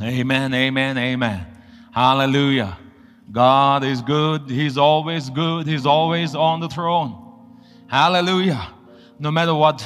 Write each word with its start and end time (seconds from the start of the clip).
Amen, 0.00 0.54
amen, 0.54 0.96
amen. 0.96 1.46
Hallelujah. 1.92 2.78
God 3.32 3.82
is 3.82 4.00
good. 4.00 4.48
He's 4.48 4.78
always 4.78 5.28
good. 5.28 5.66
He's 5.66 5.86
always 5.86 6.36
on 6.36 6.60
the 6.60 6.68
throne. 6.68 7.56
Hallelujah. 7.88 8.74
No 9.18 9.32
matter 9.32 9.54
what 9.54 9.84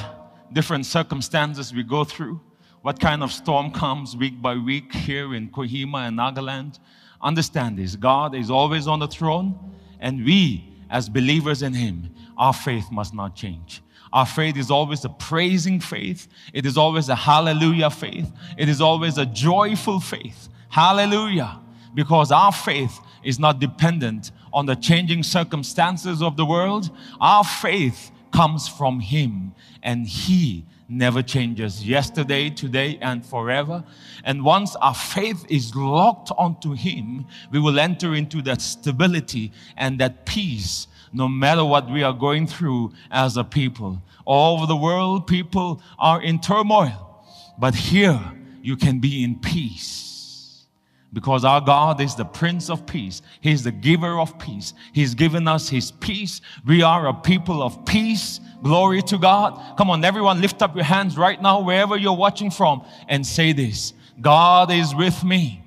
different 0.53 0.85
circumstances 0.85 1.73
we 1.73 1.83
go 1.83 2.05
through, 2.05 2.41
what 2.83 3.01
kind 3.01 3.23
of 3.23 3.33
storm 3.33 3.71
comes 3.71 4.15
week 4.15 4.43
by 4.43 4.55
week 4.55 4.93
here 4.93 5.35
in 5.35 5.49
Kohima 5.49 6.09
and 6.09 6.19
Nagaland, 6.19 6.79
understand 7.23 7.79
this 7.79 7.97
God 7.97 8.35
is 8.35 8.51
always 8.51 8.87
on 8.87 8.99
the 8.99 9.09
throne, 9.09 9.59
and 9.99 10.25
we, 10.27 10.77
as 10.91 11.09
believers 11.09 11.63
in 11.63 11.73
Him, 11.73 12.15
our 12.37 12.53
faith 12.53 12.91
must 12.93 13.15
not 13.15 13.35
change. 13.35 13.81
Our 14.13 14.27
faith 14.27 14.57
is 14.57 14.71
always 14.71 15.05
a 15.05 15.09
praising 15.09 15.81
faith. 15.81 16.29
It 16.53 16.67
is 16.67 16.77
always 16.77 17.09
a 17.09 17.15
hallelujah 17.15 17.91
faith. 17.91 18.31
It 18.59 18.69
is 18.69 18.81
always 18.81 19.17
a 19.19 19.27
joyful 19.27 20.01
faith. 20.01 20.49
Hallelujah. 20.69 21.61
Because 21.95 22.31
our 22.31 22.53
faith 22.53 22.99
is 23.23 23.39
not 23.39 23.59
dependent 23.59 24.31
on 24.53 24.67
the 24.67 24.75
changing 24.75 25.23
circumstances 25.23 26.23
of 26.23 26.37
the 26.37 26.45
world. 26.45 26.91
Our 27.21 27.45
faith 27.45 28.11
comes 28.33 28.69
from 28.69 29.01
Him, 29.01 29.55
and 29.83 30.07
He 30.07 30.67
never 30.89 31.23
changes 31.23 31.87
yesterday, 31.87 32.51
today, 32.51 32.99
and 33.01 33.25
forever. 33.25 33.85
And 34.25 34.45
once 34.45 34.77
our 34.77 34.95
faith 34.95 35.45
is 35.49 35.75
locked 35.75 36.31
onto 36.37 36.73
Him, 36.73 37.27
we 37.51 37.59
will 37.59 37.79
enter 37.79 38.15
into 38.15 38.43
that 38.43 38.61
stability 38.61 39.53
and 39.77 39.99
that 40.01 40.27
peace 40.27 40.87
no 41.13 41.29
matter 41.29 41.65
what 41.65 41.91
we 41.91 42.03
are 42.03 42.13
going 42.13 42.47
through 42.47 42.93
as 43.11 43.37
a 43.37 43.45
people. 43.45 44.03
All 44.25 44.57
over 44.57 44.67
the 44.67 44.77
world, 44.77 45.27
people 45.27 45.83
are 45.99 46.23
in 46.23 46.41
turmoil. 46.41 47.25
But 47.59 47.75
here, 47.75 48.21
you 48.63 48.77
can 48.77 48.99
be 48.99 49.23
in 49.25 49.39
peace. 49.39 50.65
Because 51.13 51.45
our 51.45 51.61
God 51.61 52.01
is 52.01 52.15
the 52.15 52.25
Prince 52.25 52.71
of 52.71 52.87
Peace. 52.87 53.21
He's 53.43 53.65
the 53.65 53.73
giver 53.73 54.19
of 54.19 54.39
peace. 54.39 54.73
He's 54.95 55.15
given 55.15 55.47
us 55.47 55.69
His 55.69 55.91
peace. 55.91 56.41
We 56.67 56.83
are 56.83 57.07
a 57.07 57.13
people 57.13 57.63
of 57.63 57.85
peace. 57.85 58.41
Glory 58.63 59.03
to 59.03 59.19
God. 59.19 59.77
Come 59.77 59.91
on, 59.91 60.05
everyone, 60.05 60.41
lift 60.41 60.63
up 60.63 60.75
your 60.75 60.85
hands 60.85 61.19
right 61.19 61.41
now, 61.41 61.61
wherever 61.61 61.97
you're 61.97 62.17
watching 62.17 62.51
from, 62.51 62.85
and 63.09 63.27
say 63.27 63.53
this 63.53 63.93
God 64.21 64.71
is 64.71 64.95
with 64.95 65.23
me. 65.23 65.63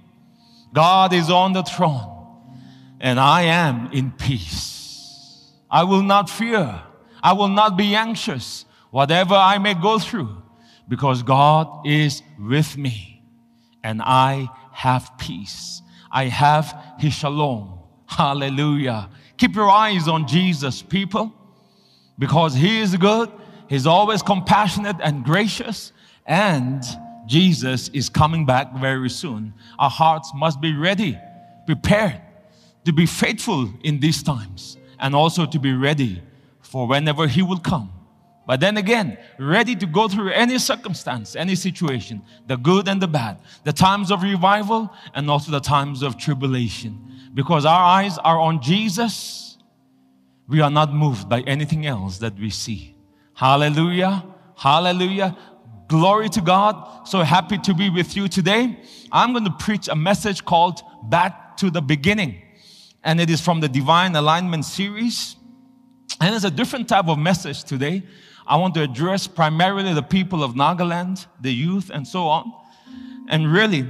God 0.73 1.13
is 1.13 1.29
on 1.29 1.53
the 1.53 1.63
throne, 1.63 2.27
and 2.99 3.19
I 3.19 3.43
am 3.43 3.91
in 3.93 4.11
peace. 4.11 4.74
I 5.75 5.83
will 5.83 6.03
not 6.03 6.29
fear. 6.29 6.81
I 7.21 7.33
will 7.33 7.49
not 7.49 7.75
be 7.75 7.95
anxious, 7.95 8.63
whatever 8.91 9.35
I 9.35 9.57
may 9.57 9.73
go 9.73 9.99
through, 9.99 10.41
because 10.87 11.21
God 11.21 11.85
is 11.85 12.21
with 12.39 12.77
me 12.77 13.21
and 13.83 14.01
I 14.01 14.47
have 14.71 15.11
peace. 15.17 15.81
I 16.09 16.25
have 16.27 16.81
His 16.97 17.13
shalom. 17.13 17.79
Hallelujah. 18.05 19.09
Keep 19.35 19.55
your 19.55 19.69
eyes 19.69 20.07
on 20.07 20.25
Jesus, 20.29 20.81
people, 20.81 21.33
because 22.17 22.53
He 22.53 22.79
is 22.79 22.95
good. 22.95 23.29
He's 23.67 23.85
always 23.85 24.21
compassionate 24.21 24.95
and 25.03 25.25
gracious, 25.25 25.91
and 26.25 26.85
Jesus 27.25 27.89
is 27.89 28.07
coming 28.07 28.45
back 28.45 28.73
very 28.77 29.09
soon. 29.09 29.53
Our 29.77 29.89
hearts 29.89 30.31
must 30.33 30.61
be 30.61 30.73
ready, 30.73 31.19
prepared 31.65 32.21
to 32.85 32.93
be 32.93 33.05
faithful 33.05 33.69
in 33.83 33.99
these 33.99 34.23
times 34.23 34.77
and 34.99 35.15
also 35.15 35.45
to 35.45 35.59
be 35.59 35.73
ready 35.73 36.21
for 36.61 36.87
whenever 36.87 37.27
He 37.27 37.41
will 37.41 37.59
come. 37.59 37.91
But 38.47 38.59
then 38.59 38.77
again, 38.77 39.17
ready 39.39 39.75
to 39.75 39.87
go 39.87 40.07
through 40.07 40.31
any 40.31 40.59
circumstance, 40.59 41.35
any 41.35 41.55
situation, 41.55 42.21
the 42.45 42.57
good 42.57 42.87
and 42.87 43.01
the 43.01 43.07
bad, 43.07 43.39
the 43.63 43.73
times 43.73 44.11
of 44.11 44.21
revival 44.21 44.93
and 45.15 45.29
also 45.29 45.51
the 45.51 45.59
times 45.59 46.03
of 46.03 46.17
tribulation. 46.17 47.31
Because 47.33 47.65
our 47.65 47.83
eyes 47.83 48.17
are 48.19 48.39
on 48.39 48.61
Jesus, 48.61 49.57
we 50.47 50.61
are 50.61 50.69
not 50.69 50.93
moved 50.93 51.27
by 51.27 51.41
anything 51.41 51.87
else 51.87 52.19
that 52.19 52.37
we 52.37 52.51
see. 52.51 52.95
Hallelujah. 53.33 54.23
Hallelujah. 54.55 55.35
Glory 55.87 56.29
to 56.29 56.41
God. 56.41 57.07
So 57.07 57.21
happy 57.23 57.57
to 57.57 57.73
be 57.73 57.89
with 57.89 58.15
you 58.15 58.27
today. 58.27 58.79
I'm 59.11 59.33
going 59.33 59.45
to 59.45 59.51
preach 59.51 59.87
a 59.87 59.95
message 59.95 60.45
called 60.45 60.81
Back 61.09 61.57
to 61.57 61.71
the 61.71 61.81
Beginning 61.81 62.41
and 63.05 63.21
it 63.21 63.29
is 63.29 63.39
from 63.39 63.61
the 63.61 63.69
Divine 63.69 64.15
Alignment 64.15 64.65
series. 64.65 65.37
And 66.19 66.33
it's 66.35 66.43
a 66.43 66.51
different 66.51 66.89
type 66.89 67.07
of 67.07 67.19
message 67.19 67.63
today. 67.63 68.03
I 68.47 68.57
want 68.57 68.73
to 68.73 68.81
address 68.81 69.27
primarily 69.27 69.93
the 69.93 70.03
people 70.03 70.43
of 70.43 70.53
Nagaland, 70.53 71.25
the 71.39 71.53
youth, 71.53 71.91
and 71.93 72.05
so 72.07 72.27
on. 72.27 72.51
And 73.29 73.51
really, 73.51 73.87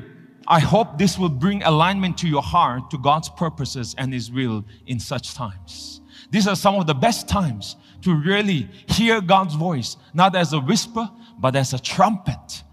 I 0.48 0.60
hope 0.60 0.98
this 0.98 1.18
will 1.18 1.30
bring 1.30 1.64
alignment 1.64 2.18
to 2.20 2.28
your 2.28 2.42
heart 2.42 2.92
to 2.92 2.98
God's 2.98 3.30
purposes 3.30 3.96
and 3.98 4.14
His 4.14 4.30
will 4.30 4.66
in 4.86 5.00
such 5.00 5.34
times. 5.34 6.02
These 6.30 6.48
are 6.48 6.56
some 6.56 6.76
of 6.76 6.86
the 6.86 6.94
best 6.94 7.30
times 7.30 7.78
to 8.02 8.14
really 8.14 8.70
hear 8.88 9.22
God's 9.22 9.56
voice, 9.56 9.96
not 10.14 10.36
as 10.36 10.52
a 10.52 10.60
whisper, 10.60 11.10
but 11.40 11.56
as 11.56 11.74
a 11.74 11.80
trumpet, 11.80 12.64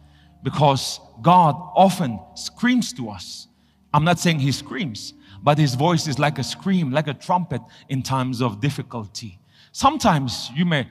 because 0.42 1.00
God 1.20 1.54
often 1.74 2.18
screams 2.34 2.92
to 2.94 3.10
us. 3.10 3.46
I'm 3.94 4.04
not 4.04 4.18
saying 4.18 4.40
He 4.40 4.52
screams, 4.52 5.14
but 5.42 5.58
his 5.58 5.74
voice 5.74 6.06
is 6.06 6.18
like 6.18 6.38
a 6.38 6.44
scream, 6.44 6.90
like 6.90 7.08
a 7.08 7.14
trumpet 7.14 7.60
in 7.88 8.02
times 8.02 8.40
of 8.40 8.60
difficulty. 8.60 9.38
Sometimes 9.72 10.50
you 10.54 10.64
may 10.64 10.88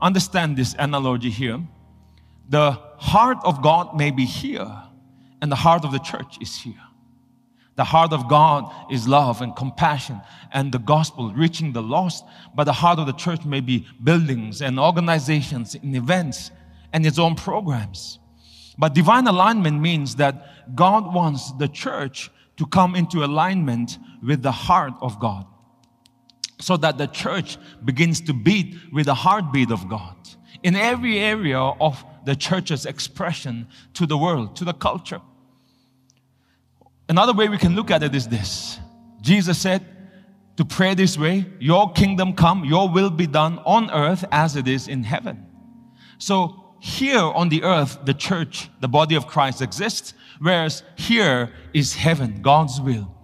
understand 0.00 0.56
this 0.56 0.74
analogy 0.78 1.30
here. 1.30 1.60
The 2.48 2.72
heart 2.98 3.38
of 3.44 3.62
God 3.62 3.96
may 3.96 4.10
be 4.10 4.24
here, 4.24 4.70
and 5.40 5.50
the 5.50 5.56
heart 5.56 5.84
of 5.84 5.92
the 5.92 5.98
church 5.98 6.38
is 6.40 6.56
here. 6.56 6.82
The 7.74 7.84
heart 7.84 8.12
of 8.12 8.28
God 8.28 8.70
is 8.90 9.08
love 9.08 9.40
and 9.40 9.56
compassion 9.56 10.20
and 10.52 10.70
the 10.70 10.78
gospel 10.78 11.32
reaching 11.32 11.72
the 11.72 11.82
lost, 11.82 12.24
but 12.54 12.64
the 12.64 12.72
heart 12.72 12.98
of 12.98 13.06
the 13.06 13.14
church 13.14 13.44
may 13.46 13.60
be 13.60 13.86
buildings 14.02 14.60
and 14.60 14.78
organizations 14.78 15.74
and 15.74 15.96
events 15.96 16.50
and 16.92 17.06
its 17.06 17.18
own 17.18 17.34
programs. 17.34 18.18
But 18.76 18.94
divine 18.94 19.26
alignment 19.26 19.80
means 19.80 20.16
that 20.16 20.74
God 20.74 21.14
wants 21.14 21.52
the 21.52 21.68
church 21.68 22.30
to 22.56 22.66
come 22.66 22.94
into 22.94 23.24
alignment 23.24 23.98
with 24.22 24.42
the 24.42 24.52
heart 24.52 24.94
of 25.00 25.18
God 25.18 25.46
so 26.60 26.76
that 26.76 26.98
the 26.98 27.06
church 27.06 27.58
begins 27.84 28.20
to 28.22 28.32
beat 28.32 28.76
with 28.92 29.06
the 29.06 29.14
heartbeat 29.14 29.70
of 29.70 29.88
God 29.88 30.16
in 30.62 30.76
every 30.76 31.18
area 31.18 31.58
of 31.58 32.04
the 32.24 32.36
church's 32.36 32.86
expression 32.86 33.66
to 33.94 34.06
the 34.06 34.16
world, 34.16 34.54
to 34.56 34.64
the 34.64 34.74
culture. 34.74 35.20
Another 37.08 37.32
way 37.32 37.48
we 37.48 37.58
can 37.58 37.74
look 37.74 37.90
at 37.90 38.02
it 38.02 38.14
is 38.14 38.28
this 38.28 38.78
Jesus 39.20 39.58
said, 39.58 39.84
to 40.56 40.64
pray 40.64 40.94
this 40.94 41.18
way, 41.18 41.46
your 41.58 41.92
kingdom 41.92 42.34
come, 42.34 42.64
your 42.64 42.88
will 42.88 43.10
be 43.10 43.26
done 43.26 43.58
on 43.64 43.90
earth 43.90 44.24
as 44.30 44.54
it 44.56 44.68
is 44.68 44.86
in 44.86 45.02
heaven. 45.02 45.46
So 46.18 46.74
here 46.80 47.20
on 47.20 47.48
the 47.48 47.62
earth, 47.62 47.98
the 48.04 48.14
church, 48.14 48.68
the 48.80 48.88
body 48.88 49.14
of 49.14 49.26
Christ 49.26 49.62
exists, 49.62 50.14
whereas 50.42 50.82
here 50.96 51.52
is 51.72 51.94
heaven, 51.94 52.42
God's 52.42 52.80
will. 52.80 53.14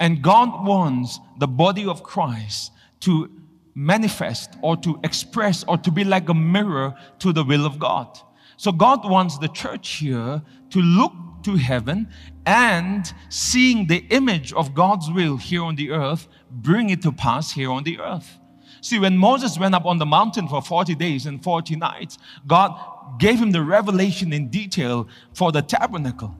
And 0.00 0.20
God 0.20 0.66
wants 0.66 1.20
the 1.38 1.46
body 1.46 1.86
of 1.86 2.02
Christ 2.02 2.72
to 3.00 3.30
manifest 3.74 4.54
or 4.62 4.76
to 4.78 4.98
express 5.04 5.64
or 5.64 5.78
to 5.78 5.90
be 5.90 6.02
like 6.02 6.28
a 6.28 6.34
mirror 6.34 6.94
to 7.20 7.32
the 7.32 7.44
will 7.44 7.64
of 7.64 7.78
God. 7.78 8.18
So 8.56 8.72
God 8.72 9.08
wants 9.08 9.38
the 9.38 9.48
church 9.48 9.96
here 9.98 10.42
to 10.70 10.78
look 10.80 11.12
to 11.44 11.54
heaven 11.54 12.08
and 12.46 13.12
seeing 13.28 13.86
the 13.86 14.04
image 14.10 14.52
of 14.52 14.74
God's 14.74 15.10
will 15.10 15.36
here 15.36 15.62
on 15.62 15.76
the 15.76 15.90
earth, 15.92 16.26
bring 16.50 16.90
it 16.90 17.02
to 17.02 17.12
pass 17.12 17.52
here 17.52 17.70
on 17.70 17.84
the 17.84 18.00
earth. 18.00 18.38
See, 18.80 18.98
when 18.98 19.16
Moses 19.16 19.58
went 19.58 19.74
up 19.74 19.84
on 19.84 19.98
the 19.98 20.06
mountain 20.06 20.48
for 20.48 20.62
40 20.62 20.94
days 20.94 21.26
and 21.26 21.42
40 21.42 21.76
nights, 21.76 22.18
God 22.46 23.18
gave 23.18 23.38
him 23.38 23.52
the 23.52 23.62
revelation 23.62 24.32
in 24.32 24.48
detail 24.48 25.08
for 25.32 25.52
the 25.52 25.62
tabernacle 25.62 26.34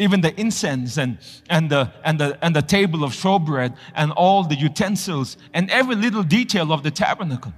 even 0.00 0.20
the 0.22 0.38
incense 0.40 0.96
and, 0.98 1.18
and, 1.48 1.70
the, 1.70 1.92
and, 2.04 2.18
the, 2.18 2.38
and 2.42 2.56
the 2.56 2.62
table 2.62 3.04
of 3.04 3.12
showbread 3.12 3.76
and 3.94 4.12
all 4.12 4.42
the 4.42 4.56
utensils 4.56 5.36
and 5.52 5.70
every 5.70 5.94
little 5.94 6.22
detail 6.22 6.72
of 6.72 6.82
the 6.82 6.90
tabernacle. 6.90 7.52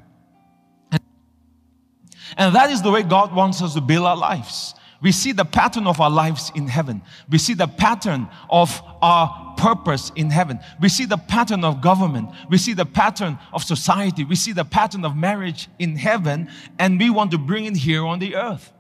And 2.37 2.55
that 2.55 2.71
is 2.71 2.83
the 2.83 2.91
way 2.91 3.03
God 3.03 3.35
wants 3.35 3.63
us 3.63 3.75
to 3.75 3.81
build 3.81 4.07
our 4.07 4.17
lives. 4.17 4.75
We 5.03 5.13
see 5.13 5.33
the 5.33 5.45
pattern 5.45 5.87
of 5.87 6.01
our 6.01 6.11
lives 6.11 6.53
in 6.55 6.69
heaven. 6.69 7.03
We 7.29 7.39
see 7.39 7.55
the 7.55 7.67
pattern 7.67 8.29
of 8.49 8.81
our 9.03 9.55
purpose 9.57 10.13
in 10.15 10.31
heaven. 10.31 10.61
We 10.81 10.89
see 10.89 11.07
the 11.07 11.17
pattern 11.17 11.65
of 11.65 11.81
government. 11.81 12.31
We 12.49 12.57
see 12.59 12.73
the 12.73 12.87
pattern 12.87 13.39
of 13.53 13.65
society. 13.65 14.25
We 14.25 14.37
see 14.37 14.53
the 14.53 14.65
pattern 14.65 15.05
of 15.05 15.17
marriage 15.17 15.69
in 15.79 15.97
heaven, 15.97 16.49
and 16.79 16.99
we 17.01 17.11
want 17.11 17.33
to 17.33 17.39
bring 17.39 17.65
it 17.65 17.77
here 17.77 18.05
on 18.05 18.21
the 18.21 18.37
earth. 18.37 18.73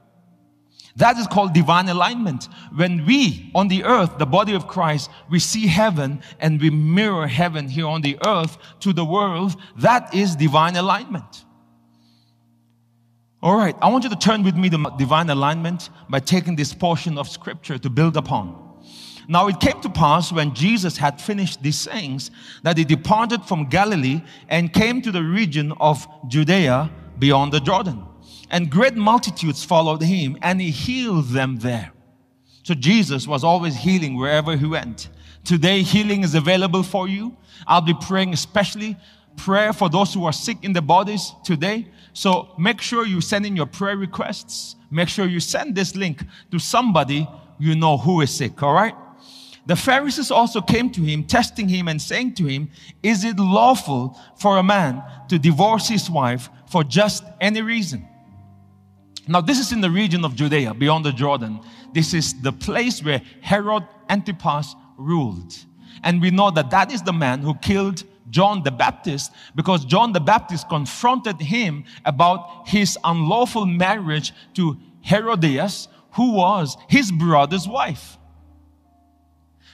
That 0.96 1.16
is 1.16 1.26
called 1.26 1.54
divine 1.54 1.88
alignment. 1.88 2.48
When 2.74 3.06
we 3.06 3.50
on 3.54 3.68
the 3.68 3.84
earth, 3.84 4.18
the 4.18 4.26
body 4.26 4.54
of 4.54 4.66
Christ, 4.66 5.10
we 5.30 5.38
see 5.38 5.66
heaven 5.66 6.22
and 6.38 6.60
we 6.60 6.70
mirror 6.70 7.26
heaven 7.26 7.68
here 7.68 7.86
on 7.86 8.02
the 8.02 8.18
earth 8.26 8.58
to 8.80 8.92
the 8.92 9.04
world, 9.04 9.56
that 9.76 10.14
is 10.14 10.36
divine 10.36 10.76
alignment. 10.76 11.44
All 13.42 13.56
right, 13.56 13.74
I 13.82 13.90
want 13.90 14.04
you 14.04 14.10
to 14.10 14.16
turn 14.16 14.44
with 14.44 14.56
me 14.56 14.70
to 14.70 14.92
divine 14.98 15.30
alignment 15.30 15.90
by 16.08 16.20
taking 16.20 16.56
this 16.56 16.72
portion 16.74 17.18
of 17.18 17.28
scripture 17.28 17.78
to 17.78 17.90
build 17.90 18.16
upon. 18.16 18.58
Now 19.28 19.48
it 19.48 19.60
came 19.60 19.80
to 19.80 19.88
pass 19.88 20.30
when 20.30 20.54
Jesus 20.54 20.96
had 20.96 21.20
finished 21.20 21.62
these 21.62 21.78
sayings 21.78 22.30
that 22.62 22.76
he 22.76 22.84
departed 22.84 23.44
from 23.44 23.68
Galilee 23.68 24.20
and 24.48 24.72
came 24.72 25.00
to 25.02 25.10
the 25.10 25.22
region 25.22 25.72
of 25.80 26.06
Judea 26.28 26.90
beyond 27.18 27.52
the 27.52 27.60
Jordan. 27.60 28.04
And 28.52 28.70
great 28.70 28.94
multitudes 28.94 29.64
followed 29.64 30.02
him, 30.02 30.36
and 30.42 30.60
he 30.60 30.70
healed 30.70 31.28
them 31.28 31.56
there. 31.56 31.90
So 32.62 32.74
Jesus 32.74 33.26
was 33.26 33.42
always 33.42 33.74
healing 33.74 34.16
wherever 34.16 34.56
he 34.56 34.66
went. 34.66 35.08
Today, 35.42 35.82
healing 35.82 36.22
is 36.22 36.34
available 36.34 36.82
for 36.82 37.08
you. 37.08 37.34
I'll 37.66 37.80
be 37.80 37.94
praying 37.94 38.34
especially 38.34 38.96
prayer 39.38 39.72
for 39.72 39.88
those 39.88 40.12
who 40.12 40.26
are 40.26 40.32
sick 40.34 40.58
in 40.62 40.74
the 40.74 40.82
bodies 40.82 41.32
today. 41.42 41.88
So 42.12 42.50
make 42.58 42.82
sure 42.82 43.06
you 43.06 43.22
send 43.22 43.46
in 43.46 43.56
your 43.56 43.66
prayer 43.66 43.96
requests. 43.96 44.76
Make 44.90 45.08
sure 45.08 45.26
you 45.26 45.40
send 45.40 45.74
this 45.74 45.96
link 45.96 46.22
to 46.50 46.58
somebody 46.58 47.26
you 47.58 47.74
know 47.74 47.96
who 47.96 48.20
is 48.20 48.30
sick, 48.30 48.62
all 48.62 48.74
right? 48.74 48.94
The 49.64 49.76
Pharisees 49.76 50.30
also 50.30 50.60
came 50.60 50.90
to 50.90 51.00
him, 51.00 51.24
testing 51.24 51.68
him 51.68 51.88
and 51.88 52.02
saying 52.02 52.34
to 52.34 52.46
him, 52.46 52.68
Is 53.02 53.24
it 53.24 53.38
lawful 53.38 54.20
for 54.36 54.58
a 54.58 54.62
man 54.62 55.02
to 55.28 55.38
divorce 55.38 55.88
his 55.88 56.10
wife 56.10 56.50
for 56.66 56.84
just 56.84 57.24
any 57.40 57.62
reason? 57.62 58.06
Now, 59.28 59.40
this 59.40 59.58
is 59.58 59.72
in 59.72 59.80
the 59.80 59.90
region 59.90 60.24
of 60.24 60.34
Judea, 60.34 60.74
beyond 60.74 61.04
the 61.04 61.12
Jordan. 61.12 61.60
This 61.92 62.12
is 62.12 62.40
the 62.42 62.52
place 62.52 63.02
where 63.02 63.22
Herod 63.40 63.84
Antipas 64.08 64.74
ruled. 64.96 65.54
And 66.02 66.20
we 66.20 66.30
know 66.30 66.50
that 66.50 66.70
that 66.70 66.92
is 66.92 67.02
the 67.02 67.12
man 67.12 67.40
who 67.40 67.54
killed 67.54 68.04
John 68.30 68.62
the 68.62 68.70
Baptist 68.70 69.30
because 69.54 69.84
John 69.84 70.12
the 70.12 70.20
Baptist 70.20 70.68
confronted 70.68 71.40
him 71.40 71.84
about 72.04 72.66
his 72.66 72.98
unlawful 73.04 73.66
marriage 73.66 74.32
to 74.54 74.76
Herodias, 75.02 75.88
who 76.12 76.32
was 76.32 76.76
his 76.88 77.12
brother's 77.12 77.68
wife. 77.68 78.16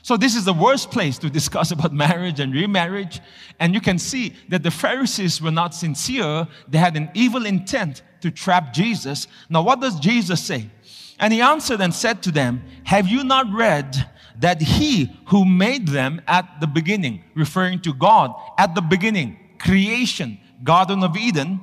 So, 0.03 0.17
this 0.17 0.37
is 0.37 0.45
the 0.45 0.55
worst 0.55 0.91
place 0.91 1.19
to 1.19 1.31
discuss 1.31 1.71
about 1.73 1.93
marriage 1.93 2.41
and 2.41 2.53
remarriage. 2.53 3.21
And 3.61 3.75
you 3.75 3.81
can 3.81 3.99
see 3.99 4.35
that 4.49 4.63
the 4.63 4.71
Pharisees 4.71 5.41
were 5.41 5.51
not 5.51 5.75
sincere, 5.75 6.49
they 6.69 6.79
had 6.79 6.97
an 6.97 7.11
evil 7.15 7.47
intent 7.47 8.03
to 8.21 8.31
trap 8.31 8.73
Jesus. 8.73 9.27
Now, 9.49 9.63
what 9.63 9.81
does 9.81 9.99
Jesus 9.99 10.43
say? 10.43 10.71
And 11.19 11.33
he 11.33 11.41
answered 11.41 11.81
and 11.81 11.93
said 11.93 12.23
to 12.25 12.31
them, 12.31 12.63
Have 12.85 13.09
you 13.09 13.25
not 13.25 13.53
read 13.53 14.09
that 14.39 14.63
he 14.63 15.11
who 15.27 15.45
made 15.45 15.89
them 15.89 16.21
at 16.29 16.61
the 16.61 16.67
beginning, 16.67 17.25
referring 17.35 17.81
to 17.81 17.93
God, 17.93 18.35
at 18.57 18.75
the 18.75 18.81
beginning, 18.81 19.39
creation, 19.59 20.39
Garden 20.63 21.03
of 21.03 21.17
Eden, 21.17 21.61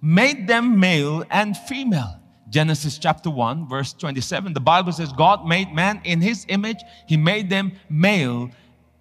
made 0.00 0.48
them 0.48 0.80
male 0.80 1.24
and 1.30 1.56
female? 1.56 2.20
Genesis 2.48 2.98
chapter 2.98 3.30
1, 3.30 3.68
verse 3.68 3.92
27. 3.92 4.54
The 4.54 4.60
Bible 4.60 4.92
says, 4.92 5.12
God 5.12 5.46
made 5.46 5.72
man 5.72 6.00
in 6.04 6.20
his 6.20 6.46
image, 6.48 6.78
he 7.06 7.16
made 7.16 7.50
them 7.50 7.72
male 7.90 8.50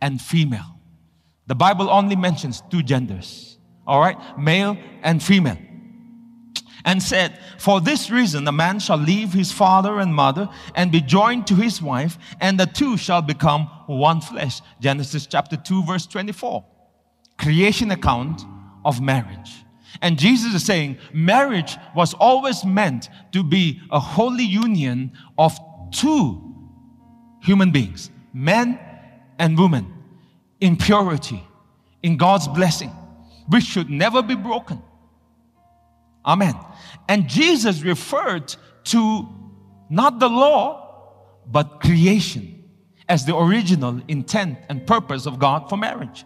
and 0.01 0.21
female. 0.21 0.79
The 1.47 1.55
Bible 1.55 1.89
only 1.89 2.15
mentions 2.15 2.63
two 2.69 2.81
genders, 2.81 3.57
all 3.85 3.99
right? 3.99 4.17
Male 4.37 4.77
and 5.03 5.21
female 5.21 5.57
and 6.85 7.01
said, 7.01 7.39
For 7.57 7.81
this 7.81 8.09
reason, 8.09 8.47
a 8.47 8.51
man 8.51 8.79
shall 8.79 8.97
leave 8.97 9.33
his 9.33 9.51
father 9.51 9.99
and 9.99 10.13
mother 10.13 10.49
and 10.75 10.91
be 10.91 11.01
joined 11.01 11.47
to 11.47 11.55
his 11.55 11.81
wife, 11.81 12.17
and 12.41 12.59
the 12.59 12.65
two 12.65 12.97
shall 12.97 13.21
become 13.21 13.67
one 13.87 14.21
flesh. 14.21 14.61
Genesis 14.79 15.25
chapter 15.25 15.57
2, 15.57 15.83
verse 15.83 16.05
24. 16.05 16.65
Creation 17.37 17.91
account 17.91 18.41
of 18.85 19.01
marriage. 19.01 19.63
And 20.01 20.17
Jesus 20.17 20.53
is 20.53 20.65
saying 20.65 20.97
marriage 21.13 21.77
was 21.95 22.13
always 22.15 22.65
meant 22.65 23.09
to 23.31 23.43
be 23.43 23.79
a 23.91 23.99
holy 23.99 24.43
union 24.43 25.11
of 25.37 25.57
two 25.91 26.41
human 27.41 27.71
beings, 27.71 28.09
men 28.33 28.79
and 29.37 29.57
women, 29.57 29.93
in 30.59 30.77
purity, 30.77 31.43
in 32.01 32.17
God's 32.17 32.47
blessing, 32.47 32.89
which 33.47 33.63
should 33.63 33.89
never 33.89 34.21
be 34.21 34.35
broken. 34.35 34.81
Amen. 36.25 36.55
And 37.07 37.27
Jesus 37.27 37.81
referred 37.81 38.55
to 38.85 39.27
not 39.89 40.19
the 40.19 40.29
law, 40.29 41.41
but 41.45 41.81
creation 41.81 42.63
as 43.09 43.25
the 43.25 43.35
original 43.35 44.01
intent 44.07 44.59
and 44.69 44.87
purpose 44.87 45.25
of 45.25 45.39
God 45.39 45.69
for 45.69 45.77
marriage. 45.77 46.25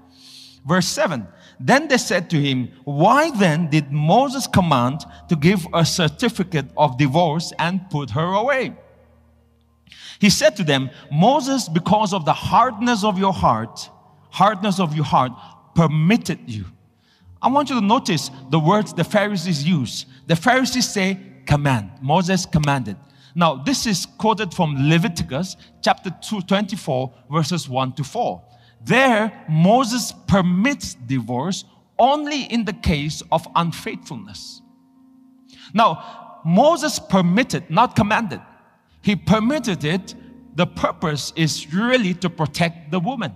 Verse 0.66 0.88
7 0.88 1.28
Then 1.60 1.88
they 1.88 1.98
said 1.98 2.30
to 2.30 2.42
him, 2.42 2.72
Why 2.84 3.32
then 3.32 3.70
did 3.70 3.92
Moses 3.92 4.48
command 4.48 5.02
to 5.30 5.36
give 5.36 5.66
a 5.74 5.86
certificate 5.86 6.68
of 6.78 6.98
divorce 6.98 7.52
and 7.58 7.90
put 7.90 8.12
her 8.12 8.34
away? 8.34 8.76
He 10.20 10.30
said 10.30 10.56
to 10.58 10.64
them, 10.64 10.90
Moses, 11.12 11.70
because 11.70 12.14
of 12.14 12.26
the 12.26 12.34
hardness 12.34 13.04
of 13.04 13.18
your 13.18 13.34
heart, 13.34 13.90
hardness 14.32 14.80
of 14.80 14.96
your 14.96 15.06
heart, 15.06 15.32
permitted 15.76 16.40
you 16.48 16.66
I 17.42 17.50
want 17.50 17.70
you 17.70 17.80
to 17.80 17.86
notice 17.86 18.32
the 18.50 18.60
words 18.60 18.94
the 18.94 19.04
Pharisees 19.04 19.64
use. 19.64 20.06
The 20.26 20.36
Pharisees 20.36 20.90
say, 20.90 21.20
command. 21.46 21.92
Moses 22.02 22.46
commanded. 22.46 22.98
Now, 23.36 23.56
this 23.56 23.86
is 23.86 24.06
quoted 24.18 24.54
from 24.54 24.90
Leviticus 24.90 25.58
chapter 25.82 26.10
2, 26.10 26.42
24, 26.42 27.14
verses 27.32 27.70
1 27.70 27.94
to 27.94 28.04
4. 28.04 28.42
There, 28.84 29.46
Moses 29.50 30.12
permits 30.28 30.96
divorce 30.96 31.66
only 32.00 32.44
in 32.44 32.66
the 32.66 32.74
case 32.74 33.22
of 33.32 33.48
unfaithfulness. 33.56 34.62
Now, 35.74 36.40
Moses 36.46 37.00
permitted, 37.00 37.70
not 37.70 37.96
commanded. 37.96 38.42
He 39.02 39.16
permitted 39.16 39.84
it. 39.84 40.16
The 40.56 40.66
purpose 40.68 41.34
is 41.36 41.72
really 41.74 42.14
to 42.16 42.30
protect 42.30 42.92
the 42.92 43.00
woman. 43.00 43.34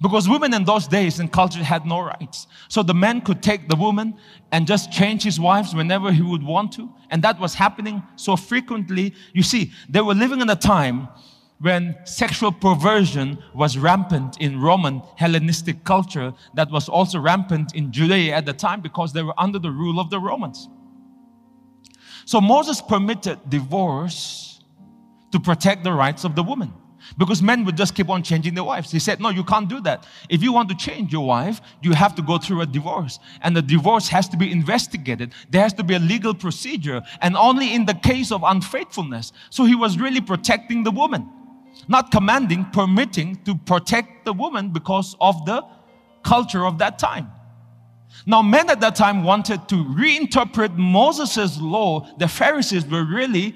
Because 0.00 0.28
women 0.28 0.54
in 0.54 0.64
those 0.64 0.88
days 0.88 1.20
and 1.20 1.30
culture 1.32 1.62
had 1.62 1.86
no 1.86 2.00
rights. 2.00 2.46
So 2.68 2.82
the 2.82 2.94
man 2.94 3.20
could 3.20 3.42
take 3.42 3.68
the 3.68 3.76
woman 3.76 4.14
and 4.52 4.66
just 4.66 4.92
change 4.92 5.22
his 5.22 5.38
wives 5.38 5.74
whenever 5.74 6.12
he 6.12 6.22
would 6.22 6.42
want 6.42 6.72
to. 6.72 6.92
And 7.10 7.22
that 7.22 7.38
was 7.38 7.54
happening 7.54 8.02
so 8.16 8.36
frequently. 8.36 9.14
You 9.32 9.42
see, 9.42 9.72
they 9.88 10.00
were 10.00 10.14
living 10.14 10.40
in 10.40 10.50
a 10.50 10.56
time 10.56 11.08
when 11.60 11.96
sexual 12.04 12.52
perversion 12.52 13.38
was 13.54 13.78
rampant 13.78 14.36
in 14.40 14.60
Roman 14.60 15.00
Hellenistic 15.16 15.84
culture, 15.84 16.34
that 16.54 16.70
was 16.70 16.88
also 16.88 17.18
rampant 17.18 17.74
in 17.74 17.92
Judea 17.92 18.34
at 18.34 18.44
the 18.44 18.52
time 18.52 18.80
because 18.80 19.12
they 19.12 19.22
were 19.22 19.34
under 19.38 19.58
the 19.58 19.70
rule 19.70 20.00
of 20.00 20.10
the 20.10 20.18
Romans. 20.18 20.68
So 22.26 22.40
Moses 22.40 22.82
permitted 22.82 23.38
divorce 23.48 24.60
to 25.32 25.40
protect 25.40 25.84
the 25.84 25.92
rights 25.92 26.24
of 26.24 26.34
the 26.34 26.42
woman. 26.42 26.72
Because 27.18 27.42
men 27.42 27.64
would 27.64 27.76
just 27.76 27.94
keep 27.94 28.08
on 28.08 28.22
changing 28.22 28.54
their 28.54 28.64
wives. 28.64 28.90
He 28.90 28.98
said, 28.98 29.20
No, 29.20 29.30
you 29.30 29.44
can't 29.44 29.68
do 29.68 29.80
that. 29.82 30.06
If 30.28 30.42
you 30.42 30.52
want 30.52 30.68
to 30.70 30.74
change 30.74 31.12
your 31.12 31.26
wife, 31.26 31.60
you 31.82 31.92
have 31.92 32.14
to 32.16 32.22
go 32.22 32.38
through 32.38 32.62
a 32.62 32.66
divorce. 32.66 33.18
And 33.42 33.56
the 33.56 33.62
divorce 33.62 34.08
has 34.08 34.28
to 34.30 34.36
be 34.36 34.50
investigated. 34.50 35.32
There 35.50 35.62
has 35.62 35.72
to 35.74 35.84
be 35.84 35.94
a 35.94 35.98
legal 35.98 36.34
procedure. 36.34 37.02
And 37.20 37.36
only 37.36 37.74
in 37.74 37.86
the 37.86 37.94
case 37.94 38.32
of 38.32 38.42
unfaithfulness. 38.44 39.32
So 39.50 39.64
he 39.64 39.74
was 39.74 39.98
really 39.98 40.20
protecting 40.20 40.84
the 40.84 40.90
woman, 40.90 41.28
not 41.88 42.10
commanding, 42.10 42.66
permitting 42.72 43.42
to 43.44 43.54
protect 43.54 44.24
the 44.24 44.32
woman 44.32 44.70
because 44.70 45.16
of 45.20 45.44
the 45.46 45.62
culture 46.22 46.66
of 46.66 46.78
that 46.78 46.98
time. 46.98 47.30
Now, 48.26 48.42
men 48.42 48.70
at 48.70 48.80
that 48.80 48.94
time 48.94 49.22
wanted 49.24 49.68
to 49.68 49.74
reinterpret 49.74 50.76
Moses' 50.76 51.60
law. 51.60 52.08
The 52.18 52.28
Pharisees 52.28 52.86
were 52.86 53.04
really 53.04 53.54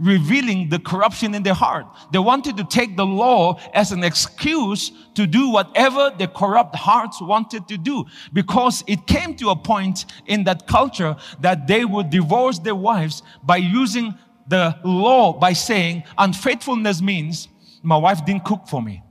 revealing 0.00 0.68
the 0.68 0.78
corruption 0.78 1.34
in 1.34 1.42
their 1.42 1.54
heart. 1.54 1.86
They 2.12 2.18
wanted 2.18 2.56
to 2.58 2.64
take 2.64 2.96
the 2.96 3.06
law 3.06 3.60
as 3.74 3.92
an 3.92 4.04
excuse 4.04 4.92
to 5.14 5.26
do 5.26 5.50
whatever 5.50 6.12
the 6.16 6.28
corrupt 6.28 6.76
hearts 6.76 7.20
wanted 7.20 7.66
to 7.68 7.76
do 7.76 8.04
because 8.32 8.84
it 8.86 9.06
came 9.06 9.34
to 9.36 9.50
a 9.50 9.56
point 9.56 10.06
in 10.26 10.44
that 10.44 10.66
culture 10.66 11.16
that 11.40 11.66
they 11.66 11.84
would 11.84 12.10
divorce 12.10 12.58
their 12.58 12.74
wives 12.74 13.22
by 13.42 13.56
using 13.56 14.14
the 14.46 14.78
law 14.84 15.32
by 15.32 15.52
saying 15.52 16.02
unfaithfulness 16.16 17.02
means 17.02 17.48
my 17.82 17.96
wife 17.96 18.24
didn't 18.24 18.44
cook 18.44 18.66
for 18.66 18.82
me. 18.82 19.02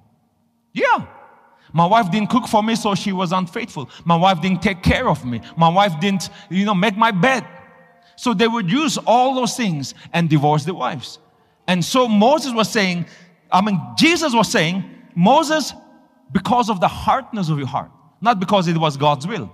Yeah. 0.73 1.05
My 1.73 1.85
wife 1.85 2.09
didn't 2.09 2.29
cook 2.29 2.47
for 2.47 2.63
me, 2.63 2.75
so 2.75 2.95
she 2.95 3.11
was 3.11 3.31
unfaithful. 3.31 3.89
My 4.05 4.15
wife 4.15 4.41
didn't 4.41 4.61
take 4.61 4.81
care 4.81 5.09
of 5.09 5.25
me. 5.25 5.41
My 5.57 5.69
wife 5.69 5.99
didn't, 5.99 6.29
you 6.49 6.65
know, 6.65 6.73
make 6.73 6.97
my 6.97 7.11
bed. 7.11 7.45
So 8.17 8.33
they 8.33 8.47
would 8.47 8.69
use 8.69 8.97
all 9.05 9.35
those 9.35 9.55
things 9.55 9.93
and 10.11 10.29
divorce 10.29 10.65
their 10.65 10.73
wives. 10.73 11.19
And 11.67 11.85
so 11.85 12.07
Moses 12.07 12.51
was 12.51 12.69
saying, 12.69 13.05
I 13.51 13.61
mean, 13.61 13.79
Jesus 13.97 14.33
was 14.33 14.51
saying, 14.51 14.83
Moses, 15.15 15.73
because 16.31 16.69
of 16.69 16.81
the 16.81 16.87
hardness 16.87 17.49
of 17.49 17.59
your 17.59 17.67
heart, 17.67 17.91
not 18.19 18.39
because 18.39 18.67
it 18.67 18.77
was 18.77 18.97
God's 18.97 19.27
will. 19.27 19.53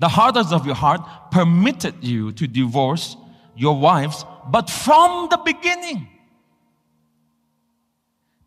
The 0.00 0.08
hardness 0.08 0.50
of 0.50 0.66
your 0.66 0.74
heart 0.74 1.00
permitted 1.30 2.02
you 2.02 2.32
to 2.32 2.46
divorce 2.46 3.16
your 3.54 3.78
wives, 3.78 4.24
but 4.50 4.70
from 4.70 5.28
the 5.30 5.38
beginning, 5.38 6.08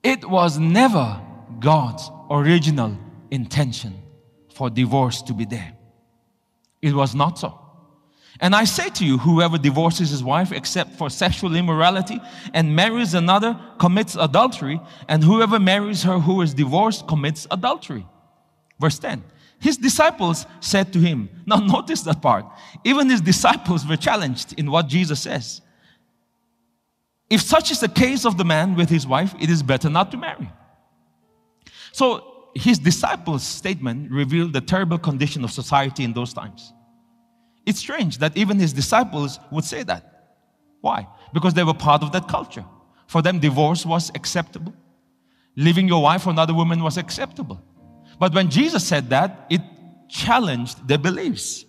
it 0.04 0.28
was 0.28 0.58
never 0.58 1.22
God's 1.60 2.10
original 2.30 2.98
intention 3.32 3.96
for 4.54 4.70
divorce 4.70 5.22
to 5.24 5.34
be 5.34 5.46
there. 5.46 5.74
It 6.82 6.94
was 6.94 7.14
not 7.14 7.38
so. 7.38 7.59
And 8.42 8.56
I 8.56 8.64
say 8.64 8.90
to 8.90 9.06
you, 9.06 9.18
whoever 9.18 9.58
divorces 9.58 10.12
his 10.12 10.24
wife 10.24 10.52
except 10.52 10.96
for 10.96 11.10
sexual 11.10 11.56
immorality 11.56 12.22
and 12.54 12.74
marries 12.74 13.14
another 13.14 13.60
commits 13.80 14.16
adultery, 14.16 14.80
and 15.10 15.24
whoever 15.24 15.60
marries 15.60 16.04
her 16.04 16.20
who 16.20 16.42
is 16.42 16.54
divorced 16.54 17.06
commits 17.08 17.48
adultery. 17.52 18.06
Verse 18.80 18.98
10. 18.98 19.24
His 19.60 19.76
disciples 19.76 20.46
said 20.62 20.94
to 20.94 21.00
him, 21.00 21.30
now 21.46 21.58
notice 21.58 22.02
that 22.04 22.22
part. 22.22 22.46
Even 22.86 23.10
his 23.10 23.20
disciples 23.20 23.86
were 23.86 23.98
challenged 23.98 24.54
in 24.58 24.72
what 24.72 24.88
Jesus 24.88 25.20
says. 25.22 25.62
If 27.30 27.42
such 27.42 27.72
is 27.72 27.82
the 27.82 27.90
case 27.90 28.26
of 28.26 28.38
the 28.38 28.46
man 28.46 28.76
with 28.76 28.90
his 28.90 29.06
wife, 29.06 29.36
it 29.40 29.50
is 29.50 29.62
better 29.62 29.90
not 29.90 30.12
to 30.12 30.18
marry. 30.18 30.50
So 31.92 32.48
his 32.56 32.80
disciples' 32.80 33.44
statement 33.44 34.12
revealed 34.12 34.54
the 34.54 34.62
terrible 34.62 34.98
condition 34.98 35.44
of 35.44 35.52
society 35.52 36.04
in 36.06 36.14
those 36.14 36.34
times. 36.34 36.74
It's 37.70 37.78
strange 37.78 38.18
that 38.18 38.36
even 38.36 38.58
his 38.58 38.74
disciples 38.74 39.40
would 39.52 39.64
say 39.64 39.84
that. 39.84 40.32
Why? 40.82 41.08
Because 41.36 41.54
they 41.54 41.64
were 41.64 41.76
part 41.76 42.02
of 42.02 42.12
that 42.14 42.28
culture. 42.28 42.66
For 43.06 43.22
them, 43.22 43.38
divorce 43.38 43.86
was 43.86 44.10
acceptable. 44.16 44.74
Leaving 45.56 45.88
your 45.88 46.02
wife 46.02 46.24
for 46.24 46.32
another 46.32 46.56
woman 46.56 46.82
was 46.82 46.98
acceptable. 46.98 47.62
But 48.18 48.34
when 48.34 48.50
Jesus 48.50 48.84
said 48.84 49.12
that, 49.12 49.46
it 49.52 49.62
challenged 50.10 50.88
their 50.88 50.98
beliefs. 50.98 51.64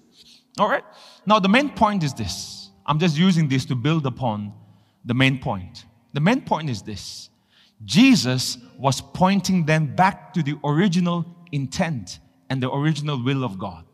All 0.58 0.70
right? 0.70 0.84
Now, 1.26 1.38
the 1.38 1.50
main 1.50 1.68
point 1.68 2.02
is 2.02 2.14
this. 2.14 2.70
I'm 2.86 2.98
just 2.98 3.18
using 3.18 3.46
this 3.46 3.66
to 3.66 3.74
build 3.74 4.06
upon 4.06 4.54
the 5.04 5.12
main 5.12 5.38
point. 5.38 5.84
The 6.14 6.20
main 6.20 6.40
point 6.40 6.70
is 6.70 6.80
this 6.80 7.28
Jesus 7.84 8.56
was 8.78 9.02
pointing 9.02 9.66
them 9.66 9.94
back 9.94 10.32
to 10.32 10.42
the 10.42 10.58
original 10.64 11.26
intent 11.52 12.20
and 12.48 12.62
the 12.62 12.70
original 12.70 13.22
will 13.22 13.44
of 13.44 13.58
God. 13.58 13.84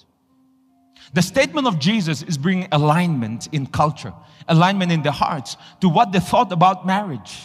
The 1.12 1.22
statement 1.22 1.66
of 1.66 1.78
Jesus 1.78 2.22
is 2.22 2.36
bringing 2.36 2.68
alignment 2.72 3.48
in 3.52 3.66
culture, 3.66 4.12
alignment 4.48 4.92
in 4.92 5.02
the 5.02 5.12
hearts 5.12 5.56
to 5.80 5.88
what 5.88 6.12
they 6.12 6.20
thought 6.20 6.52
about 6.52 6.86
marriage. 6.86 7.38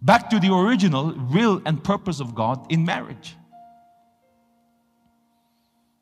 Back 0.00 0.30
to 0.30 0.38
the 0.38 0.52
original 0.52 1.14
will 1.32 1.62
and 1.64 1.82
purpose 1.82 2.20
of 2.20 2.34
God 2.34 2.70
in 2.70 2.84
marriage 2.84 3.36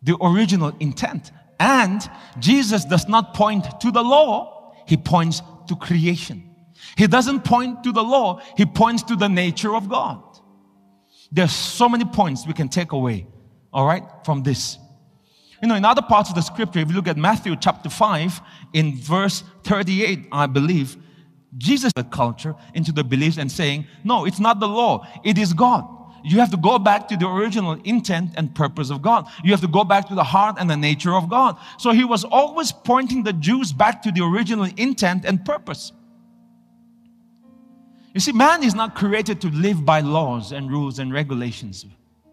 the 0.02 0.16
original 0.20 0.74
intent. 0.80 1.30
And 1.60 2.08
Jesus 2.38 2.84
does 2.84 3.08
not 3.08 3.34
point 3.34 3.80
to 3.80 3.90
the 3.90 4.02
law, 4.02 4.74
he 4.86 4.96
points 4.96 5.42
to 5.68 5.76
creation. 5.76 6.50
He 6.96 7.06
doesn't 7.06 7.44
point 7.44 7.84
to 7.84 7.92
the 7.92 8.02
law, 8.02 8.40
he 8.56 8.66
points 8.66 9.04
to 9.04 9.16
the 9.16 9.28
nature 9.28 9.74
of 9.74 9.88
God. 9.88 10.22
There's 11.30 11.52
so 11.52 11.88
many 11.88 12.04
points 12.04 12.46
we 12.46 12.52
can 12.52 12.68
take 12.68 12.92
away, 12.92 13.26
all 13.72 13.86
right, 13.86 14.02
from 14.24 14.42
this. 14.42 14.78
You 15.62 15.68
know, 15.68 15.76
in 15.76 15.84
other 15.84 16.02
parts 16.02 16.28
of 16.28 16.34
the 16.34 16.42
scripture, 16.42 16.80
if 16.80 16.88
you 16.88 16.96
look 16.96 17.06
at 17.06 17.16
Matthew 17.16 17.54
chapter 17.54 17.88
5, 17.88 18.40
in 18.72 18.96
verse 18.96 19.44
38, 19.62 20.26
I 20.32 20.46
believe, 20.46 20.96
Jesus 21.56 21.92
the 21.94 22.02
culture 22.02 22.56
into 22.74 22.90
the 22.90 23.04
beliefs 23.04 23.38
and 23.38 23.50
saying, 23.50 23.86
No, 24.02 24.24
it's 24.24 24.40
not 24.40 24.58
the 24.58 24.66
law, 24.66 25.06
it 25.22 25.38
is 25.38 25.52
God. 25.52 25.86
You 26.24 26.38
have 26.40 26.50
to 26.50 26.56
go 26.56 26.78
back 26.78 27.08
to 27.08 27.16
the 27.16 27.28
original 27.28 27.72
intent 27.84 28.30
and 28.36 28.54
purpose 28.54 28.90
of 28.90 29.02
God. 29.02 29.28
You 29.44 29.52
have 29.52 29.60
to 29.60 29.68
go 29.68 29.84
back 29.84 30.08
to 30.08 30.14
the 30.14 30.24
heart 30.24 30.56
and 30.58 30.68
the 30.68 30.76
nature 30.76 31.14
of 31.14 31.28
God. 31.28 31.56
So 31.78 31.90
he 31.90 32.04
was 32.04 32.24
always 32.24 32.72
pointing 32.72 33.22
the 33.22 33.32
Jews 33.32 33.72
back 33.72 34.02
to 34.02 34.12
the 34.12 34.22
original 34.24 34.68
intent 34.76 35.24
and 35.24 35.44
purpose. 35.44 35.92
You 38.14 38.20
see, 38.20 38.32
man 38.32 38.62
is 38.62 38.74
not 38.74 38.94
created 38.94 39.40
to 39.40 39.48
live 39.48 39.84
by 39.84 40.00
laws 40.00 40.52
and 40.52 40.70
rules 40.70 40.98
and 40.98 41.12
regulations. 41.12 41.86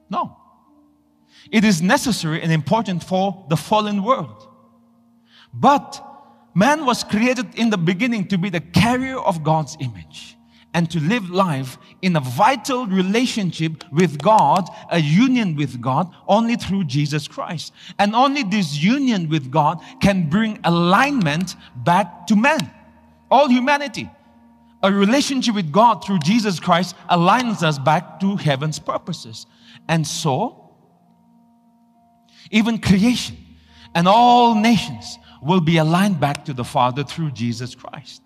No. 0.09 0.38
It 1.51 1.63
is 1.63 1.81
necessary 1.81 2.41
and 2.41 2.51
important 2.51 3.03
for 3.03 3.45
the 3.49 3.57
fallen 3.57 4.03
world. 4.03 4.47
But 5.53 6.03
man 6.53 6.85
was 6.85 7.03
created 7.03 7.55
in 7.55 7.69
the 7.69 7.77
beginning 7.77 8.27
to 8.27 8.37
be 8.37 8.49
the 8.49 8.59
carrier 8.59 9.17
of 9.17 9.43
God's 9.43 9.77
image 9.79 10.37
and 10.73 10.89
to 10.91 10.99
live 10.99 11.29
life 11.29 11.77
in 12.01 12.15
a 12.15 12.19
vital 12.19 12.85
relationship 12.85 13.83
with 13.91 14.21
God, 14.21 14.69
a 14.91 14.99
union 14.99 15.55
with 15.55 15.81
God, 15.81 16.13
only 16.27 16.55
through 16.55 16.83
Jesus 16.83 17.27
Christ. 17.27 17.73
And 17.97 18.13
only 18.13 18.43
this 18.43 18.77
union 18.77 19.29
with 19.29 19.49
God 19.49 19.79
can 19.99 20.29
bring 20.29 20.59
alignment 20.63 21.55
back 21.77 22.27
to 22.27 22.35
man, 22.35 22.69
all 23.31 23.47
humanity. 23.47 24.09
A 24.83 24.91
relationship 24.91 25.55
with 25.55 25.71
God 25.71 26.05
through 26.05 26.19
Jesus 26.19 26.59
Christ 26.59 26.95
aligns 27.09 27.63
us 27.63 27.79
back 27.79 28.19
to 28.21 28.35
heaven's 28.37 28.79
purposes. 28.79 29.45
And 29.89 30.05
so, 30.05 30.68
even 32.51 32.79
creation 32.79 33.37
and 33.95 34.07
all 34.07 34.55
nations 34.55 35.17
will 35.41 35.61
be 35.61 35.77
aligned 35.77 36.19
back 36.19 36.45
to 36.45 36.53
the 36.53 36.63
Father 36.63 37.03
through 37.03 37.31
Jesus 37.31 37.75
Christ. 37.75 38.21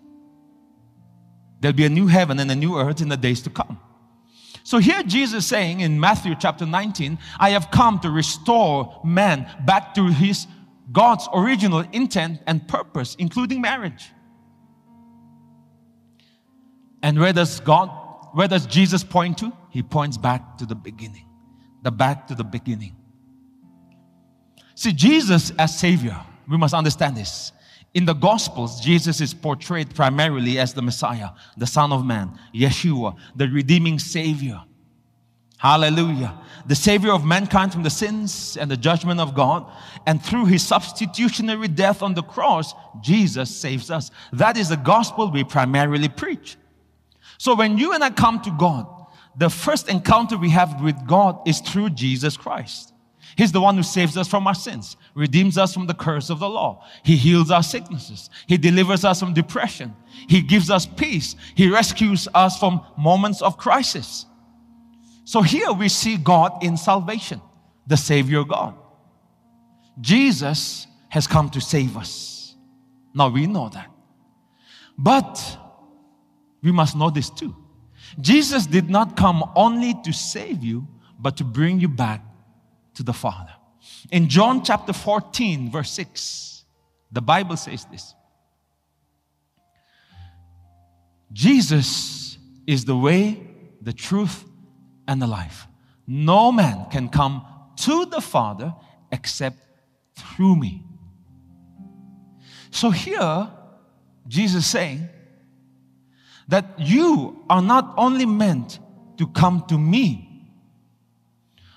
There'll 1.60 1.76
be 1.76 1.84
a 1.84 1.90
new 1.90 2.06
heaven 2.06 2.38
and 2.40 2.50
a 2.50 2.54
new 2.54 2.78
earth 2.78 3.00
in 3.00 3.08
the 3.08 3.16
days 3.16 3.42
to 3.42 3.50
come. 3.50 3.78
So 4.64 4.78
here 4.78 5.02
Jesus 5.02 5.46
saying 5.46 5.80
in 5.80 6.00
Matthew 6.00 6.34
chapter 6.38 6.66
19, 6.66 7.18
I 7.38 7.50
have 7.50 7.70
come 7.70 8.00
to 8.00 8.10
restore 8.10 9.00
man 9.04 9.46
back 9.66 9.94
to 9.94 10.08
his 10.08 10.46
God's 10.90 11.28
original 11.34 11.80
intent 11.92 12.40
and 12.46 12.66
purpose, 12.66 13.14
including 13.18 13.60
marriage. 13.60 14.10
And 17.02 17.18
where 17.18 17.32
does 17.32 17.60
God, 17.60 17.90
where 18.32 18.48
does 18.48 18.66
Jesus 18.66 19.04
point 19.04 19.38
to? 19.38 19.52
He 19.70 19.82
points 19.82 20.16
back 20.16 20.58
to 20.58 20.66
the 20.66 20.74
beginning. 20.74 21.26
The 21.82 21.90
back 21.90 22.26
to 22.28 22.34
the 22.34 22.44
beginning. 22.44 22.96
See, 24.74 24.92
Jesus 24.92 25.52
as 25.58 25.78
Savior, 25.78 26.18
we 26.48 26.56
must 26.56 26.74
understand 26.74 27.16
this. 27.16 27.52
In 27.94 28.04
the 28.04 28.14
Gospels, 28.14 28.80
Jesus 28.80 29.20
is 29.20 29.32
portrayed 29.32 29.94
primarily 29.94 30.58
as 30.58 30.74
the 30.74 30.82
Messiah, 30.82 31.30
the 31.56 31.66
Son 31.66 31.92
of 31.92 32.04
Man, 32.04 32.36
Yeshua, 32.52 33.16
the 33.36 33.48
redeeming 33.48 34.00
Savior. 34.00 34.60
Hallelujah. 35.58 36.38
The 36.66 36.74
Savior 36.74 37.12
of 37.12 37.24
mankind 37.24 37.72
from 37.72 37.84
the 37.84 37.90
sins 37.90 38.56
and 38.56 38.70
the 38.70 38.76
judgment 38.76 39.20
of 39.20 39.34
God. 39.34 39.70
And 40.06 40.22
through 40.22 40.46
His 40.46 40.66
substitutionary 40.66 41.68
death 41.68 42.02
on 42.02 42.14
the 42.14 42.22
cross, 42.22 42.74
Jesus 43.00 43.54
saves 43.54 43.90
us. 43.90 44.10
That 44.32 44.56
is 44.56 44.68
the 44.68 44.76
gospel 44.76 45.30
we 45.30 45.44
primarily 45.44 46.08
preach. 46.08 46.56
So 47.38 47.54
when 47.54 47.78
you 47.78 47.92
and 47.92 48.02
I 48.02 48.10
come 48.10 48.40
to 48.40 48.50
God, 48.50 48.86
the 49.36 49.48
first 49.48 49.88
encounter 49.88 50.36
we 50.36 50.50
have 50.50 50.82
with 50.82 51.06
God 51.06 51.46
is 51.46 51.60
through 51.60 51.90
Jesus 51.90 52.36
Christ. 52.36 52.93
He's 53.36 53.52
the 53.52 53.60
one 53.60 53.76
who 53.76 53.82
saves 53.82 54.16
us 54.16 54.28
from 54.28 54.46
our 54.46 54.54
sins, 54.54 54.96
redeems 55.14 55.58
us 55.58 55.74
from 55.74 55.86
the 55.86 55.94
curse 55.94 56.30
of 56.30 56.38
the 56.38 56.48
law. 56.48 56.84
He 57.02 57.16
heals 57.16 57.50
our 57.50 57.62
sicknesses. 57.62 58.30
He 58.46 58.56
delivers 58.56 59.04
us 59.04 59.20
from 59.20 59.34
depression. 59.34 59.94
He 60.28 60.40
gives 60.40 60.70
us 60.70 60.86
peace. 60.86 61.34
He 61.54 61.68
rescues 61.68 62.28
us 62.34 62.58
from 62.58 62.84
moments 62.96 63.42
of 63.42 63.56
crisis. 63.56 64.26
So 65.24 65.42
here 65.42 65.72
we 65.72 65.88
see 65.88 66.16
God 66.16 66.62
in 66.62 66.76
salvation, 66.76 67.40
the 67.86 67.96
Savior 67.96 68.44
God. 68.44 68.74
Jesus 70.00 70.86
has 71.08 71.26
come 71.26 71.50
to 71.50 71.60
save 71.60 71.96
us. 71.96 72.54
Now 73.14 73.28
we 73.28 73.46
know 73.46 73.68
that. 73.70 73.90
But 74.96 75.58
we 76.62 76.72
must 76.72 76.96
know 76.96 77.10
this 77.10 77.30
too. 77.30 77.56
Jesus 78.20 78.66
did 78.66 78.88
not 78.88 79.16
come 79.16 79.50
only 79.56 79.94
to 80.04 80.12
save 80.12 80.62
you, 80.62 80.86
but 81.18 81.36
to 81.38 81.44
bring 81.44 81.80
you 81.80 81.88
back 81.88 82.22
to 82.94 83.02
the 83.02 83.12
Father. 83.12 83.52
In 84.10 84.28
John 84.28 84.64
chapter 84.64 84.92
14, 84.92 85.70
verse 85.70 85.90
6, 85.92 86.64
the 87.12 87.20
Bible 87.20 87.56
says 87.56 87.84
this 87.90 88.14
Jesus 91.32 92.38
is 92.66 92.84
the 92.84 92.96
way, 92.96 93.46
the 93.82 93.92
truth, 93.92 94.44
and 95.06 95.20
the 95.20 95.26
life. 95.26 95.66
No 96.06 96.52
man 96.52 96.86
can 96.90 97.08
come 97.08 97.44
to 97.76 98.06
the 98.06 98.20
Father 98.20 98.74
except 99.10 99.58
through 100.16 100.56
me. 100.56 100.84
So 102.70 102.90
here, 102.90 103.50
Jesus 104.26 104.66
saying 104.66 105.08
that 106.48 106.78
you 106.78 107.44
are 107.48 107.62
not 107.62 107.94
only 107.96 108.26
meant 108.26 108.78
to 109.18 109.26
come 109.28 109.64
to 109.68 109.78
me, 109.78 110.23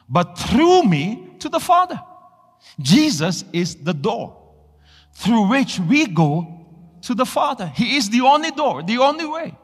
but 0.09 0.37
through 0.37 0.83
me 0.83 1.35
to 1.39 1.49
the 1.49 1.59
Father. 1.59 1.99
Jesus 2.79 3.43
is 3.53 3.75
the 3.75 3.93
door 3.93 4.37
through 5.13 5.49
which 5.49 5.79
we 5.79 6.05
go 6.05 6.65
to 7.01 7.15
the 7.15 7.25
Father. 7.25 7.67
He 7.75 7.97
is 7.97 8.09
the 8.09 8.21
only 8.21 8.51
door, 8.51 8.83
the 8.83 8.99
only 8.99 9.25
way. 9.25 9.57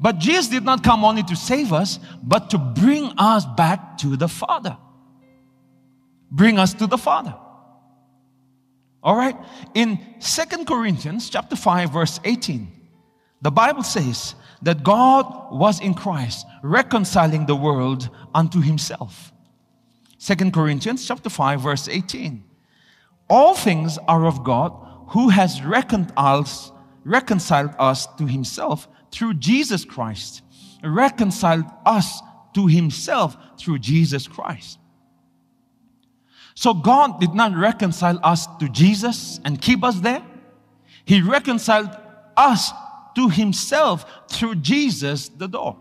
But 0.00 0.18
Jesus 0.18 0.48
did 0.48 0.64
not 0.64 0.82
come 0.82 1.04
only 1.04 1.22
to 1.24 1.36
save 1.36 1.72
us, 1.72 1.98
but 2.22 2.50
to 2.50 2.58
bring 2.58 3.12
us 3.18 3.44
back 3.44 3.98
to 3.98 4.16
the 4.16 4.28
Father. 4.28 4.76
Bring 6.30 6.58
us 6.58 6.74
to 6.74 6.86
the 6.86 6.98
Father. 6.98 7.34
All 9.02 9.16
right? 9.16 9.36
In 9.74 9.98
Second 10.18 10.66
Corinthians 10.66 11.28
chapter 11.28 11.56
5 11.56 11.92
verse 11.92 12.20
18, 12.24 12.72
the 13.42 13.50
Bible 13.50 13.82
says 13.82 14.34
that 14.62 14.82
God 14.82 15.52
was 15.52 15.80
in 15.80 15.92
Christ 15.92 16.46
reconciling 16.62 17.44
the 17.44 17.54
world 17.54 18.08
unto 18.34 18.62
himself 18.62 19.33
Second 20.24 20.54
Corinthians 20.54 21.06
chapter 21.06 21.28
5 21.28 21.60
verse 21.60 21.86
18. 21.86 22.42
All 23.28 23.54
things 23.54 23.98
are 24.08 24.24
of 24.24 24.42
God 24.42 24.72
who 25.08 25.28
has 25.28 25.62
reconciled, 25.62 26.48
reconciled 27.04 27.74
us 27.78 28.06
to 28.16 28.24
himself 28.24 28.88
through 29.12 29.34
Jesus 29.34 29.84
Christ. 29.84 30.40
Reconciled 30.82 31.66
us 31.84 32.22
to 32.54 32.66
himself 32.66 33.36
through 33.58 33.80
Jesus 33.80 34.26
Christ. 34.26 34.78
So 36.54 36.72
God 36.72 37.20
did 37.20 37.34
not 37.34 37.54
reconcile 37.54 38.18
us 38.22 38.46
to 38.60 38.70
Jesus 38.70 39.40
and 39.44 39.60
keep 39.60 39.84
us 39.84 40.00
there. 40.00 40.24
He 41.04 41.20
reconciled 41.20 41.90
us 42.34 42.70
to 43.16 43.28
himself 43.28 44.06
through 44.30 44.54
Jesus, 44.54 45.28
the 45.28 45.48
door. 45.48 45.76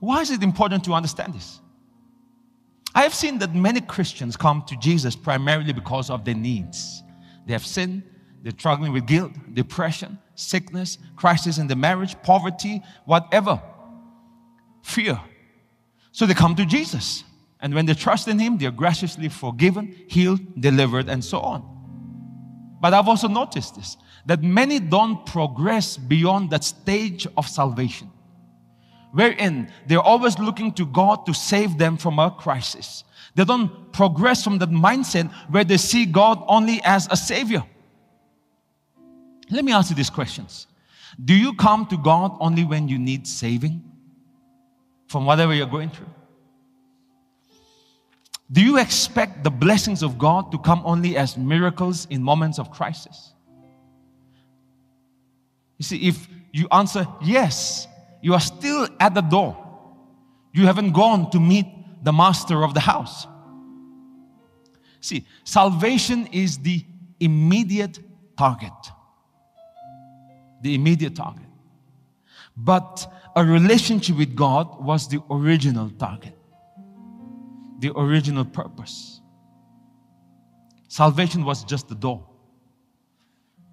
Why 0.00 0.22
is 0.22 0.32
it 0.32 0.42
important 0.42 0.82
to 0.86 0.94
understand 0.94 1.34
this? 1.34 1.60
I 2.94 3.02
have 3.02 3.14
seen 3.14 3.38
that 3.38 3.54
many 3.54 3.80
Christians 3.80 4.36
come 4.36 4.62
to 4.66 4.76
Jesus 4.76 5.14
primarily 5.14 5.72
because 5.72 6.10
of 6.10 6.24
their 6.24 6.34
needs. 6.34 7.02
They 7.46 7.52
have 7.52 7.64
sinned, 7.64 8.02
they're 8.42 8.52
struggling 8.52 8.92
with 8.92 9.06
guilt, 9.06 9.32
depression, 9.54 10.18
sickness, 10.34 10.98
crisis 11.16 11.58
in 11.58 11.66
the 11.66 11.76
marriage, 11.76 12.20
poverty, 12.22 12.82
whatever, 13.04 13.62
fear. 14.82 15.20
So 16.12 16.26
they 16.26 16.34
come 16.34 16.56
to 16.56 16.66
Jesus. 16.66 17.24
And 17.60 17.74
when 17.74 17.86
they 17.86 17.94
trust 17.94 18.26
in 18.26 18.38
Him, 18.38 18.58
they're 18.58 18.70
graciously 18.70 19.28
forgiven, 19.28 19.94
healed, 20.08 20.40
delivered, 20.60 21.08
and 21.08 21.22
so 21.22 21.40
on. 21.40 21.70
But 22.80 22.94
I've 22.94 23.08
also 23.08 23.28
noticed 23.28 23.76
this 23.76 23.96
that 24.26 24.42
many 24.42 24.80
don't 24.80 25.24
progress 25.26 25.96
beyond 25.96 26.50
that 26.50 26.64
stage 26.64 27.26
of 27.36 27.48
salvation, 27.48 28.10
wherein 29.12 29.70
they're 29.86 30.00
always 30.00 30.38
looking 30.38 30.72
to 30.72 30.86
God 30.86 31.26
to 31.26 31.34
save 31.34 31.78
them 31.78 31.96
from 31.96 32.18
a 32.18 32.30
crisis. 32.30 33.04
They 33.34 33.44
don't 33.44 33.92
progress 33.92 34.42
from 34.42 34.58
that 34.58 34.70
mindset 34.70 35.32
where 35.50 35.64
they 35.64 35.76
see 35.76 36.06
God 36.06 36.42
only 36.46 36.80
as 36.84 37.08
a 37.10 37.16
savior. 37.16 37.64
Let 39.50 39.64
me 39.64 39.72
ask 39.72 39.90
you 39.90 39.96
these 39.96 40.10
questions 40.10 40.66
Do 41.24 41.34
you 41.34 41.54
come 41.54 41.86
to 41.86 41.96
God 41.96 42.36
only 42.40 42.64
when 42.64 42.88
you 42.88 42.98
need 42.98 43.26
saving 43.26 43.82
from 45.08 45.26
whatever 45.26 45.54
you're 45.54 45.66
going 45.66 45.90
through? 45.90 46.06
Do 48.52 48.60
you 48.60 48.78
expect 48.78 49.44
the 49.44 49.50
blessings 49.50 50.02
of 50.02 50.18
God 50.18 50.50
to 50.50 50.58
come 50.58 50.82
only 50.84 51.16
as 51.16 51.36
miracles 51.36 52.06
in 52.10 52.22
moments 52.22 52.58
of 52.58 52.70
crisis? 52.70 53.32
You 55.78 55.84
see, 55.84 56.08
if 56.08 56.28
you 56.52 56.66
answer 56.72 57.06
yes, 57.22 57.86
you 58.22 58.34
are 58.34 58.40
still 58.40 58.88
at 58.98 59.14
the 59.14 59.20
door. 59.20 59.56
You 60.52 60.66
haven't 60.66 60.92
gone 60.92 61.30
to 61.30 61.40
meet 61.40 61.66
the 62.02 62.12
master 62.12 62.64
of 62.64 62.74
the 62.74 62.80
house. 62.80 63.26
See, 65.00 65.26
salvation 65.44 66.26
is 66.32 66.58
the 66.58 66.84
immediate 67.18 67.98
target. 68.36 68.72
The 70.62 70.74
immediate 70.74 71.16
target. 71.16 71.46
But 72.56 73.10
a 73.34 73.44
relationship 73.44 74.16
with 74.16 74.34
God 74.36 74.84
was 74.84 75.08
the 75.08 75.22
original 75.30 75.90
target 75.90 76.34
the 77.80 77.92
original 77.98 78.44
purpose. 78.44 79.20
Salvation 80.88 81.44
was 81.44 81.64
just 81.64 81.88
the 81.88 81.94
door. 81.94 82.26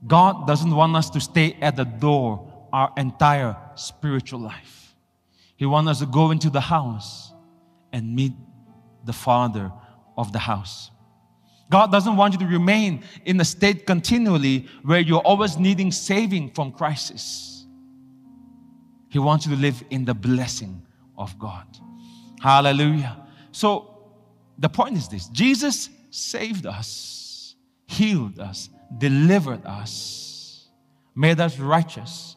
God 0.05 0.47
doesn't 0.47 0.73
want 0.73 0.95
us 0.95 1.09
to 1.11 1.19
stay 1.19 1.57
at 1.61 1.75
the 1.75 1.83
door 1.83 2.69
our 2.71 2.91
entire 2.97 3.55
spiritual 3.79 4.39
life. 4.39 4.95
He 5.55 5.65
wants 5.65 5.89
us 5.89 5.99
to 5.99 6.05
go 6.05 6.31
into 6.31 6.49
the 6.49 6.61
house 6.61 7.33
and 7.91 8.15
meet 8.15 8.33
the 9.05 9.13
Father 9.13 9.71
of 10.17 10.31
the 10.31 10.39
house. 10.39 10.91
God 11.69 11.91
doesn't 11.91 12.15
want 12.15 12.33
you 12.33 12.39
to 12.39 12.45
remain 12.45 13.03
in 13.25 13.39
a 13.41 13.45
state 13.45 13.85
continually 13.85 14.67
where 14.83 14.99
you're 14.99 15.21
always 15.21 15.57
needing 15.57 15.91
saving 15.91 16.51
from 16.51 16.71
crisis. 16.71 17.65
He 19.09 19.19
wants 19.19 19.45
you 19.45 19.55
to 19.55 19.61
live 19.61 19.83
in 19.89 20.05
the 20.05 20.13
blessing 20.13 20.81
of 21.17 21.37
God. 21.37 21.65
Hallelujah. 22.41 23.25
So, 23.51 23.93
the 24.57 24.69
point 24.69 24.97
is 24.97 25.07
this 25.07 25.27
Jesus 25.29 25.89
saved 26.09 26.65
us, 26.65 27.55
healed 27.87 28.39
us, 28.39 28.69
delivered 28.97 29.65
us, 29.65 30.69
made 31.15 31.39
us 31.39 31.59
righteous, 31.59 32.36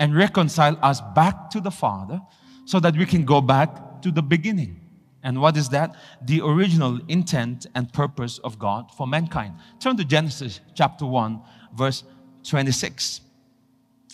and 0.00 0.16
reconcile 0.16 0.76
us 0.82 1.00
back 1.14 1.50
to 1.50 1.60
the 1.60 1.70
Father 1.70 2.20
so 2.64 2.80
that 2.80 2.96
we 2.96 3.04
can 3.04 3.24
go 3.24 3.40
back 3.40 4.00
to 4.02 4.10
the 4.10 4.22
beginning. 4.22 4.80
And 5.22 5.40
what 5.40 5.56
is 5.58 5.68
that? 5.68 5.94
The 6.22 6.40
original 6.40 6.98
intent 7.08 7.66
and 7.74 7.92
purpose 7.92 8.38
of 8.38 8.58
God 8.58 8.90
for 8.96 9.06
mankind. 9.06 9.54
Turn 9.78 9.98
to 9.98 10.04
Genesis 10.04 10.60
chapter 10.74 11.04
1, 11.04 11.42
verse 11.74 12.02
26. 12.44 13.20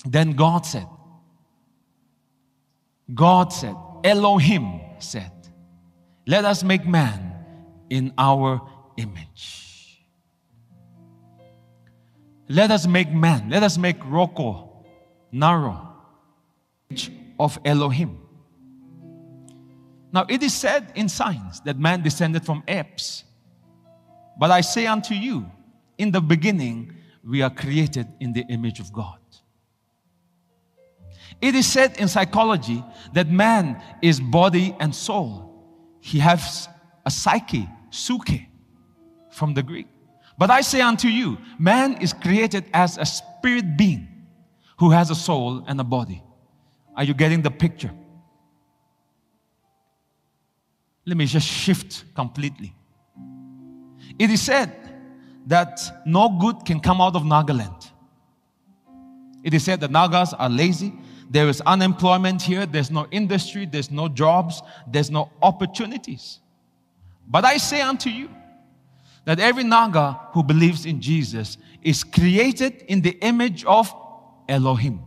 Then 0.04 0.32
God 0.32 0.66
said, 0.66 0.88
God 3.14 3.52
said, 3.52 3.76
Elohim 4.02 4.80
said, 4.98 5.30
Let 6.26 6.44
us 6.44 6.64
make 6.64 6.84
man 6.84 7.32
in 7.88 8.12
our 8.18 8.60
image. 8.96 10.02
Let 12.48 12.72
us 12.72 12.86
make 12.88 13.12
man, 13.12 13.50
let 13.50 13.62
us 13.62 13.78
make 13.78 13.96
Rocco, 14.04 14.65
Naro, 15.38 15.86
of 17.38 17.58
Elohim. 17.64 18.18
Now 20.12 20.24
it 20.30 20.42
is 20.42 20.54
said 20.54 20.92
in 20.94 21.10
science 21.10 21.60
that 21.60 21.78
man 21.78 22.02
descended 22.02 22.46
from 22.46 22.62
apes. 22.66 23.24
But 24.38 24.50
I 24.50 24.62
say 24.62 24.86
unto 24.86 25.14
you, 25.14 25.50
in 25.98 26.10
the 26.10 26.22
beginning, 26.22 26.94
we 27.22 27.42
are 27.42 27.50
created 27.50 28.06
in 28.20 28.32
the 28.32 28.44
image 28.48 28.80
of 28.80 28.92
God. 28.92 29.18
It 31.42 31.54
is 31.54 31.66
said 31.66 31.98
in 31.98 32.08
psychology 32.08 32.82
that 33.12 33.28
man 33.28 33.82
is 34.00 34.20
body 34.20 34.74
and 34.80 34.94
soul. 34.94 35.52
He 36.00 36.18
has 36.20 36.68
a 37.04 37.10
psyche, 37.10 37.68
suke 37.90 38.40
from 39.30 39.52
the 39.52 39.62
Greek. 39.62 39.88
But 40.38 40.50
I 40.50 40.62
say 40.62 40.80
unto 40.80 41.08
you, 41.08 41.36
man 41.58 42.00
is 42.00 42.14
created 42.14 42.64
as 42.72 42.96
a 42.96 43.04
spirit 43.04 43.76
being 43.76 44.15
who 44.78 44.90
has 44.90 45.10
a 45.10 45.14
soul 45.14 45.64
and 45.66 45.80
a 45.80 45.84
body. 45.84 46.22
Are 46.96 47.04
you 47.04 47.14
getting 47.14 47.42
the 47.42 47.50
picture? 47.50 47.90
Let 51.04 51.16
me 51.16 51.26
just 51.26 51.46
shift 51.46 52.04
completely. 52.14 52.74
It 54.18 54.30
is 54.30 54.42
said 54.42 54.72
that 55.46 55.80
no 56.04 56.28
good 56.28 56.64
can 56.64 56.80
come 56.80 57.00
out 57.00 57.14
of 57.14 57.22
Nagaland. 57.22 57.90
It 59.44 59.54
is 59.54 59.64
said 59.64 59.80
that 59.80 59.90
Nagas 59.90 60.34
are 60.34 60.48
lazy. 60.48 60.92
There 61.30 61.48
is 61.48 61.60
unemployment 61.60 62.42
here. 62.42 62.66
There's 62.66 62.90
no 62.90 63.06
industry. 63.10 63.66
There's 63.66 63.90
no 63.90 64.08
jobs. 64.08 64.62
There's 64.90 65.10
no 65.10 65.30
opportunities. 65.42 66.40
But 67.28 67.44
I 67.44 67.58
say 67.58 67.80
unto 67.80 68.10
you 68.10 68.28
that 69.24 69.38
every 69.38 69.64
Naga 69.64 70.20
who 70.32 70.42
believes 70.42 70.86
in 70.86 71.00
Jesus 71.00 71.58
is 71.82 72.02
created 72.02 72.82
in 72.88 73.00
the 73.00 73.18
image 73.20 73.64
of 73.64 73.94
Elohim. 74.48 75.00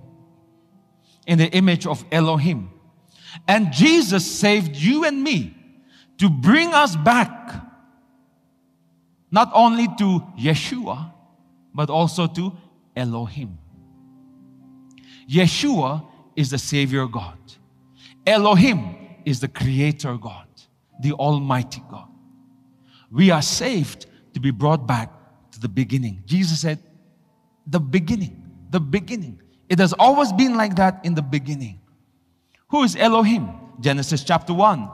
In 1.28 1.38
the 1.38 1.48
image 1.48 1.86
of 1.86 2.04
Elohim. 2.12 2.72
And 3.48 3.72
Jesus 3.72 4.26
saved 4.26 4.76
you 4.76 5.06
and 5.06 5.24
me 5.24 5.56
to 6.18 6.30
bring 6.30 6.74
us 6.74 6.96
back 6.96 7.64
not 9.32 9.52
only 9.54 9.88
to 10.00 10.24
Yeshua, 10.40 11.14
but 11.74 11.90
also 11.90 12.26
to 12.28 12.52
Elohim. 12.96 13.58
Yeshua 15.30 16.04
is 16.36 16.50
the 16.50 16.58
Savior 16.58 17.06
God. 17.06 17.38
Elohim 18.26 18.96
is 19.26 19.40
the 19.40 19.48
Creator 19.48 20.18
God, 20.18 20.48
the 21.02 21.14
Almighty 21.14 21.84
God 21.90 22.10
we 23.12 23.32
are 23.32 23.42
saved 23.42 24.06
to 24.34 24.40
be 24.40 24.52
brought 24.52 24.86
back 24.86 25.12
to 25.52 25.60
the 25.60 25.68
beginning. 25.68 26.24
Jesus 26.26 26.62
said, 26.62 26.80
the 27.66 27.80
beginning, 27.80 28.39
the 28.70 28.80
beginning. 28.80 29.42
It 29.68 29.80
has 29.80 29.94
always 29.94 30.32
been 30.34 30.56
like 30.56 30.76
that 30.76 31.02
in 31.04 31.16
the 31.16 31.22
beginning. 31.22 31.80
Who 32.70 32.84
is 32.84 32.96
Elohim? 32.96 33.50
Genesis 33.80 34.24
chapter 34.24 34.54
1, 34.54 34.90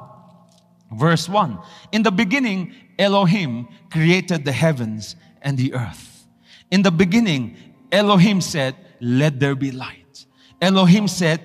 verse 0.93 1.27
1. 1.27 1.59
In 1.91 2.03
the 2.03 2.11
beginning, 2.11 2.73
Elohim 2.99 3.67
created 3.91 4.45
the 4.45 4.51
heavens 4.51 5.15
and 5.41 5.57
the 5.57 5.73
earth. 5.73 6.27
In 6.71 6.83
the 6.83 6.91
beginning, 6.91 7.57
Elohim 7.91 8.41
said, 8.41 8.75
Let 9.01 9.39
there 9.39 9.55
be 9.55 9.71
light. 9.71 10.25
Elohim 10.61 11.07
said, 11.07 11.41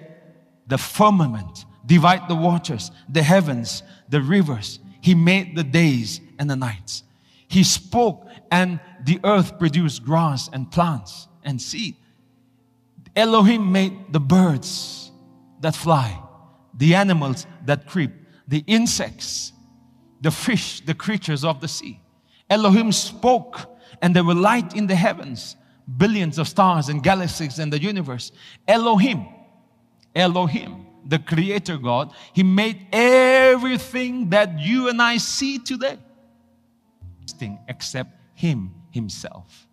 The 0.66 0.78
firmament, 0.78 1.64
divide 1.86 2.28
the 2.28 2.34
waters, 2.34 2.90
the 3.08 3.22
heavens, 3.22 3.82
the 4.08 4.20
rivers. 4.20 4.78
He 5.00 5.14
made 5.14 5.56
the 5.56 5.64
days 5.64 6.20
and 6.38 6.48
the 6.48 6.56
nights. 6.56 7.04
He 7.48 7.64
spoke, 7.64 8.26
and 8.50 8.80
the 9.04 9.18
earth 9.24 9.58
produced 9.58 10.04
grass 10.04 10.48
and 10.52 10.70
plants 10.70 11.26
and 11.42 11.60
seed. 11.60 11.96
Elohim 13.16 13.72
made 13.72 14.12
the 14.12 14.20
birds 14.20 15.10
that 15.60 15.74
fly, 15.74 16.20
the 16.74 16.94
animals 16.94 17.46
that 17.66 17.86
creep, 17.86 18.12
the 18.48 18.64
insects, 18.66 19.52
the 20.20 20.30
fish, 20.30 20.80
the 20.80 20.94
creatures 20.94 21.44
of 21.44 21.60
the 21.60 21.68
sea. 21.68 22.00
Elohim 22.48 22.92
spoke, 22.92 23.78
and 24.02 24.14
there 24.14 24.24
were 24.24 24.34
light 24.34 24.74
in 24.74 24.86
the 24.86 24.94
heavens, 24.94 25.56
billions 25.96 26.38
of 26.38 26.48
stars 26.48 26.88
and 26.88 27.02
galaxies 27.02 27.58
in 27.58 27.70
the 27.70 27.80
universe. 27.80 28.32
Elohim, 28.66 29.26
Elohim, 30.14 30.86
the 31.06 31.18
creator 31.18 31.78
God, 31.78 32.12
He 32.32 32.42
made 32.42 32.86
everything 32.92 34.30
that 34.30 34.58
you 34.58 34.88
and 34.88 35.00
I 35.00 35.16
see 35.16 35.58
today. 35.58 35.98
Except 37.68 38.12
Him 38.34 38.74
Himself. 38.90 39.68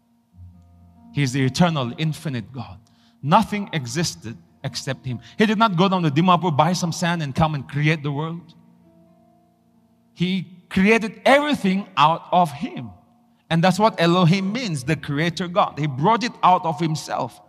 He's 1.14 1.34
the 1.34 1.44
eternal, 1.44 1.94
infinite 1.98 2.52
God. 2.54 2.80
Nothing 3.22 3.70
existed 3.74 4.38
except 4.64 5.06
Him. 5.06 5.20
He 5.38 5.46
did 5.46 5.58
not 5.58 5.76
go 5.76 5.90
down 5.90 6.04
to 6.04 6.12
Dimapur, 6.12 6.56
buy 6.56 6.74
some 6.74 6.92
sand, 6.92 7.24
and 7.24 7.34
come 7.34 7.56
and 7.56 7.68
create 7.68 8.04
the 8.04 8.12
world. 8.12 8.54
He 10.14 10.64
created 10.70 11.22
everything 11.26 11.88
out 11.96 12.26
of 12.32 12.52
Him. 12.52 12.92
And 13.50 13.64
that's 13.64 13.80
what 13.80 14.00
Elohim 14.00 14.52
means, 14.52 14.84
the 14.84 14.96
creator 14.96 15.48
God. 15.48 15.80
He 15.80 15.88
brought 15.88 16.24
it 16.24 16.34
out 16.44 16.66
of 16.66 16.80
Himself. 16.80 17.40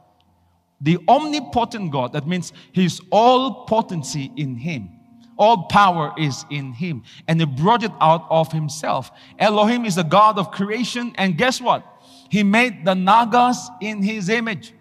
The 0.81 0.99
omnipotent 1.09 1.91
God, 1.91 2.13
that 2.13 2.27
means 2.27 2.53
His 2.73 3.01
all 3.11 3.65
potency 3.65 4.31
in 4.37 4.57
Him. 4.57 4.91
All 5.37 5.65
power 5.65 6.13
is 6.19 6.45
in 6.51 6.73
Him. 6.73 7.03
And 7.27 7.41
He 7.41 7.47
brought 7.47 7.83
it 7.83 7.93
out 8.01 8.27
of 8.31 8.53
Himself. 8.53 9.11
Elohim 9.39 9.85
is 9.85 9.97
the 9.97 10.05
God 10.05 10.39
of 10.39 10.51
creation. 10.51 11.13
And 11.17 11.37
guess 11.37 11.61
what? 11.61 11.85
He 12.31 12.43
made 12.43 12.85
the 12.85 12.95
Nagas 12.95 13.69
in 13.81 14.03
His 14.03 14.29
image. 14.29 14.73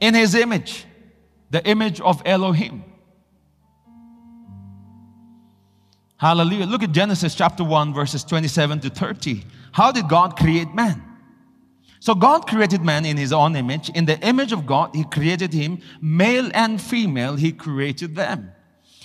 In 0.00 0.14
His 0.14 0.34
image. 0.34 0.84
The 1.50 1.64
image 1.66 2.00
of 2.00 2.22
Elohim. 2.24 2.84
Hallelujah. 6.18 6.66
Look 6.66 6.82
at 6.82 6.92
Genesis 6.92 7.34
chapter 7.34 7.62
1, 7.62 7.94
verses 7.94 8.24
27 8.24 8.80
to 8.80 8.90
30. 8.90 9.44
How 9.72 9.92
did 9.92 10.08
God 10.08 10.36
create 10.36 10.74
man? 10.74 11.02
So 12.00 12.14
God 12.14 12.46
created 12.46 12.82
man 12.82 13.04
in 13.04 13.16
his 13.16 13.32
own 13.32 13.56
image. 13.56 13.88
In 13.90 14.04
the 14.04 14.18
image 14.20 14.52
of 14.52 14.66
God, 14.66 14.94
he 14.94 15.04
created 15.04 15.52
him. 15.52 15.80
Male 16.00 16.50
and 16.54 16.80
female, 16.80 17.36
he 17.36 17.52
created 17.52 18.14
them. 18.14 18.52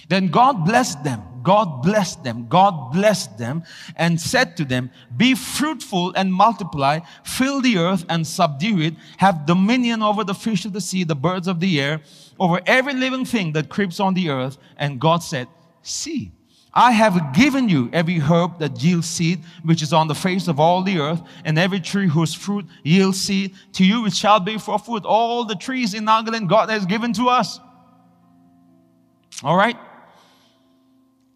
Then 0.10 0.28
God 0.28 0.66
blessed 0.66 1.04
them. 1.04 1.24
God 1.44 1.82
blessed 1.84 2.24
them. 2.24 2.48
God 2.48 2.94
blessed 2.94 3.38
them 3.38 3.64
and 3.98 4.20
said 4.20 4.56
to 4.58 4.66
them, 4.66 4.90
Be 5.16 5.36
fruitful 5.36 6.14
and 6.16 6.34
multiply, 6.34 7.00
fill 7.24 7.62
the 7.62 7.78
earth 7.78 8.06
and 8.10 8.26
subdue 8.26 8.80
it, 8.80 8.96
have 9.18 9.46
dominion 9.46 10.02
over 10.02 10.24
the 10.24 10.34
fish 10.34 10.66
of 10.66 10.74
the 10.74 10.82
sea, 10.82 11.04
the 11.04 11.16
birds 11.16 11.48
of 11.48 11.60
the 11.60 11.82
air, 11.82 12.02
over 12.40 12.62
every 12.66 12.94
living 12.94 13.26
thing 13.26 13.52
that 13.54 13.70
creeps 13.70 14.00
on 14.00 14.14
the 14.14 14.30
earth. 14.30 14.58
And 14.78 15.00
God 15.00 15.22
said, 15.22 15.48
See, 15.82 16.32
I 16.74 16.92
have 16.92 17.34
given 17.34 17.70
you 17.70 17.90
every 17.94 18.18
herb 18.18 18.58
that 18.60 18.82
yields 18.82 19.08
seed, 19.08 19.44
which 19.64 19.82
is 19.84 19.94
on 19.94 20.08
the 20.08 20.16
face 20.16 20.48
of 20.48 20.60
all 20.60 20.82
the 20.82 21.00
earth, 21.00 21.22
and 21.46 21.60
every 21.60 21.80
tree 21.80 22.08
whose 22.08 22.34
fruit 22.34 22.66
yields 22.84 23.22
seed. 23.22 23.54
To 23.74 23.86
you 23.86 24.06
it 24.06 24.14
shall 24.14 24.40
be 24.40 24.58
for 24.58 24.80
food. 24.80 25.06
All 25.06 25.44
the 25.44 25.56
trees 25.56 25.94
in 25.94 26.06
Nagaland 26.06 26.48
God 26.48 26.70
has 26.70 26.86
given 26.86 27.14
to 27.14 27.28
us. 27.28 27.60
All 29.44 29.58
right? 29.58 29.78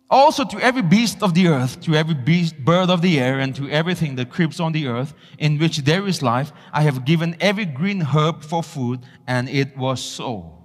Also 0.09 0.45
to 0.45 0.59
every 0.59 0.81
beast 0.81 1.21
of 1.21 1.33
the 1.33 1.47
earth, 1.47 1.81
to 1.81 1.93
every 1.93 2.13
beast, 2.13 2.57
bird 2.59 2.89
of 2.89 3.01
the 3.01 3.19
air, 3.19 3.39
and 3.39 3.53
to 3.55 3.69
everything 3.69 4.15
that 4.15 4.29
creeps 4.29 4.59
on 4.59 4.71
the 4.71 4.87
earth, 4.87 5.13
in 5.37 5.59
which 5.59 5.79
there 5.79 6.07
is 6.07 6.21
life, 6.21 6.53
I 6.71 6.83
have 6.83 7.03
given 7.03 7.35
every 7.41 7.65
green 7.65 7.99
herb 7.99 8.41
for 8.41 8.63
food, 8.63 9.01
and 9.27 9.49
it 9.49 9.75
was 9.75 10.01
so. 10.01 10.63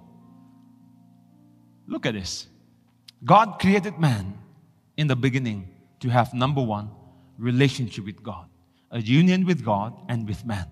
Look 1.87 2.05
at 2.05 2.13
this. 2.13 2.47
God 3.25 3.59
created 3.59 3.99
man 3.99 4.37
in 4.95 5.07
the 5.07 5.15
beginning 5.15 5.69
to 5.99 6.09
have 6.09 6.33
number 6.33 6.61
one, 6.61 6.89
relationship 7.37 8.05
with 8.05 8.23
God, 8.23 8.47
a 8.91 8.99
union 8.99 9.45
with 9.45 9.63
God 9.63 9.93
and 10.07 10.25
with 10.25 10.45
man. 10.45 10.67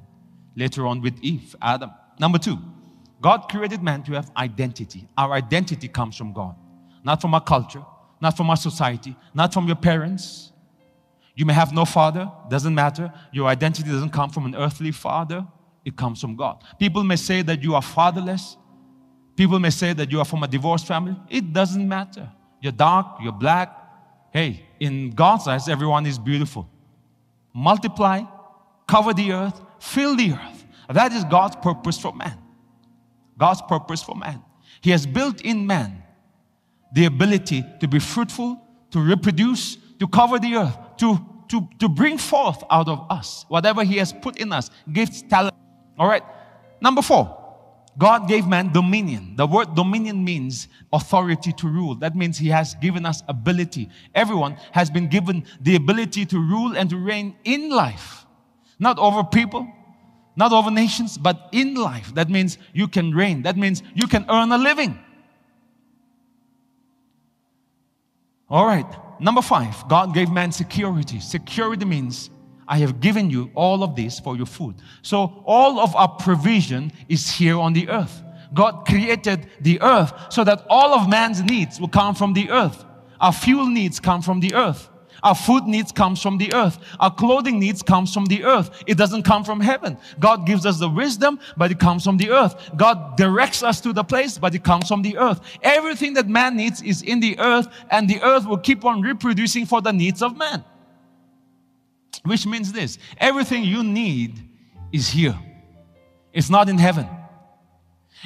Later 0.56 0.88
on 0.88 1.02
with 1.02 1.18
Eve, 1.22 1.56
Adam. 1.62 1.92
Number 2.20 2.38
two, 2.38 2.58
God 3.22 3.50
created 3.50 3.84
man 3.84 4.04
to 4.04 4.14
have 4.14 4.32
identity. 4.38 5.08
Our 5.18 5.34
identity 5.34 5.88
comes 5.88 6.16
from 6.16 6.34
God, 6.34 6.56
not 7.04 7.22
from 7.22 7.34
our 7.34 7.42
culture, 7.42 7.84
not 8.22 8.38
from 8.38 8.50
our 8.50 8.56
society, 8.56 9.16
not 9.34 9.54
from 9.54 9.68
your 9.68 9.76
parents. 9.76 10.52
You 11.36 11.46
may 11.46 11.54
have 11.54 11.74
no 11.74 11.86
father, 11.86 12.32
doesn't 12.50 12.76
matter. 12.76 13.12
Your 13.32 13.48
identity 13.48 13.90
doesn't 13.90 14.12
come 14.12 14.30
from 14.30 14.46
an 14.46 14.56
earthly 14.56 14.92
father, 14.92 15.46
it 15.84 15.98
comes 15.98 16.22
from 16.22 16.36
God. 16.36 16.64
People 16.80 17.04
may 17.04 17.16
say 17.16 17.42
that 17.42 17.64
you 17.64 17.74
are 17.74 17.82
fatherless. 17.82 18.58
People 19.36 19.60
may 19.60 19.72
say 19.72 19.94
that 19.94 20.12
you 20.12 20.20
are 20.20 20.26
from 20.26 20.44
a 20.44 20.48
divorced 20.48 20.86
family. 20.86 21.16
It 21.30 21.52
doesn't 21.52 21.88
matter. 21.88 22.30
You're 22.62 22.74
dark, 22.74 23.18
you're 23.24 23.32
black, 23.32 23.82
Hey, 24.32 24.66
in 24.80 25.12
God's 25.12 25.48
eyes, 25.48 25.68
everyone 25.68 26.06
is 26.06 26.18
beautiful. 26.18 26.70
Multiply, 27.54 28.24
cover 28.88 29.14
the 29.14 29.34
earth, 29.34 29.62
fill 29.80 30.16
the 30.16 30.32
earth. 30.32 30.66
That 30.90 31.12
is 31.12 31.26
God's 31.26 31.58
purpose 31.58 32.00
for 32.00 32.14
man. 32.14 32.38
God's 33.38 33.62
purpose 33.62 34.02
for 34.02 34.16
man. 34.16 34.42
He 34.80 34.92
has 34.92 35.06
built 35.06 35.42
in 35.42 35.68
man 35.68 36.04
the 36.92 37.06
ability 37.06 37.64
to 37.80 37.88
be 37.88 38.00
fruitful, 38.00 38.62
to 38.92 39.00
reproduce, 39.00 39.78
to 40.00 40.08
cover 40.08 40.40
the 40.40 40.56
earth, 40.56 40.78
to, 40.98 41.20
to, 41.48 41.68
to 41.80 41.90
bring 41.90 42.18
forth 42.18 42.64
out 42.70 42.88
of 42.88 43.06
us 43.10 43.46
whatever 43.48 43.84
He 43.84 43.98
has 43.98 44.14
put 44.14 44.38
in 44.38 44.52
us 44.52 44.70
gifts, 44.92 45.22
talent. 45.22 45.56
All 45.98 46.08
right. 46.08 46.24
Number 46.82 47.02
four, 47.02 47.38
God 47.98 48.28
gave 48.28 48.48
man 48.48 48.72
dominion. 48.72 49.36
The 49.36 49.46
word 49.46 49.76
dominion 49.76 50.24
means 50.24 50.68
authority 50.94 51.52
to 51.54 51.68
rule. 51.68 51.96
That 51.96 52.16
means 52.16 52.38
He 52.38 52.48
has 52.50 52.76
given 52.76 53.06
us 53.06 53.22
ability. 53.28 53.90
Everyone 54.16 54.58
has 54.72 54.90
been 54.90 55.08
given 55.08 55.46
the 55.60 55.76
ability 55.76 56.26
to 56.28 56.40
rule 56.40 56.78
and 56.78 56.90
to 56.90 56.98
reign 56.98 57.36
in 57.44 57.70
life, 57.70 58.26
not 58.80 58.98
over 58.98 59.24
people, 59.24 59.68
not 60.36 60.54
over 60.54 60.72
nations, 60.72 61.18
but 61.18 61.50
in 61.52 61.76
life. 61.76 62.14
That 62.16 62.30
means 62.30 62.58
you 62.74 62.88
can 62.88 63.14
reign. 63.14 63.44
That 63.44 63.58
means 63.58 63.84
you 63.94 64.08
can 64.08 64.26
earn 64.30 64.52
a 64.52 64.58
living. 64.58 64.98
All 68.52 68.66
right. 68.66 68.86
Number 69.22 69.42
five, 69.42 69.88
God 69.88 70.14
gave 70.14 70.30
man 70.30 70.52
security. 70.52 71.20
Security 71.22 71.86
means 71.86 72.30
I 72.68 72.80
have 72.80 73.00
given 73.00 73.30
you 73.30 73.50
all 73.56 73.82
of 73.84 73.96
this 73.96 74.20
for 74.20 74.36
your 74.36 74.46
food. 74.46 74.76
So 75.02 75.44
all 75.46 75.80
of 75.80 75.96
our 75.96 76.10
provision 76.10 76.92
is 77.08 77.30
here 77.30 77.58
on 77.58 77.74
the 77.74 77.88
earth. 77.88 78.22
God 78.54 78.86
created 78.86 79.48
the 79.62 79.82
earth 79.82 80.14
so 80.30 80.44
that 80.44 80.66
all 80.70 80.94
of 80.94 81.10
man's 81.10 81.42
needs 81.42 81.80
will 81.80 81.88
come 81.88 82.14
from 82.14 82.34
the 82.34 82.50
earth. 82.50 82.84
Our 83.22 83.32
fuel 83.32 83.68
needs 83.68 84.00
come 84.00 84.22
from 84.22 84.42
the 84.42 84.54
earth. 84.54 84.90
Our 85.24 85.36
food 85.36 85.66
needs 85.66 85.92
comes 85.92 86.22
from 86.22 86.38
the 86.38 86.54
earth. 86.54 86.80
Our 87.00 87.14
clothing 87.14 87.60
needs 87.60 87.82
comes 87.82 88.14
from 88.14 88.26
the 88.26 88.44
earth. 88.44 88.84
It 88.88 88.98
doesn't 88.98 89.24
come 89.24 89.44
from 89.44 89.60
heaven. 89.60 89.98
God 90.20 90.46
gives 90.46 90.66
us 90.66 90.80
the 90.80 90.90
wisdom, 90.90 91.40
but 91.58 91.72
it 91.72 91.80
comes 91.80 92.04
from 92.04 92.18
the 92.18 92.32
earth. 92.32 92.72
God 92.76 93.18
directs 93.18 93.64
us 93.64 93.82
to 93.82 93.94
the 93.94 94.04
place, 94.04 94.38
but 94.38 94.56
it 94.56 94.64
comes 94.64 94.88
from 94.88 95.02
the 95.02 95.18
earth. 95.18 95.42
Everything 95.62 96.14
that 96.16 96.28
man 96.28 96.56
needs 96.56 96.82
is 96.82 97.02
in 97.02 97.20
the 97.20 97.38
earth, 97.40 97.68
and 97.90 98.10
the 98.10 98.22
earth 98.22 98.48
will 98.48 98.58
keep 98.58 98.84
on 98.86 99.02
reproducing 99.02 99.66
for 99.66 99.82
the 99.82 99.94
needs 99.94 100.22
of 100.22 100.38
man. 100.38 100.64
Which 102.24 102.46
means 102.46 102.72
this 102.72 103.00
everything 103.18 103.64
you 103.64 103.84
need 103.84 104.40
is 104.92 105.10
here, 105.10 105.38
it's 106.34 106.50
not 106.50 106.70
in 106.70 106.78
heaven. 106.78 107.08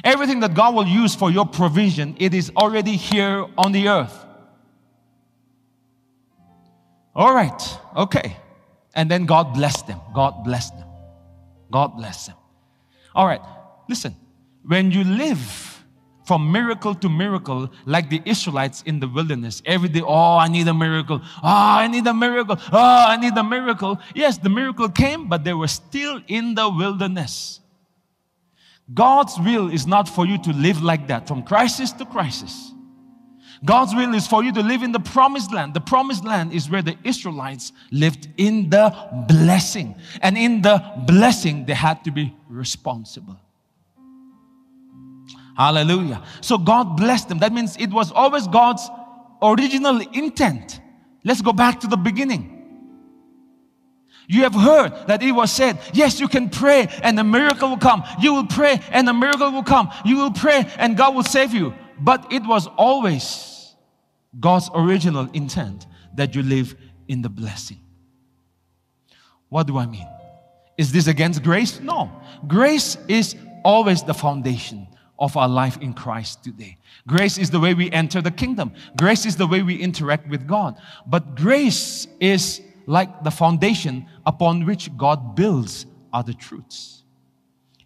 Everything 0.04 0.40
that 0.40 0.54
God 0.54 0.74
will 0.74 0.86
use 0.86 1.14
for 1.14 1.30
your 1.30 1.46
provision, 1.46 2.16
it 2.18 2.34
is 2.34 2.52
already 2.56 2.96
here 2.96 3.46
on 3.56 3.72
the 3.72 3.88
earth. 3.88 4.25
All 7.16 7.34
right, 7.34 7.78
okay. 7.96 8.36
And 8.94 9.10
then 9.10 9.24
God 9.24 9.54
blessed 9.54 9.86
them. 9.86 10.00
God 10.14 10.44
blessed 10.44 10.76
them. 10.78 10.88
God 11.72 11.96
bless 11.96 12.26
them. 12.26 12.36
All 13.14 13.26
right, 13.26 13.40
listen. 13.88 14.14
When 14.62 14.90
you 14.90 15.02
live 15.02 15.76
from 16.26 16.50
miracle 16.50 16.94
to 16.94 17.08
miracle, 17.08 17.70
like 17.84 18.10
the 18.10 18.20
Israelites 18.24 18.82
in 18.84 18.98
the 18.98 19.08
wilderness. 19.08 19.62
Every 19.64 19.88
day, 19.88 20.02
oh, 20.04 20.36
I 20.36 20.48
need 20.48 20.66
a 20.66 20.74
miracle. 20.74 21.20
Oh, 21.22 21.38
I 21.42 21.86
need 21.86 22.06
a 22.06 22.12
miracle. 22.12 22.56
Oh, 22.72 23.06
I 23.08 23.16
need 23.16 23.36
a 23.38 23.44
miracle. 23.44 24.00
Yes, 24.14 24.36
the 24.36 24.48
miracle 24.48 24.88
came, 24.88 25.28
but 25.28 25.44
they 25.44 25.54
were 25.54 25.68
still 25.68 26.20
in 26.26 26.56
the 26.56 26.68
wilderness. 26.68 27.60
God's 28.92 29.38
will 29.38 29.70
is 29.72 29.86
not 29.86 30.08
for 30.08 30.26
you 30.26 30.36
to 30.42 30.52
live 30.52 30.82
like 30.82 31.06
that, 31.06 31.28
from 31.28 31.44
crisis 31.44 31.92
to 31.92 32.04
crisis. 32.04 32.72
God's 33.64 33.94
will 33.94 34.14
is 34.14 34.26
for 34.26 34.44
you 34.44 34.52
to 34.52 34.62
live 34.62 34.82
in 34.82 34.92
the 34.92 35.00
promised 35.00 35.52
land. 35.52 35.74
The 35.74 35.80
promised 35.80 36.24
land 36.24 36.52
is 36.52 36.68
where 36.68 36.82
the 36.82 36.96
Israelites 37.04 37.72
lived 37.90 38.28
in 38.36 38.70
the 38.70 38.94
blessing. 39.28 39.96
And 40.20 40.36
in 40.36 40.62
the 40.62 40.82
blessing, 41.06 41.64
they 41.64 41.74
had 41.74 42.04
to 42.04 42.10
be 42.10 42.34
responsible. 42.48 43.40
Hallelujah. 45.56 46.22
So 46.42 46.58
God 46.58 46.96
blessed 46.96 47.30
them. 47.30 47.38
That 47.38 47.52
means 47.52 47.76
it 47.78 47.90
was 47.90 48.12
always 48.12 48.46
God's 48.46 48.88
original 49.42 50.00
intent. 50.12 50.80
Let's 51.24 51.40
go 51.40 51.52
back 51.52 51.80
to 51.80 51.86
the 51.86 51.96
beginning. 51.96 52.52
You 54.28 54.42
have 54.42 54.54
heard 54.54 54.92
that 55.06 55.22
it 55.22 55.32
was 55.32 55.52
said, 55.52 55.78
yes, 55.94 56.20
you 56.20 56.28
can 56.28 56.50
pray 56.50 56.88
and 57.02 57.18
a 57.18 57.24
miracle 57.24 57.70
will 57.70 57.78
come. 57.78 58.02
You 58.20 58.34
will 58.34 58.46
pray 58.46 58.80
and 58.90 59.08
a 59.08 59.14
miracle 59.14 59.50
will 59.52 59.62
come. 59.62 59.90
You 60.04 60.16
will 60.16 60.32
pray 60.32 60.70
and 60.78 60.96
God 60.96 61.14
will 61.14 61.22
save 61.22 61.54
you. 61.54 61.72
But 61.98 62.32
it 62.32 62.46
was 62.46 62.66
always 62.76 63.74
God's 64.38 64.70
original 64.74 65.28
intent 65.32 65.86
that 66.14 66.34
you 66.34 66.42
live 66.42 66.74
in 67.08 67.22
the 67.22 67.28
blessing. 67.28 67.80
What 69.48 69.66
do 69.66 69.78
I 69.78 69.86
mean? 69.86 70.06
Is 70.76 70.92
this 70.92 71.06
against 71.06 71.42
grace? 71.42 71.80
No. 71.80 72.10
Grace 72.46 72.98
is 73.08 73.34
always 73.64 74.02
the 74.02 74.14
foundation 74.14 74.86
of 75.18 75.36
our 75.36 75.48
life 75.48 75.78
in 75.78 75.94
Christ 75.94 76.44
today. 76.44 76.76
Grace 77.06 77.38
is 77.38 77.50
the 77.50 77.60
way 77.60 77.72
we 77.72 77.90
enter 77.90 78.20
the 78.20 78.30
kingdom. 78.30 78.72
Grace 78.98 79.24
is 79.24 79.36
the 79.36 79.46
way 79.46 79.62
we 79.62 79.76
interact 79.76 80.28
with 80.28 80.46
God. 80.46 80.76
But 81.06 81.34
grace 81.34 82.06
is 82.20 82.60
like 82.86 83.24
the 83.24 83.30
foundation 83.30 84.06
upon 84.26 84.66
which 84.66 84.94
God 84.96 85.34
builds 85.34 85.86
other 86.12 86.34
truths. 86.34 87.02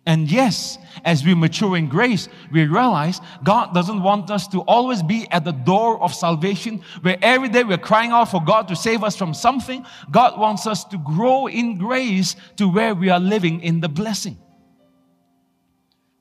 And 0.07 0.31
yes, 0.31 0.79
as 1.05 1.25
we 1.25 1.35
mature 1.35 1.77
in 1.77 1.89
grace, 1.89 2.29
we 2.51 2.65
realize 2.65 3.21
God 3.45 3.75
doesn't 3.75 4.03
want 4.03 4.31
us 4.31 4.49
to 4.49 4.61
always 4.63 5.03
be 5.03 5.29
at 5.31 5.45
the 5.45 5.53
door 5.53 6.03
of 6.03 6.15
salvation 6.15 6.83
where 7.03 7.19
every 7.21 7.49
day 7.49 7.65
we're 7.65 7.79
crying 7.79 8.11
out 8.11 8.31
for 8.31 8.43
God 8.43 8.67
to 8.69 8.77
save 8.77 9.05
us 9.05 9.15
from 9.15 9.35
something. 9.35 9.85
God 10.11 10.39
wants 10.39 10.67
us 10.67 10.85
to 10.85 10.99
grow 10.99 11.49
in 11.49 11.77
grace 11.77 12.35
to 12.57 12.67
where 12.67 12.95
we 12.95 13.11
are 13.11 13.21
living 13.21 13.61
in 13.61 13.81
the 13.81 13.89
blessing. 13.89 14.39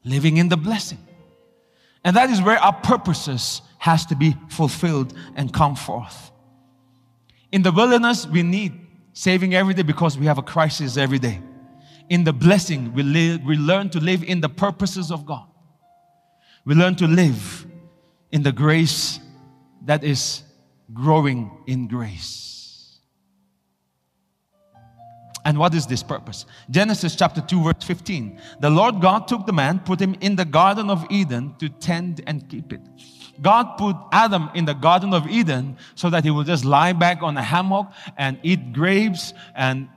Living 0.04 0.38
in 0.38 0.50
the 0.50 0.58
blessing. 0.58 1.00
And 2.04 2.16
that 2.16 2.30
is 2.30 2.42
where 2.42 2.58
our 2.58 2.74
purposes 2.74 3.62
has 3.78 4.06
to 4.08 4.16
be 4.16 4.36
fulfilled 4.50 5.14
and 5.36 5.54
come 5.54 5.76
forth. 5.76 6.32
In 7.52 7.62
the 7.64 7.72
wilderness, 7.72 8.28
we 8.28 8.44
need 8.44 8.74
saving 9.14 9.56
every 9.56 9.74
day 9.74 9.84
because 9.84 10.18
we 10.18 10.26
have 10.26 10.38
a 10.38 10.44
crisis 10.44 10.98
every 10.98 11.20
day 11.20 11.42
in 12.10 12.24
the 12.24 12.34
blessing, 12.34 12.94
we, 12.94 13.04
live, 13.04 13.44
we 13.44 13.56
learn 13.56 13.90
to 13.92 14.00
live 14.00 14.24
in 14.24 14.42
the 14.42 14.50
purposes 14.50 15.12
of 15.12 15.26
God. 15.26 15.48
We 16.66 16.76
learn 16.76 16.96
to 16.96 17.08
live 17.08 17.66
in 18.32 18.44
the 18.44 18.52
grace 18.52 19.20
that 19.86 20.04
is 20.04 20.44
growing 20.94 21.52
in 21.68 21.88
grace. 21.88 22.50
And 25.46 25.58
what 25.58 25.74
is 25.74 25.88
this 25.88 26.04
purpose? 26.04 26.46
Genesis 26.70 27.16
chapter 27.16 27.42
2, 27.42 27.64
verse 27.64 27.84
15. 27.84 28.40
The 28.60 28.70
Lord 28.70 29.02
God 29.02 29.28
took 29.28 29.46
the 29.46 29.54
man, 29.54 29.80
put 29.80 30.00
him 30.00 30.16
in 30.20 30.36
the 30.36 30.46
Garden 30.46 30.90
of 30.90 31.06
Eden 31.10 31.56
to 31.60 31.70
tend 31.70 32.22
and 32.28 32.48
keep 32.50 32.74
it. 32.74 32.82
God 33.42 33.78
put 33.78 33.96
Adam 34.12 34.50
in 34.54 34.66
the 34.66 34.74
Garden 34.74 35.14
of 35.14 35.28
Eden 35.28 35.78
so 35.96 36.10
that 36.10 36.24
he 36.24 36.30
would 36.30 36.46
just 36.46 36.66
lie 36.66 36.92
back 36.92 37.24
on 37.24 37.38
a 37.38 37.42
hammock 37.42 37.92
and 38.18 38.38
eat 38.44 38.74
grapes 38.74 39.34
and 39.56 39.88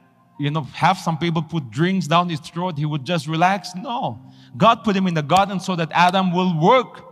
you 0.43 0.51
know, 0.51 0.63
have 0.75 0.99
some 0.99 1.19
people 1.19 1.41
put 1.41 1.71
drinks 1.71 2.09
down 2.09 2.29
his 2.29 2.41
throat, 2.41 2.77
he 2.77 2.85
would 2.85 3.05
just 3.05 3.29
relax. 3.29 3.75
No. 3.77 4.21
God 4.57 4.83
put 4.83 4.97
him 4.97 5.07
in 5.07 5.15
the 5.15 5.23
garden 5.23 5.61
so 5.61 5.77
that 5.77 5.91
Adam 5.93 6.33
will 6.33 6.61
work. 6.61 7.05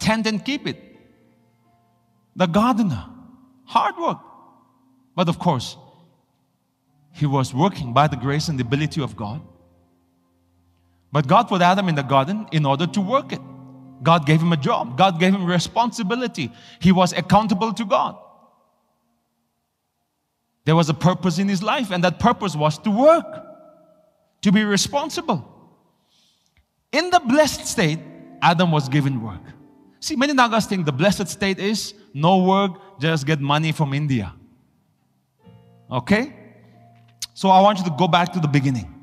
Tend 0.00 0.26
and 0.26 0.44
keep 0.44 0.66
it. 0.66 0.78
The 2.34 2.46
gardener. 2.46 3.04
Hard 3.66 3.96
work. 3.98 4.18
But 5.14 5.28
of 5.28 5.38
course, 5.38 5.76
he 7.12 7.26
was 7.26 7.54
working 7.54 7.92
by 7.92 8.08
the 8.08 8.16
grace 8.16 8.48
and 8.48 8.58
the 8.58 8.62
ability 8.62 9.00
of 9.00 9.16
God. 9.16 9.40
But 11.12 11.28
God 11.28 11.44
put 11.44 11.62
Adam 11.62 11.88
in 11.88 11.94
the 11.94 12.02
garden 12.02 12.48
in 12.50 12.66
order 12.66 12.86
to 12.88 13.00
work 13.00 13.32
it. 13.32 13.40
God 14.02 14.26
gave 14.26 14.40
him 14.40 14.52
a 14.52 14.56
job. 14.56 14.98
God 14.98 15.20
gave 15.20 15.34
him 15.34 15.44
responsibility. 15.44 16.50
He 16.80 16.90
was 16.90 17.12
accountable 17.12 17.72
to 17.74 17.84
God. 17.84 18.16
There 20.70 20.76
was 20.76 20.88
a 20.88 20.94
purpose 20.94 21.40
in 21.40 21.48
his 21.48 21.64
life, 21.64 21.90
and 21.90 22.04
that 22.04 22.20
purpose 22.20 22.54
was 22.54 22.78
to 22.78 22.92
work, 22.92 23.26
to 24.42 24.52
be 24.52 24.62
responsible. 24.62 25.44
In 26.92 27.10
the 27.10 27.18
blessed 27.18 27.66
state, 27.66 27.98
Adam 28.40 28.70
was 28.70 28.88
given 28.88 29.20
work. 29.20 29.42
See, 29.98 30.14
many 30.14 30.32
Nagas 30.32 30.66
think 30.66 30.86
the 30.86 30.92
blessed 30.92 31.26
state 31.26 31.58
is 31.58 31.92
no 32.14 32.44
work, 32.44 33.00
just 33.00 33.26
get 33.26 33.40
money 33.40 33.72
from 33.72 33.92
India. 33.92 34.32
Okay? 35.90 36.32
So 37.34 37.48
I 37.48 37.60
want 37.62 37.78
you 37.78 37.84
to 37.86 37.94
go 37.98 38.06
back 38.06 38.32
to 38.34 38.38
the 38.38 38.46
beginning. 38.46 38.94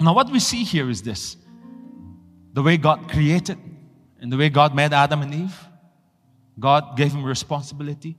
Now, 0.00 0.14
what 0.14 0.30
we 0.30 0.38
see 0.38 0.62
here 0.62 0.88
is 0.88 1.02
this 1.02 1.36
the 2.52 2.62
way 2.62 2.76
God 2.76 3.08
created 3.08 3.58
and 4.20 4.32
the 4.32 4.36
way 4.36 4.48
God 4.48 4.76
made 4.76 4.92
Adam 4.92 5.22
and 5.22 5.34
Eve, 5.34 5.68
God 6.60 6.96
gave 6.96 7.10
him 7.10 7.24
responsibility. 7.24 8.16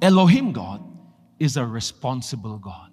Elohim 0.00 0.52
God 0.52 0.95
is 1.38 1.56
a 1.56 1.64
responsible 1.64 2.58
God. 2.58 2.90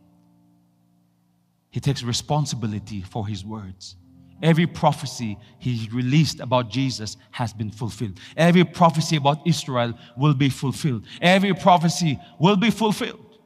He 1.70 1.80
takes 1.80 2.04
responsibility 2.04 3.02
for 3.02 3.28
his 3.28 3.44
words. 3.44 3.96
Every 4.42 4.68
prophecy 4.68 5.38
he 5.58 5.90
released 5.92 6.40
about 6.40 6.70
Jesus 6.70 7.18
has 7.32 7.54
been 7.54 7.72
fulfilled. 7.72 8.20
Every 8.36 8.64
prophecy 8.64 9.16
about 9.16 9.40
Israel 9.48 9.98
will 10.18 10.34
be 10.34 10.50
fulfilled. 10.50 11.06
Every 11.22 11.54
prophecy 11.54 12.20
will 12.40 12.58
be 12.58 12.70
fulfilled. 12.70 13.40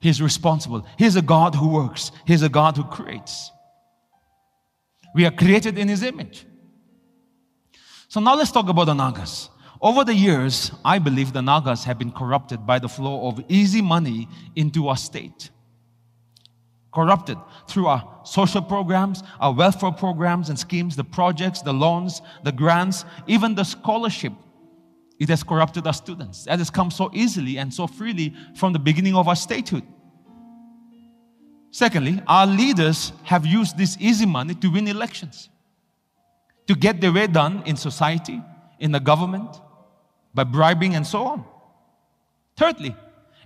He's 0.00 0.22
responsible. 0.22 0.86
He's 0.98 1.16
a 1.16 1.22
God 1.22 1.54
who 1.54 1.68
works, 1.68 2.12
He's 2.26 2.42
a 2.42 2.48
God 2.48 2.76
who 2.76 2.84
creates. 2.84 3.50
We 5.14 5.24
are 5.26 5.30
created 5.30 5.78
in 5.78 5.88
His 5.88 6.02
image. 6.02 6.46
So 8.08 8.20
now 8.20 8.36
let's 8.36 8.52
talk 8.52 8.68
about 8.68 8.84
the 8.84 8.94
Nagas. 8.94 9.50
Over 9.80 10.04
the 10.04 10.14
years, 10.14 10.72
I 10.84 10.98
believe 10.98 11.32
the 11.32 11.42
Nagas 11.42 11.84
have 11.84 11.98
been 11.98 12.10
corrupted 12.10 12.66
by 12.66 12.80
the 12.80 12.88
flow 12.88 13.28
of 13.28 13.40
easy 13.48 13.80
money 13.80 14.28
into 14.56 14.88
our 14.88 14.96
state. 14.96 15.50
Corrupted 16.92 17.38
through 17.68 17.86
our 17.86 18.20
social 18.24 18.62
programs, 18.62 19.22
our 19.38 19.52
welfare 19.52 19.92
programs 19.92 20.48
and 20.48 20.58
schemes, 20.58 20.96
the 20.96 21.04
projects, 21.04 21.62
the 21.62 21.72
loans, 21.72 22.22
the 22.42 22.50
grants, 22.50 23.04
even 23.28 23.54
the 23.54 23.62
scholarship. 23.62 24.32
It 25.20 25.28
has 25.28 25.44
corrupted 25.44 25.86
our 25.86 25.92
students. 25.92 26.44
That 26.44 26.58
has 26.58 26.70
come 26.70 26.90
so 26.90 27.10
easily 27.12 27.58
and 27.58 27.72
so 27.72 27.86
freely 27.86 28.34
from 28.56 28.72
the 28.72 28.78
beginning 28.80 29.14
of 29.14 29.28
our 29.28 29.36
statehood. 29.36 29.84
Secondly, 31.70 32.20
our 32.26 32.46
leaders 32.46 33.12
have 33.24 33.46
used 33.46 33.76
this 33.78 33.96
easy 34.00 34.26
money 34.26 34.54
to 34.54 34.68
win 34.70 34.88
elections, 34.88 35.50
to 36.66 36.74
get 36.74 37.00
their 37.00 37.12
way 37.12 37.26
done 37.28 37.62
in 37.66 37.76
society, 37.76 38.42
in 38.80 38.90
the 38.90 39.00
government, 39.00 39.60
by 40.38 40.44
bribing 40.44 40.94
and 40.94 41.04
so 41.04 41.24
on. 41.24 41.44
Thirdly, 42.56 42.94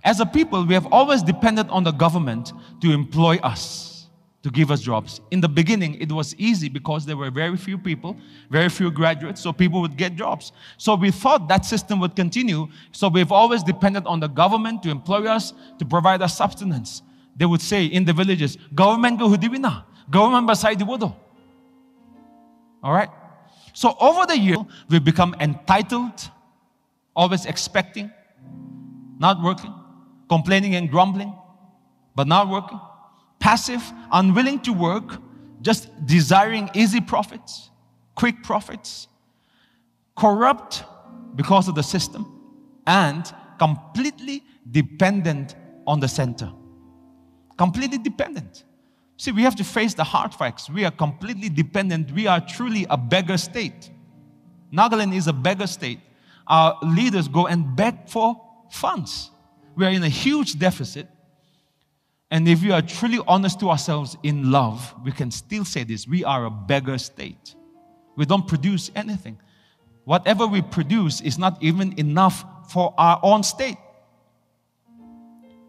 as 0.03 0.19
a 0.19 0.27
people, 0.27 0.63
we 0.63 0.75
have 0.75 0.85
always 0.93 1.23
depended 1.23 1.67
on 1.69 1.83
the 1.83 1.91
government 1.91 2.53
to 2.81 2.91
employ 2.91 3.37
us, 3.37 4.09
to 4.43 4.51
give 4.51 4.69
us 4.69 4.79
jobs. 4.79 5.19
In 5.31 5.41
the 5.41 5.49
beginning, 5.49 5.95
it 5.95 6.11
was 6.11 6.35
easy 6.35 6.69
because 6.69 7.03
there 7.03 7.17
were 7.17 7.31
very 7.31 7.57
few 7.57 7.79
people, 7.79 8.15
very 8.51 8.69
few 8.69 8.91
graduates, 8.91 9.41
so 9.41 9.51
people 9.51 9.81
would 9.81 9.97
get 9.97 10.15
jobs. 10.15 10.51
So 10.77 10.93
we 10.93 11.09
thought 11.09 11.47
that 11.47 11.65
system 11.65 11.99
would 11.99 12.15
continue. 12.15 12.67
So 12.91 13.07
we've 13.07 13.31
always 13.31 13.63
depended 13.63 14.05
on 14.05 14.19
the 14.19 14.27
government 14.27 14.83
to 14.83 14.91
employ 14.91 15.25
us, 15.25 15.51
to 15.79 15.85
provide 15.85 16.21
us 16.21 16.37
sustenance. 16.37 17.01
They 17.35 17.47
would 17.47 17.61
say 17.61 17.85
in 17.85 18.05
the 18.05 18.13
villages, 18.13 18.59
government 18.75 19.17
go 19.17 19.29
hudibina, 19.29 19.83
government 20.11 20.47
basai 20.47 20.75
diwodo. 20.75 21.15
All 22.83 22.93
right? 22.93 23.09
So 23.73 23.95
over 23.99 24.27
the 24.27 24.37
years, 24.37 24.59
we've 24.89 25.03
become 25.03 25.35
entitled 25.39 26.29
always 27.15 27.45
expecting, 27.45 28.11
not 29.19 29.41
working, 29.41 29.73
complaining 30.29 30.75
and 30.75 30.89
grumbling, 30.89 31.33
but 32.15 32.27
not 32.27 32.49
working, 32.49 32.79
passive, 33.39 33.83
unwilling 34.11 34.59
to 34.61 34.73
work, 34.73 35.21
just 35.61 35.89
desiring 36.05 36.69
easy 36.73 37.01
profits, 37.01 37.69
quick 38.15 38.43
profits, 38.43 39.07
corrupt 40.15 40.83
because 41.35 41.67
of 41.67 41.75
the 41.75 41.83
system, 41.83 42.25
and 42.85 43.33
completely 43.59 44.43
dependent 44.71 45.55
on 45.87 45.99
the 45.99 46.07
center. 46.07 46.51
Completely 47.57 47.97
dependent. 47.97 48.63
See, 49.17 49.31
we 49.31 49.43
have 49.43 49.55
to 49.55 49.63
face 49.63 49.93
the 49.93 50.03
hard 50.03 50.33
facts. 50.33 50.69
We 50.69 50.85
are 50.85 50.91
completely 50.91 51.49
dependent. 51.49 52.11
We 52.11 52.27
are 52.27 52.41
truly 52.41 52.85
a 52.89 52.97
beggar 52.97 53.37
state. 53.37 53.91
Nagaland 54.73 55.15
is 55.15 55.27
a 55.27 55.33
beggar 55.33 55.67
state 55.67 55.99
our 56.47 56.77
leaders 56.81 57.27
go 57.27 57.47
and 57.47 57.75
beg 57.75 58.09
for 58.09 58.39
funds. 58.69 59.31
We 59.75 59.85
are 59.85 59.89
in 59.89 60.03
a 60.03 60.09
huge 60.09 60.59
deficit. 60.59 61.07
And 62.29 62.47
if 62.47 62.63
we 62.63 62.71
are 62.71 62.81
truly 62.81 63.19
honest 63.27 63.59
to 63.59 63.69
ourselves 63.69 64.17
in 64.23 64.51
love, 64.51 64.93
we 65.03 65.11
can 65.11 65.29
still 65.29 65.65
say 65.65 65.83
this 65.83 66.07
we 66.07 66.23
are 66.23 66.45
a 66.45 66.49
beggar 66.49 66.97
state. 66.97 67.55
We 68.15 68.25
don't 68.25 68.47
produce 68.47 68.91
anything. 68.95 69.39
Whatever 70.05 70.47
we 70.47 70.61
produce 70.61 71.21
is 71.21 71.37
not 71.37 71.61
even 71.61 71.97
enough 71.97 72.43
for 72.71 72.93
our 72.97 73.19
own 73.23 73.43
state. 73.43 73.77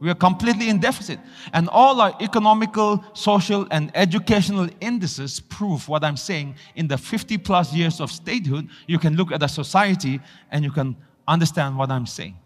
We 0.00 0.10
are 0.10 0.14
completely 0.14 0.68
in 0.68 0.80
deficit. 0.80 1.18
And 1.52 1.68
all 1.68 2.00
our 2.00 2.14
economical, 2.20 3.04
social, 3.14 3.66
and 3.70 3.90
educational 3.94 4.68
indices 4.80 5.40
prove 5.40 5.88
what 5.88 6.04
I'm 6.04 6.16
saying. 6.16 6.56
In 6.74 6.88
the 6.88 6.98
50 6.98 7.38
plus 7.38 7.72
years 7.72 8.00
of 8.00 8.10
statehood, 8.10 8.68
you 8.86 8.98
can 8.98 9.16
look 9.16 9.32
at 9.32 9.42
a 9.42 9.48
society 9.48 10.20
and 10.50 10.64
you 10.64 10.70
can 10.70 10.96
understand 11.26 11.78
what 11.78 11.90
I'm 11.90 12.06
saying. 12.06 12.36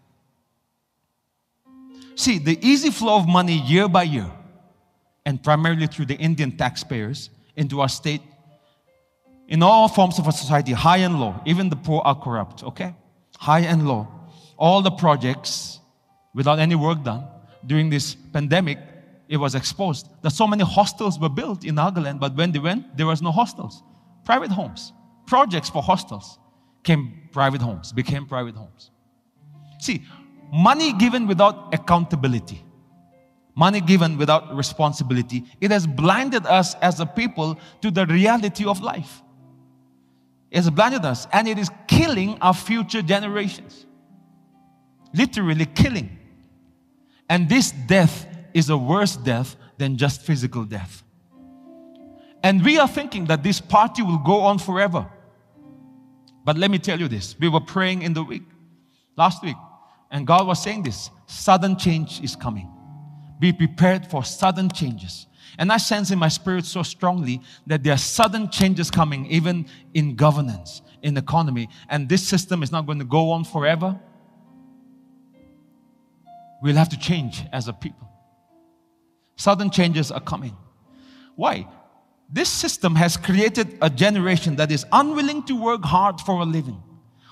See, 2.15 2.37
the 2.37 2.57
easy 2.65 2.91
flow 2.91 3.17
of 3.17 3.27
money 3.27 3.59
year 3.61 3.87
by 3.87 4.03
year, 4.03 4.29
and 5.25 5.41
primarily 5.41 5.87
through 5.87 6.05
the 6.05 6.15
Indian 6.15 6.55
taxpayers 6.55 7.29
into 7.55 7.81
our 7.81 7.89
state, 7.89 8.21
in 9.47 9.63
all 9.63 9.87
forms 9.87 10.19
of 10.19 10.27
a 10.27 10.31
society, 10.31 10.73
high 10.73 10.97
and 10.97 11.19
low, 11.19 11.35
even 11.45 11.69
the 11.69 11.75
poor 11.75 12.01
are 12.05 12.15
corrupt, 12.15 12.63
okay? 12.63 12.93
High 13.37 13.61
and 13.61 13.87
low. 13.87 14.07
All 14.57 14.81
the 14.81 14.91
projects 14.91 15.79
without 16.33 16.59
any 16.59 16.75
work 16.75 17.03
done 17.03 17.25
during 17.65 17.89
this 17.89 18.15
pandemic, 18.15 18.79
it 19.27 19.37
was 19.37 19.55
exposed 19.55 20.07
that 20.23 20.31
so 20.31 20.47
many 20.47 20.63
hostels 20.63 21.19
were 21.19 21.29
built 21.29 21.63
in 21.63 21.75
Nagaland, 21.75 22.19
but 22.19 22.35
when 22.35 22.51
they 22.51 22.59
went, 22.59 22.97
there 22.97 23.05
was 23.05 23.21
no 23.21 23.31
hostels. 23.31 23.83
Private 24.25 24.51
homes, 24.51 24.93
projects 25.27 25.69
for 25.69 25.81
hostels 25.81 26.39
came 26.83 27.29
private 27.31 27.61
homes, 27.61 27.91
became 27.93 28.25
private 28.25 28.55
homes. 28.55 28.91
See, 29.79 30.03
money 30.51 30.93
given 30.93 31.27
without 31.27 31.73
accountability, 31.73 32.63
money 33.55 33.81
given 33.81 34.17
without 34.17 34.55
responsibility, 34.55 35.43
it 35.61 35.71
has 35.71 35.85
blinded 35.85 36.45
us 36.45 36.75
as 36.75 36.99
a 36.99 37.05
people 37.05 37.59
to 37.81 37.91
the 37.91 38.05
reality 38.07 38.65
of 38.65 38.81
life. 38.81 39.21
It 40.49 40.57
has 40.57 40.69
blinded 40.69 41.05
us 41.05 41.27
and 41.31 41.47
it 41.47 41.59
is 41.59 41.69
killing 41.87 42.39
our 42.41 42.53
future 42.53 43.01
generations. 43.01 43.85
Literally 45.13 45.65
killing. 45.65 46.18
And 47.29 47.47
this 47.47 47.71
death 47.71 48.27
is 48.53 48.69
a 48.69 48.77
worse 48.77 49.15
death 49.15 49.55
than 49.77 49.97
just 49.97 50.21
physical 50.21 50.63
death. 50.65 51.03
And 52.43 52.63
we 52.63 52.79
are 52.79 52.87
thinking 52.87 53.25
that 53.25 53.43
this 53.43 53.61
party 53.61 54.01
will 54.01 54.17
go 54.17 54.41
on 54.41 54.59
forever. 54.59 55.07
But 56.45 56.57
let 56.57 56.71
me 56.71 56.79
tell 56.79 56.99
you 56.99 57.07
this 57.07 57.35
we 57.39 57.49
were 57.49 57.59
praying 57.59 58.01
in 58.01 58.13
the 58.13 58.23
week, 58.23 58.43
last 59.15 59.43
week, 59.43 59.57
and 60.09 60.25
God 60.25 60.47
was 60.47 60.63
saying 60.63 60.83
this 60.83 61.09
sudden 61.27 61.77
change 61.77 62.21
is 62.21 62.35
coming. 62.35 62.71
Be 63.39 63.53
prepared 63.53 64.07
for 64.07 64.23
sudden 64.23 64.69
changes. 64.69 65.27
And 65.57 65.71
I 65.71 65.77
sense 65.77 66.11
in 66.11 66.19
my 66.19 66.27
spirit 66.27 66.65
so 66.65 66.83
strongly 66.83 67.41
that 67.67 67.83
there 67.83 67.93
are 67.93 67.97
sudden 67.97 68.49
changes 68.49 68.89
coming, 68.89 69.25
even 69.27 69.65
in 69.93 70.15
governance, 70.15 70.81
in 71.01 71.17
economy. 71.17 71.69
And 71.89 72.07
this 72.07 72.27
system 72.27 72.63
is 72.63 72.71
not 72.71 72.85
going 72.85 72.99
to 72.99 73.05
go 73.05 73.31
on 73.31 73.43
forever. 73.43 73.99
We'll 76.61 76.75
have 76.75 76.89
to 76.89 76.99
change 76.99 77.43
as 77.51 77.67
a 77.67 77.73
people. 77.73 78.09
Sudden 79.35 79.69
changes 79.69 80.11
are 80.11 80.19
coming. 80.19 80.55
Why? 81.35 81.67
This 82.31 82.49
system 82.49 82.95
has 82.95 83.17
created 83.17 83.77
a 83.81 83.89
generation 83.89 84.55
that 84.57 84.71
is 84.71 84.85
unwilling 84.91 85.43
to 85.43 85.59
work 85.59 85.83
hard 85.83 86.19
for 86.21 86.41
a 86.41 86.45
living, 86.45 86.81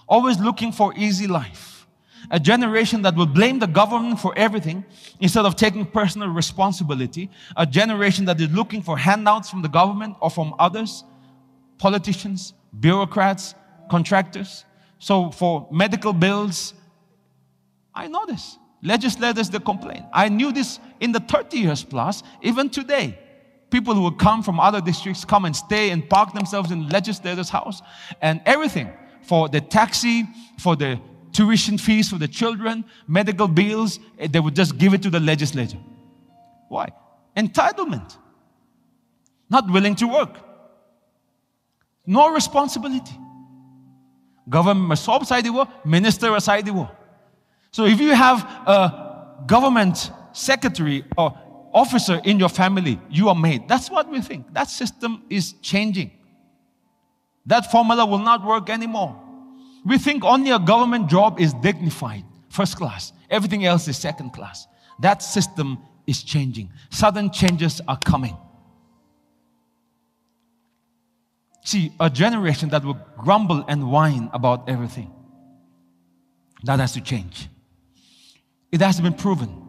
always 0.08 0.40
looking 0.40 0.72
for 0.72 0.94
easy 0.96 1.28
life. 1.28 1.86
A 2.32 2.40
generation 2.40 3.04
that 3.04 3.16
will 3.16 3.28
blame 3.28 3.60
the 3.60 3.68
government 3.68 4.20
for 4.20 4.34
everything 4.38 4.84
instead 5.20 5.46
of 5.46 5.56
taking 5.56 5.86
personal 5.86 6.30
responsibility. 6.30 7.30
A 7.56 7.66
generation 7.66 8.26
that 8.26 8.42
is 8.42 8.50
looking 8.50 8.82
for 8.82 8.98
handouts 8.98 9.50
from 9.50 9.62
the 9.62 9.70
government 9.70 10.16
or 10.20 10.30
from 10.30 10.54
others, 10.60 11.04
politicians, 11.78 12.54
bureaucrats, 12.80 13.56
contractors. 13.90 14.66
So 15.00 15.30
for 15.32 15.68
medical 15.72 16.12
bills, 16.12 16.74
I 17.94 18.08
know 18.08 18.26
this. 18.26 18.58
Legislators, 18.84 19.50
they 19.50 19.60
complain. 19.60 20.06
I 20.14 20.30
knew 20.30 20.52
this 20.52 20.80
in 21.00 21.12
the 21.12 21.20
30 21.20 21.58
years 21.58 21.84
plus, 21.84 22.24
even 22.42 22.70
today. 22.70 23.20
People 23.70 23.94
who 23.96 24.04
would 24.04 24.18
come 24.18 24.44
from 24.44 24.60
other 24.60 24.80
districts 24.80 25.26
come 25.26 25.46
and 25.46 25.56
stay 25.56 25.90
and 25.90 26.08
park 26.10 26.34
themselves 26.34 26.72
in 26.72 26.88
the 26.88 26.94
legislator's 26.94 27.50
house 27.50 27.82
and 28.22 28.40
everything 28.46 28.90
for 29.24 29.50
the 29.50 29.60
taxi, 29.60 30.26
for 30.58 30.76
the 30.76 31.00
tuition 31.34 31.78
fees 31.78 32.10
for 32.10 32.18
the 32.18 32.28
children, 32.28 32.86
medical 33.08 33.48
bills, 33.48 34.00
eh, 34.20 34.28
they 34.28 34.40
would 34.40 34.56
just 34.56 34.78
give 34.78 34.94
it 34.94 35.02
to 35.04 35.10
the 35.10 35.20
legislature. 35.20 35.78
Why? 36.70 36.90
Entitlement. 37.36 38.18
Not 39.50 39.70
willing 39.70 39.96
to 39.96 40.08
work. 40.08 40.36
No 42.06 42.32
responsibility. 42.32 43.18
Government 44.50 44.90
masob 44.90 45.26
side 45.26 45.46
minister 45.86 46.34
aside 46.36 46.70
so 47.72 47.86
if 47.86 48.00
you 48.00 48.14
have 48.14 48.44
a 48.66 49.44
government 49.46 50.12
secretary 50.34 51.04
or 51.18 51.38
officer 51.74 52.22
in 52.24 52.40
your 52.40 52.50
family, 52.50 53.00
you 53.10 53.30
are 53.30 53.36
made. 53.36 53.68
That's 53.68 53.90
what 53.90 54.10
we 54.10 54.22
think. 54.22 54.54
That 54.54 54.70
system 54.70 55.24
is 55.30 55.54
changing. 55.62 56.12
That 57.46 57.72
formula 57.72 58.06
will 58.06 58.20
not 58.20 58.46
work 58.46 58.70
anymore. 58.70 59.22
We 59.86 59.98
think 59.98 60.24
only 60.24 60.52
a 60.52 60.60
government 60.60 61.10
job 61.10 61.40
is 61.40 61.54
dignified, 61.54 62.24
first 62.50 62.76
class. 62.76 63.14
Everything 63.30 63.66
else 63.66 63.88
is 63.88 63.98
second 63.98 64.32
class. 64.32 64.68
That 65.00 65.22
system 65.22 65.78
is 66.06 66.24
changing. 66.24 66.72
Sudden 66.90 67.32
changes 67.32 67.82
are 67.88 67.98
coming. 67.98 68.36
See, 71.64 71.92
a 72.00 72.10
generation 72.10 72.70
that 72.70 72.84
will 72.84 72.98
grumble 73.18 73.66
and 73.68 73.92
whine 73.92 74.30
about 74.34 74.70
everything. 74.70 75.12
That 76.64 76.80
has 76.80 76.94
to 76.94 77.02
change. 77.02 77.50
It 78.72 78.82
has 78.82 79.00
been 79.00 79.14
proven 79.14 79.64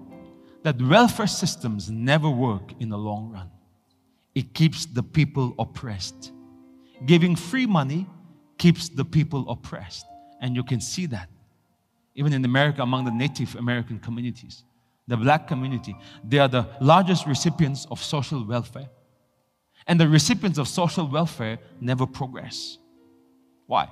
that 0.62 0.80
welfare 0.82 1.26
systems 1.26 1.90
never 1.90 2.28
work 2.28 2.72
in 2.80 2.88
the 2.88 2.98
long 2.98 3.30
run. 3.30 3.50
It 4.34 4.54
keeps 4.54 4.87
the 4.87 5.02
people 5.02 5.54
oppressed. 5.58 6.32
Giving 7.06 7.37
free 7.37 7.66
money 7.66 8.06
keeps 8.58 8.88
the 8.88 9.04
people 9.04 9.48
oppressed. 9.48 10.04
And 10.40 10.54
you 10.56 10.64
can 10.64 10.80
see 10.80 11.06
that 11.06 11.28
even 12.18 12.32
in 12.32 12.44
America 12.44 12.82
among 12.82 13.04
the 13.04 13.12
Native 13.12 13.54
American 13.54 14.00
communities. 14.00 14.64
The 15.06 15.16
black 15.16 15.46
community, 15.46 15.96
they 16.24 16.40
are 16.40 16.48
the 16.48 16.66
largest 16.80 17.26
recipients 17.26 17.87
of 17.92 18.02
social 18.02 18.44
welfare. 18.44 18.88
And 19.87 20.00
the 20.00 20.08
recipients 20.08 20.58
of 20.58 20.66
social 20.66 21.06
welfare 21.08 21.58
never 21.80 22.06
progress. 22.06 22.76
Why? 23.66 23.88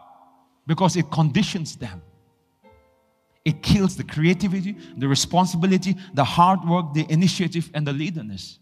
Because 0.67 0.97
it 0.97 1.09
conditions 1.13 1.77
them 1.77 2.03
it 3.47 3.63
kills 3.63 3.97
the 3.97 4.03
creativity, 4.03 4.77
the 4.97 5.07
responsibility, 5.07 5.95
the 6.15 6.25
hard 6.25 6.65
work, 6.65 6.93
the 6.95 7.07
initiative, 7.09 7.71
and 7.75 7.87
the 7.87 7.93
leaderness. 7.93 8.59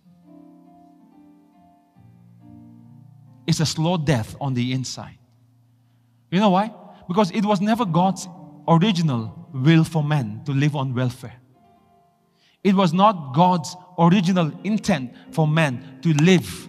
It's 3.47 3.61
a 3.61 3.67
slow 3.67 3.97
death 3.97 4.37
on 4.43 4.53
the 4.53 4.73
inside. 4.75 5.17
You 6.31 6.39
know 6.39 6.51
why? 6.51 6.71
Because 7.09 7.31
it 7.31 7.47
was 7.47 7.63
never 7.63 7.87
God's 7.87 8.29
original 8.69 9.49
will 9.55 9.85
for 9.85 10.05
men 10.05 10.43
to 10.45 10.53
live 10.53 10.77
on 10.77 10.95
welfare. 10.95 11.41
It 12.63 12.75
was 12.75 12.93
not 12.93 13.35
God's 13.35 13.75
original 13.99 14.53
intent 14.65 15.15
for 15.31 15.49
men 15.49 15.99
to 16.03 16.13
live 16.13 16.69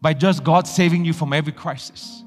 by 0.00 0.14
just 0.14 0.44
God 0.44 0.66
saving 0.66 1.04
you 1.04 1.12
from 1.12 1.34
every 1.34 1.52
crisis. 1.52 2.22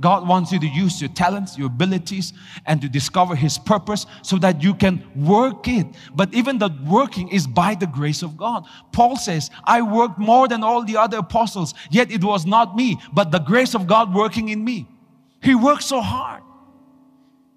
God 0.00 0.28
wants 0.28 0.52
you 0.52 0.60
to 0.60 0.66
use 0.66 1.00
your 1.00 1.10
talents, 1.10 1.56
your 1.56 1.68
abilities, 1.68 2.32
and 2.66 2.80
to 2.82 2.88
discover 2.88 3.34
His 3.34 3.58
purpose 3.58 4.06
so 4.22 4.36
that 4.38 4.62
you 4.62 4.74
can 4.74 5.02
work 5.14 5.66
it. 5.68 5.86
But 6.14 6.34
even 6.34 6.58
the 6.58 6.70
working 6.84 7.28
is 7.28 7.46
by 7.46 7.74
the 7.74 7.86
grace 7.86 8.22
of 8.22 8.36
God. 8.36 8.66
Paul 8.92 9.16
says, 9.16 9.50
I 9.64 9.82
worked 9.82 10.18
more 10.18 10.48
than 10.48 10.62
all 10.62 10.84
the 10.84 10.96
other 10.96 11.18
apostles, 11.18 11.74
yet 11.90 12.10
it 12.10 12.22
was 12.22 12.44
not 12.44 12.76
me, 12.76 12.98
but 13.12 13.30
the 13.30 13.38
grace 13.38 13.74
of 13.74 13.86
God 13.86 14.14
working 14.14 14.50
in 14.50 14.64
me. 14.64 14.86
He 15.42 15.54
worked 15.54 15.84
so 15.84 16.00
hard. 16.00 16.42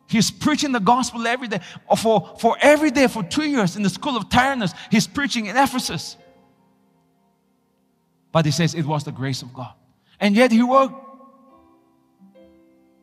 He's 0.07 0.31
preaching 0.31 0.71
the 0.71 0.79
gospel 0.79 1.27
every 1.27 1.47
day. 1.47 1.59
For, 1.97 2.35
for 2.39 2.57
every 2.61 2.89
day, 2.89 3.07
for 3.07 3.21
two 3.21 3.47
years 3.47 3.75
in 3.75 3.83
the 3.83 3.89
school 3.89 4.17
of 4.17 4.29
Tyrannus, 4.29 4.73
he's 4.89 5.05
preaching 5.05 5.45
in 5.45 5.55
Ephesus. 5.55 6.17
But 8.31 8.45
he 8.45 8.51
says 8.51 8.73
it 8.73 8.85
was 8.85 9.03
the 9.03 9.11
grace 9.11 9.41
of 9.41 9.53
God. 9.53 9.73
And 10.19 10.35
yet 10.35 10.51
he 10.51 10.63
worked 10.63 11.08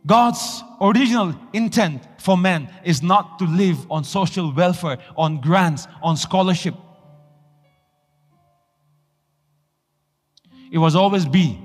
God's 0.07 0.63
original 0.81 1.35
intent 1.53 2.07
for 2.19 2.39
man 2.39 2.73
is 2.85 3.03
not 3.03 3.39
to 3.41 3.45
live 3.45 3.91
on 3.91 4.05
social 4.05 4.53
welfare, 4.53 4.99
on 5.17 5.41
grants, 5.41 5.89
on 6.03 6.17
scholarship. 6.17 6.75
It 10.71 10.79
was 10.79 10.95
always 10.95 11.27
be 11.27 11.61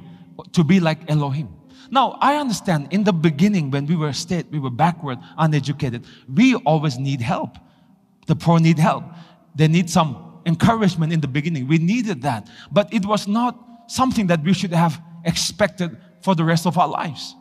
to 0.54 0.64
be 0.64 0.80
like 0.80 1.10
Elohim. 1.10 1.50
Now, 1.92 2.18
I 2.22 2.38
understand 2.38 2.88
in 2.92 3.04
the 3.04 3.14
beginning 3.14 3.70
when 3.70 3.86
we 3.86 3.96
were 3.96 4.14
state, 4.14 4.48
we 4.50 4.60
were 4.60 4.70
backward, 4.70 5.20
uneducated, 5.38 6.06
we 6.34 6.56
always 6.56 6.98
need 6.98 7.22
help. 7.22 7.58
The 8.28 8.36
poor 8.36 8.60
need 8.60 8.80
help. 8.80 9.04
They 9.56 9.68
need 9.68 9.90
some 9.90 10.42
encouragement 10.46 11.12
in 11.12 11.22
the 11.22 11.28
beginning. 11.28 11.68
We 11.68 11.78
needed 11.78 12.22
that. 12.22 12.50
But 12.72 12.94
it 12.94 13.06
was 13.06 13.28
not 13.28 13.60
something 13.88 14.28
that 14.28 14.42
we 14.44 14.54
should 14.54 14.72
have 14.72 15.02
expected 15.26 15.98
for 16.22 16.34
the 16.34 16.44
rest 16.44 16.66
of 16.66 16.78
our 16.78 16.88
lives. 16.88 17.36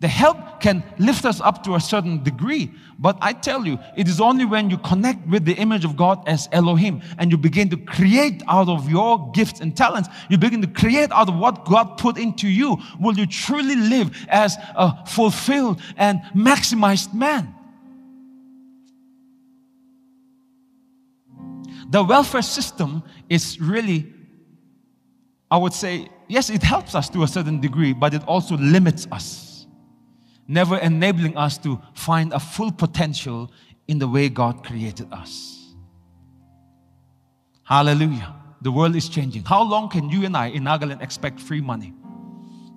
The 0.00 0.08
help 0.08 0.60
can 0.60 0.82
lift 0.98 1.26
us 1.26 1.42
up 1.42 1.62
to 1.64 1.74
a 1.74 1.80
certain 1.80 2.22
degree, 2.22 2.72
but 2.98 3.18
I 3.20 3.34
tell 3.34 3.66
you, 3.66 3.78
it 3.98 4.08
is 4.08 4.18
only 4.18 4.46
when 4.46 4.70
you 4.70 4.78
connect 4.78 5.26
with 5.28 5.44
the 5.44 5.52
image 5.52 5.84
of 5.84 5.94
God 5.94 6.26
as 6.26 6.48
Elohim 6.52 7.02
and 7.18 7.30
you 7.30 7.36
begin 7.36 7.68
to 7.68 7.76
create 7.76 8.42
out 8.48 8.70
of 8.70 8.90
your 8.90 9.30
gifts 9.32 9.60
and 9.60 9.76
talents, 9.76 10.08
you 10.30 10.38
begin 10.38 10.62
to 10.62 10.68
create 10.68 11.12
out 11.12 11.28
of 11.28 11.36
what 11.36 11.66
God 11.66 11.98
put 11.98 12.16
into 12.16 12.48
you, 12.48 12.78
will 12.98 13.18
you 13.18 13.26
truly 13.26 13.76
live 13.76 14.26
as 14.30 14.56
a 14.74 15.04
fulfilled 15.06 15.82
and 15.98 16.20
maximized 16.34 17.12
man. 17.12 17.54
The 21.90 22.02
welfare 22.02 22.42
system 22.42 23.02
is 23.28 23.60
really, 23.60 24.10
I 25.50 25.58
would 25.58 25.74
say, 25.74 26.08
yes, 26.26 26.48
it 26.48 26.62
helps 26.62 26.94
us 26.94 27.10
to 27.10 27.22
a 27.22 27.28
certain 27.28 27.60
degree, 27.60 27.92
but 27.92 28.14
it 28.14 28.26
also 28.26 28.56
limits 28.56 29.06
us 29.12 29.49
never 30.50 30.76
enabling 30.78 31.36
us 31.36 31.56
to 31.58 31.80
find 31.94 32.32
a 32.32 32.40
full 32.40 32.72
potential 32.72 33.52
in 33.86 34.00
the 34.00 34.08
way 34.08 34.28
God 34.28 34.64
created 34.64 35.06
us. 35.12 35.74
Hallelujah. 37.62 38.34
The 38.60 38.72
world 38.72 38.96
is 38.96 39.08
changing. 39.08 39.44
How 39.44 39.62
long 39.62 39.88
can 39.88 40.10
you 40.10 40.24
and 40.24 40.36
I 40.36 40.48
in 40.48 40.64
Nagaland 40.64 41.02
expect 41.02 41.38
free 41.38 41.60
money? 41.60 41.94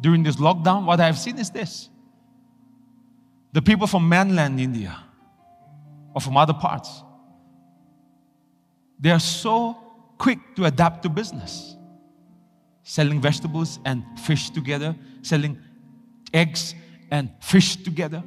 During 0.02 0.22
this 0.22 0.36
lockdown, 0.36 0.86
what 0.86 1.00
I 1.00 1.08
have 1.08 1.18
seen 1.18 1.40
is 1.40 1.50
this 1.50 1.90
the 3.54 3.62
people 3.62 3.88
from 3.88 4.08
mainland 4.08 4.60
India 4.60 4.96
or 6.14 6.22
from 6.22 6.38
other 6.38 6.54
parts, 6.54 7.02
they 9.00 9.10
are 9.10 9.20
so 9.20 9.76
quick 10.20 10.38
to 10.58 10.66
adapt 10.66 11.02
to 11.04 11.10
business. 11.10 11.76
Selling 12.84 13.20
vegetables 13.20 13.80
and 13.84 14.04
fish 14.20 14.52
together, 14.52 14.96
selling 15.24 15.58
eggs 16.34 16.76
and 17.14 17.30
fish 17.40 17.76
together. 17.76 18.24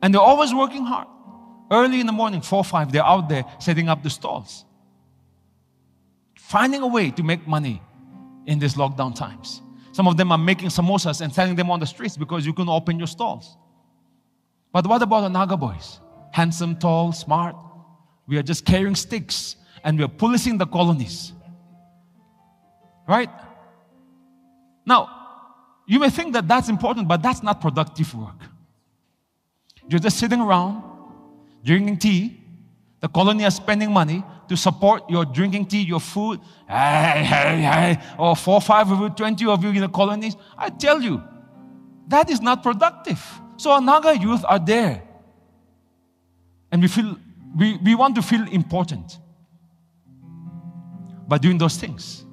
And 0.00 0.14
they're 0.14 0.28
always 0.32 0.54
working 0.54 0.84
hard. 0.84 1.08
Early 1.72 1.98
in 2.00 2.06
the 2.06 2.12
morning, 2.12 2.40
4 2.40 2.64
5, 2.64 2.92
they're 2.92 3.04
out 3.04 3.28
there 3.28 3.44
setting 3.58 3.88
up 3.88 4.04
the 4.04 4.08
stalls. 4.08 4.64
Finding 6.36 6.82
a 6.82 6.86
way 6.86 7.10
to 7.10 7.22
make 7.24 7.46
money 7.48 7.82
in 8.46 8.60
these 8.60 8.74
lockdown 8.74 9.14
times. 9.14 9.60
Some 9.90 10.06
of 10.06 10.16
them 10.16 10.30
are 10.30 10.38
making 10.38 10.68
samosas 10.68 11.20
and 11.20 11.34
selling 11.34 11.56
them 11.56 11.68
on 11.68 11.80
the 11.80 11.86
streets 11.86 12.16
because 12.16 12.46
you 12.46 12.54
can 12.54 12.68
open 12.68 12.96
your 12.96 13.08
stalls. 13.08 13.56
But 14.72 14.86
what 14.86 15.02
about 15.02 15.22
the 15.22 15.28
Naga 15.28 15.56
boys? 15.56 15.98
Handsome, 16.32 16.76
tall, 16.76 17.12
smart. 17.12 17.56
We 18.28 18.38
are 18.38 18.42
just 18.42 18.64
carrying 18.64 18.94
sticks 18.94 19.56
and 19.82 19.98
we 19.98 20.04
are 20.04 20.14
policing 20.22 20.58
the 20.58 20.66
colonies. 20.66 21.32
Right? 23.08 23.30
Now, 24.86 25.17
you 25.88 25.98
may 25.98 26.10
think 26.10 26.34
that 26.34 26.46
that's 26.46 26.68
important, 26.68 27.08
but 27.08 27.22
that's 27.22 27.42
not 27.42 27.62
productive 27.62 28.14
work. 28.14 28.42
You're 29.88 29.98
just 29.98 30.18
sitting 30.18 30.38
around, 30.38 30.82
drinking 31.64 31.96
tea. 31.96 32.40
The 33.00 33.08
colony 33.08 33.44
is 33.44 33.54
spending 33.54 33.90
money 33.90 34.22
to 34.48 34.56
support 34.56 35.08
your 35.08 35.24
drinking 35.24 35.64
tea, 35.64 35.80
your 35.80 36.00
food. 36.00 36.40
Hey, 36.68 37.24
hey, 37.24 37.62
hey. 37.62 37.98
Or 38.18 38.36
four, 38.36 38.60
five 38.60 38.90
of 38.90 39.00
you, 39.00 39.08
20 39.08 39.46
of 39.46 39.64
you 39.64 39.70
in 39.70 39.80
the 39.80 39.88
colonies. 39.88 40.36
I 40.58 40.68
tell 40.68 41.00
you, 41.00 41.22
that 42.08 42.28
is 42.28 42.42
not 42.42 42.62
productive. 42.62 43.24
So 43.56 43.70
our 43.70 43.80
Naga 43.80 44.14
youth 44.14 44.44
are 44.46 44.58
there. 44.58 45.02
And 46.70 46.82
we 46.82 46.88
feel 46.88 47.16
we, 47.56 47.78
we 47.78 47.94
want 47.94 48.14
to 48.16 48.22
feel 48.22 48.46
important 48.48 49.18
by 51.26 51.38
doing 51.38 51.56
those 51.56 51.78
things. 51.78 52.26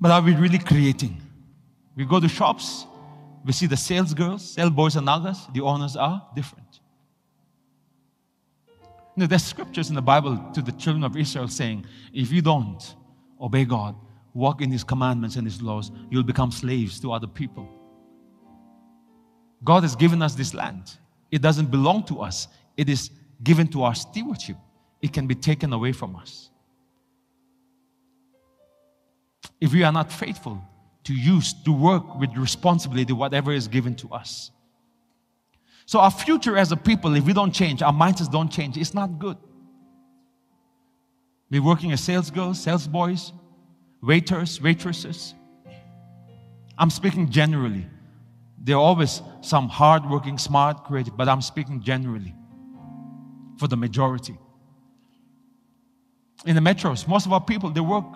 But 0.00 0.10
are 0.10 0.20
we 0.20 0.34
really 0.34 0.58
creating? 0.58 1.22
We 2.00 2.06
go 2.06 2.18
to 2.18 2.28
shops, 2.30 2.86
we 3.44 3.52
see 3.52 3.66
the 3.66 3.76
sales 3.76 4.14
girls, 4.14 4.52
sales 4.52 4.70
boys 4.70 4.96
and 4.96 5.06
others, 5.06 5.46
the 5.52 5.60
owners 5.60 5.96
are 5.96 6.26
different. 6.34 6.80
You 8.78 9.16
know, 9.16 9.26
there's 9.26 9.44
scriptures 9.44 9.90
in 9.90 9.96
the 9.96 10.00
Bible 10.00 10.42
to 10.54 10.62
the 10.62 10.72
children 10.72 11.04
of 11.04 11.14
Israel 11.14 11.46
saying, 11.46 11.84
if 12.14 12.32
you 12.32 12.40
don't 12.40 12.94
obey 13.38 13.66
God, 13.66 13.96
walk 14.32 14.62
in 14.62 14.70
His 14.70 14.82
commandments 14.82 15.36
and 15.36 15.46
His 15.46 15.60
laws, 15.60 15.92
you'll 16.08 16.22
become 16.22 16.50
slaves 16.50 16.98
to 17.00 17.12
other 17.12 17.26
people. 17.26 17.68
God 19.62 19.82
has 19.82 19.94
given 19.94 20.22
us 20.22 20.34
this 20.34 20.54
land. 20.54 20.96
It 21.30 21.42
doesn't 21.42 21.70
belong 21.70 22.04
to 22.04 22.22
us, 22.22 22.48
it 22.78 22.88
is 22.88 23.10
given 23.42 23.68
to 23.68 23.82
our 23.82 23.94
stewardship. 23.94 24.56
It 25.02 25.12
can 25.12 25.26
be 25.26 25.34
taken 25.34 25.74
away 25.74 25.92
from 25.92 26.16
us. 26.16 26.48
If 29.60 29.74
we 29.74 29.82
are 29.82 29.92
not 29.92 30.10
faithful, 30.10 30.64
to 31.10 31.16
use, 31.16 31.52
to 31.64 31.72
work 31.72 32.20
with 32.20 32.36
responsibility, 32.36 33.12
whatever 33.12 33.52
is 33.52 33.66
given 33.66 33.96
to 33.96 34.08
us. 34.10 34.52
So, 35.84 35.98
our 35.98 36.10
future 36.10 36.56
as 36.56 36.70
a 36.70 36.76
people, 36.76 37.16
if 37.16 37.24
we 37.24 37.32
don't 37.32 37.50
change, 37.52 37.82
our 37.82 37.92
mindsets 37.92 38.30
don't 38.30 38.48
change, 38.48 38.76
it's 38.76 38.94
not 38.94 39.18
good. 39.18 39.36
We're 41.50 41.64
working 41.64 41.90
as 41.90 42.00
sales 42.00 42.30
girls, 42.30 42.60
sales 42.60 42.86
boys, 42.86 43.32
waiters, 44.00 44.62
waitresses. 44.62 45.34
I'm 46.78 46.90
speaking 46.90 47.28
generally. 47.28 47.88
There 48.62 48.76
are 48.76 48.80
always 48.80 49.20
some 49.40 49.68
hardworking, 49.68 50.38
smart, 50.38 50.84
creative, 50.84 51.16
but 51.16 51.28
I'm 51.28 51.42
speaking 51.42 51.82
generally 51.82 52.36
for 53.58 53.66
the 53.66 53.76
majority. 53.76 54.38
In 56.46 56.54
the 56.54 56.62
metros, 56.62 57.08
most 57.08 57.26
of 57.26 57.32
our 57.32 57.40
people 57.40 57.70
they 57.70 57.80
work 57.80 58.06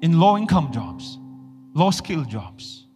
in 0.00 0.18
low 0.18 0.38
income 0.38 0.72
jobs 0.72 1.18
low 1.74 1.90
skill 1.90 2.24
jobs. 2.24 2.86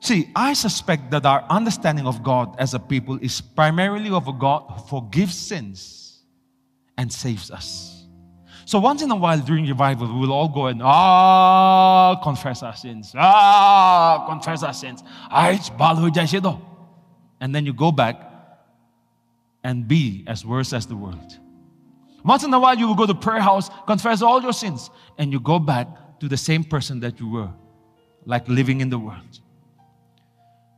See, 0.00 0.28
I 0.36 0.52
suspect 0.52 1.10
that 1.12 1.24
our 1.24 1.44
understanding 1.48 2.06
of 2.06 2.22
God 2.22 2.56
as 2.58 2.74
a 2.74 2.78
people 2.78 3.18
is 3.22 3.40
primarily 3.40 4.10
of 4.10 4.28
a 4.28 4.34
God 4.34 4.66
who 4.68 4.86
forgives 4.86 5.34
sins 5.34 6.22
and 6.98 7.10
saves 7.10 7.50
us. 7.50 8.04
So 8.66 8.78
once 8.78 9.02
in 9.02 9.10
a 9.10 9.16
while 9.16 9.40
during 9.40 9.66
revival, 9.66 10.06
we 10.06 10.20
will 10.20 10.32
all 10.32 10.48
go 10.48 10.66
and 10.66 10.80
ah 10.82 12.20
confess 12.22 12.62
our 12.62 12.76
sins. 12.76 13.12
Ah, 13.16 14.26
confess 14.28 14.62
our 14.62 14.72
sins. 14.72 15.02
And 17.40 17.54
then 17.54 17.66
you 17.66 17.72
go 17.72 17.92
back 17.92 18.20
and 19.62 19.88
be 19.88 20.24
as 20.26 20.44
worse 20.44 20.72
as 20.72 20.86
the 20.86 20.96
world. 20.96 21.38
Once 22.24 22.42
in 22.42 22.52
a 22.54 22.58
while, 22.58 22.76
you 22.76 22.86
will 22.86 22.94
go 22.94 23.06
to 23.06 23.14
prayer 23.14 23.40
house, 23.40 23.68
confess 23.86 24.22
all 24.22 24.40
your 24.42 24.52
sins, 24.52 24.90
and 25.18 25.30
you 25.30 25.38
go 25.38 25.58
back 25.58 25.86
to 26.20 26.28
the 26.28 26.36
same 26.36 26.64
person 26.64 27.00
that 27.00 27.20
you 27.20 27.28
were, 27.28 27.50
like 28.24 28.48
living 28.48 28.80
in 28.80 28.88
the 28.88 28.98
world. 28.98 29.40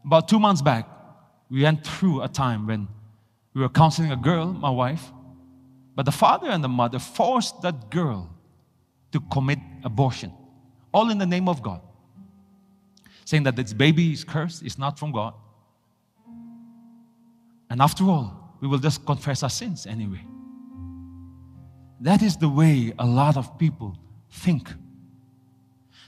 About 0.04 0.28
two 0.28 0.40
months 0.40 0.60
back, 0.60 0.88
we 1.48 1.62
went 1.62 1.86
through 1.86 2.22
a 2.22 2.28
time 2.28 2.66
when 2.66 2.88
we 3.54 3.60
were 3.60 3.68
counseling 3.68 4.10
a 4.10 4.16
girl, 4.16 4.52
my 4.52 4.70
wife, 4.70 5.12
but 5.94 6.04
the 6.04 6.12
father 6.12 6.48
and 6.48 6.62
the 6.62 6.68
mother 6.68 6.98
forced 6.98 7.62
that 7.62 7.90
girl 7.90 8.28
to 9.12 9.20
commit 9.32 9.58
abortion, 9.84 10.32
all 10.92 11.10
in 11.10 11.18
the 11.18 11.26
name 11.26 11.48
of 11.48 11.62
God, 11.62 11.80
saying 13.24 13.44
that 13.44 13.54
this 13.54 13.72
baby 13.72 14.12
is 14.12 14.24
cursed, 14.24 14.62
it's 14.62 14.78
not 14.78 14.98
from 14.98 15.12
God. 15.12 15.34
And 17.70 17.80
after 17.80 18.04
all, 18.04 18.56
we 18.60 18.66
will 18.66 18.78
just 18.78 19.06
confess 19.06 19.42
our 19.42 19.50
sins 19.50 19.86
anyway. 19.86 20.24
That 22.00 22.22
is 22.22 22.36
the 22.36 22.48
way 22.48 22.92
a 22.98 23.06
lot 23.06 23.36
of 23.36 23.58
people 23.58 23.96
think. 24.30 24.72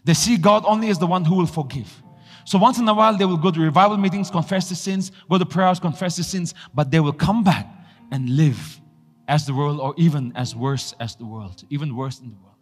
They 0.04 0.14
see 0.14 0.36
God 0.36 0.64
only 0.66 0.88
as 0.90 0.98
the 0.98 1.06
one 1.06 1.24
who 1.24 1.34
will 1.36 1.46
forgive. 1.46 2.02
So 2.44 2.58
once 2.58 2.78
in 2.78 2.88
a 2.88 2.94
while, 2.94 3.16
they 3.16 3.24
will 3.24 3.36
go 3.36 3.50
to 3.50 3.60
revival 3.60 3.96
meetings, 3.98 4.30
confess 4.30 4.68
their 4.68 4.76
sins, 4.76 5.12
go 5.28 5.36
to 5.36 5.44
prayers, 5.44 5.78
confess 5.78 6.16
their 6.16 6.24
sins, 6.24 6.54
but 6.74 6.90
they 6.90 7.00
will 7.00 7.12
come 7.12 7.44
back 7.44 7.66
and 8.10 8.30
live 8.30 8.80
as 9.28 9.44
the 9.44 9.52
world 9.52 9.80
or 9.80 9.94
even 9.98 10.32
as 10.34 10.56
worse 10.56 10.94
as 10.98 11.14
the 11.16 11.26
world, 11.26 11.62
even 11.68 11.94
worse 11.94 12.18
than 12.18 12.30
the 12.30 12.36
world. 12.36 12.56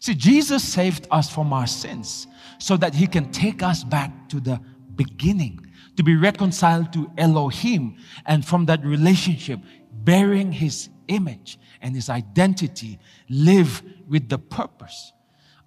See, 0.00 0.14
Jesus 0.14 0.62
saved 0.62 1.06
us 1.10 1.30
from 1.30 1.52
our 1.52 1.66
sins 1.66 2.26
so 2.58 2.76
that 2.78 2.94
he 2.94 3.06
can 3.06 3.30
take 3.30 3.62
us 3.62 3.84
back 3.84 4.28
to 4.30 4.40
the 4.40 4.60
beginning, 4.96 5.60
to 5.96 6.02
be 6.02 6.16
reconciled 6.16 6.92
to 6.94 7.10
Elohim, 7.18 7.96
and 8.26 8.44
from 8.44 8.66
that 8.66 8.84
relationship, 8.84 9.60
bearing 9.92 10.52
his 10.52 10.88
image 11.08 11.58
and 11.80 11.94
his 11.94 12.08
identity 12.08 12.98
live 13.28 13.82
with 14.08 14.28
the 14.28 14.38
purpose. 14.38 15.12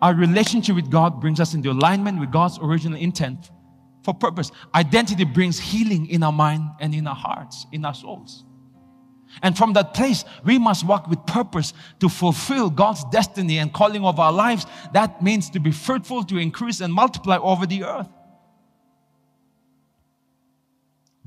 Our 0.01 0.13
relationship 0.13 0.75
with 0.75 0.91
God 0.91 1.19
brings 1.19 1.39
us 1.39 1.53
into 1.53 1.71
alignment 1.71 2.19
with 2.19 2.31
God's 2.31 2.59
original 2.61 2.99
intent 2.99 3.49
for 4.03 4.13
purpose. 4.13 4.51
Identity 4.75 5.25
brings 5.25 5.59
healing 5.59 6.07
in 6.07 6.23
our 6.23 6.31
mind 6.31 6.63
and 6.79 6.93
in 6.93 7.07
our 7.07 7.15
hearts, 7.15 7.65
in 7.71 7.83
our 7.83 7.93
souls. 7.93 8.45
And 9.43 9.57
from 9.57 9.73
that 9.73 9.93
place, 9.93 10.23
we 10.45 10.57
must 10.57 10.85
walk 10.85 11.07
with 11.07 11.25
purpose 11.25 11.73
to 11.99 12.09
fulfill 12.09 12.69
God's 12.69 13.03
destiny 13.05 13.59
and 13.59 13.73
calling 13.73 14.05
of 14.05 14.19
our 14.19 14.31
lives. 14.31 14.65
That 14.93 15.21
means 15.21 15.49
to 15.51 15.59
be 15.59 15.71
fruitful, 15.71 16.23
to 16.25 16.37
increase 16.37 16.79
and 16.79 16.93
multiply 16.93 17.37
over 17.37 17.65
the 17.65 17.83
earth. 17.83 18.07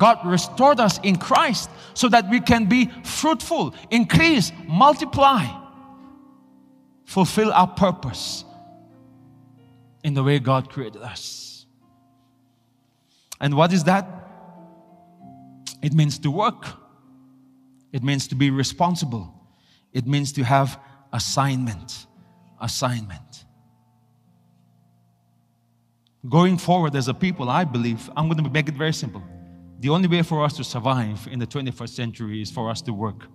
God 0.01 0.24
restored 0.24 0.80
us 0.80 0.98
in 1.03 1.16
Christ 1.16 1.68
so 1.92 2.09
that 2.09 2.30
we 2.30 2.40
can 2.40 2.64
be 2.64 2.90
fruitful, 3.05 3.74
increase, 3.90 4.51
multiply, 4.66 5.46
fulfill 7.05 7.53
our 7.53 7.66
purpose 7.66 8.46
in 10.03 10.14
the 10.14 10.22
way 10.22 10.38
God 10.38 10.70
created 10.70 11.03
us. 11.03 11.66
And 13.42 13.55
what 13.55 13.74
is 13.74 13.84
that? 13.84 14.09
It 15.82 15.92
means 15.92 16.18
to 16.20 16.30
work, 16.30 16.64
it 17.92 18.03
means 18.03 18.26
to 18.28 18.34
be 18.34 18.48
responsible, 18.48 19.34
it 19.92 20.07
means 20.07 20.32
to 20.32 20.44
have 20.44 20.80
assignment. 21.12 22.07
Assignment. 22.62 23.44
Going 26.28 26.59
forward 26.59 26.94
as 26.94 27.09
a 27.09 27.14
people, 27.14 27.48
I 27.48 27.64
believe, 27.64 28.11
I'm 28.14 28.28
going 28.28 28.44
to 28.44 28.51
make 28.51 28.68
it 28.68 28.74
very 28.74 28.92
simple 28.92 29.22
the 29.81 29.89
only 29.89 30.09
way 30.09 30.22
for 30.22 30.45
us 30.45 30.53
to 30.59 30.62
survive 30.62 31.26
in 31.31 31.39
the 31.39 31.47
21st 31.47 31.89
century 31.89 32.43
is 32.43 32.51
for 32.51 32.68
us 32.68 32.83
to 32.83 32.93
work, 32.93 33.26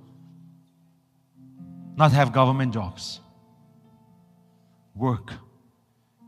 not 1.98 2.12
have 2.12 2.32
government 2.32 2.72
jobs. 2.72 3.20
Work. 4.96 5.34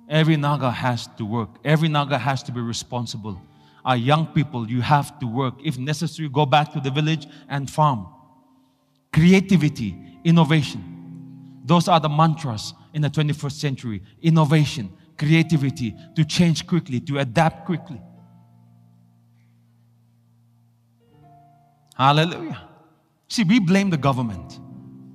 Every 0.09 0.35
Naga 0.35 0.71
has 0.71 1.07
to 1.17 1.25
work, 1.25 1.49
every 1.63 1.87
Naga 1.87 2.17
has 2.17 2.41
to 2.43 2.51
be 2.51 2.59
responsible. 2.59 3.39
Our 3.85 3.95
young 3.95 4.27
people, 4.27 4.69
you 4.69 4.81
have 4.81 5.17
to 5.19 5.27
work. 5.27 5.53
If 5.63 5.77
necessary, 5.77 6.27
go 6.27 6.45
back 6.45 6.73
to 6.73 6.79
the 6.79 6.91
village 6.91 7.27
and 7.47 7.69
farm. 7.69 8.07
Creativity, 9.13 9.95
innovation. 10.25 11.61
Those 11.63 11.87
are 11.87 11.99
the 11.99 12.09
mantras 12.09 12.73
in 12.93 13.01
the 13.01 13.09
21st 13.09 13.51
century. 13.51 14.01
Innovation, 14.21 14.91
creativity, 15.17 15.95
to 16.15 16.25
change 16.25 16.65
quickly, 16.65 16.99
to 17.01 17.19
adapt 17.19 17.65
quickly. 17.65 18.01
Hallelujah. 21.97 22.61
See, 23.27 23.43
we 23.43 23.59
blame 23.59 23.89
the 23.89 23.97
government 23.97 24.59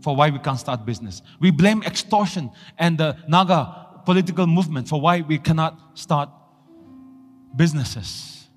for 0.02 0.16
why 0.16 0.30
we 0.30 0.38
can't 0.40 0.58
start 0.58 0.84
business. 0.84 1.22
We 1.40 1.50
blame 1.50 1.82
extortion 1.84 2.50
and 2.76 2.98
the 2.98 3.16
Naga 3.28 4.00
political 4.04 4.46
movement 4.46 4.88
for 4.88 5.00
why 5.00 5.20
we 5.20 5.38
cannot 5.38 5.96
start 5.96 6.28
businesses. 7.54 8.48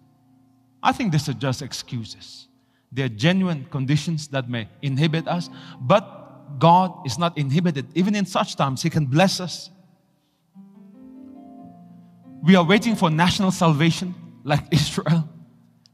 I 0.82 0.92
think 0.92 1.12
these 1.12 1.30
are 1.30 1.34
just 1.34 1.62
excuses. 1.62 2.48
They're 2.92 3.10
genuine 3.10 3.66
conditions 3.66 4.28
that 4.30 4.50
may 4.50 4.68
inhibit 4.82 5.28
us, 5.28 5.50
but 5.80 6.60
God 6.60 7.06
is 7.06 7.20
not 7.20 7.38
inhibited. 7.38 7.86
Even 7.96 8.16
in 8.16 8.26
such 8.26 8.56
times, 8.56 8.82
He 8.82 8.90
can 8.90 9.06
bless 9.06 9.40
us. 9.40 9.70
We 12.44 12.56
are 12.56 12.64
waiting 12.64 12.96
for 12.96 13.10
national 13.10 13.52
salvation 13.52 14.16
like 14.44 14.64
Israel. 14.72 15.30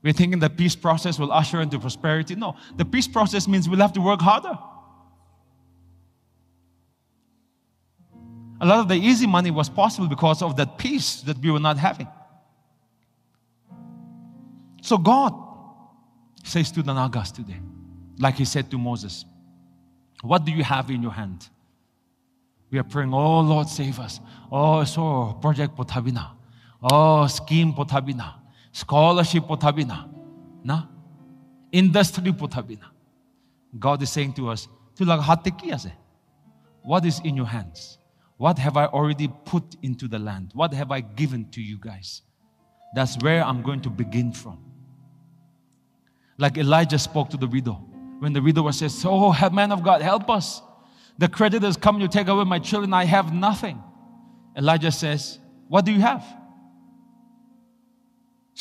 We're 0.03 0.13
thinking 0.13 0.39
the 0.39 0.49
peace 0.49 0.75
process 0.75 1.19
will 1.19 1.31
usher 1.31 1.61
into 1.61 1.79
prosperity. 1.79 2.35
No, 2.35 2.55
the 2.75 2.85
peace 2.85 3.07
process 3.07 3.47
means 3.47 3.69
we'll 3.69 3.79
have 3.79 3.93
to 3.93 4.01
work 4.01 4.19
harder. 4.19 4.57
A 8.59 8.65
lot 8.65 8.79
of 8.79 8.87
the 8.87 8.95
easy 8.95 9.27
money 9.27 9.51
was 9.51 9.69
possible 9.69 10.07
because 10.07 10.41
of 10.41 10.55
that 10.57 10.77
peace 10.77 11.21
that 11.21 11.37
we 11.37 11.51
were 11.51 11.59
not 11.59 11.77
having. 11.77 12.07
So 14.81 14.97
God 14.97 15.33
says 16.43 16.71
to 16.71 16.83
the 16.83 16.93
Nagas 16.93 17.31
today, 17.31 17.59
like 18.19 18.35
He 18.35 18.45
said 18.45 18.69
to 18.71 18.77
Moses, 18.77 19.25
What 20.21 20.45
do 20.45 20.51
you 20.51 20.63
have 20.63 20.89
in 20.89 21.01
your 21.01 21.11
hand? 21.11 21.47
We 22.71 22.79
are 22.79 22.83
praying, 22.83 23.13
Oh 23.13 23.41
Lord, 23.41 23.67
save 23.67 23.99
us. 23.99 24.19
Oh, 24.51 24.83
so 24.83 25.37
project 25.41 25.75
potabina. 25.75 26.31
Oh, 26.81 27.27
scheme 27.27 27.73
potabina. 27.73 28.40
Scholarship 28.71 29.43
potabina. 29.43 30.09
Na? 30.63 30.83
Industry 31.71 32.31
potabina. 32.31 32.89
God 33.77 34.01
is 34.01 34.09
saying 34.09 34.33
to 34.33 34.49
us, 34.49 34.67
What 36.83 37.05
is 37.05 37.21
in 37.23 37.35
your 37.35 37.45
hands? 37.45 37.97
What 38.37 38.57
have 38.57 38.75
I 38.75 38.85
already 38.87 39.27
put 39.45 39.75
into 39.83 40.07
the 40.07 40.19
land? 40.19 40.51
What 40.53 40.73
have 40.73 40.91
I 40.91 41.01
given 41.01 41.49
to 41.51 41.61
you 41.61 41.77
guys? 41.77 42.23
That's 42.95 43.15
where 43.19 43.43
I'm 43.43 43.61
going 43.61 43.81
to 43.81 43.89
begin 43.89 44.31
from. 44.31 44.57
Like 46.37 46.57
Elijah 46.57 46.97
spoke 46.97 47.29
to 47.29 47.37
the 47.37 47.47
widow. 47.47 47.73
When 48.19 48.33
the 48.33 48.41
widow 48.41 48.69
says, 48.71 49.03
Oh, 49.05 49.31
man 49.51 49.71
of 49.71 49.83
God, 49.83 50.01
help 50.01 50.29
us. 50.29 50.61
The 51.17 51.27
creditors 51.27 51.77
come 51.77 51.99
to 51.99 52.07
take 52.07 52.27
away 52.27 52.43
my 52.43 52.59
children. 52.59 52.93
I 52.93 53.05
have 53.05 53.33
nothing. 53.33 53.81
Elijah 54.57 54.91
says, 54.91 55.39
What 55.67 55.85
do 55.85 55.91
you 55.91 56.01
have? 56.01 56.25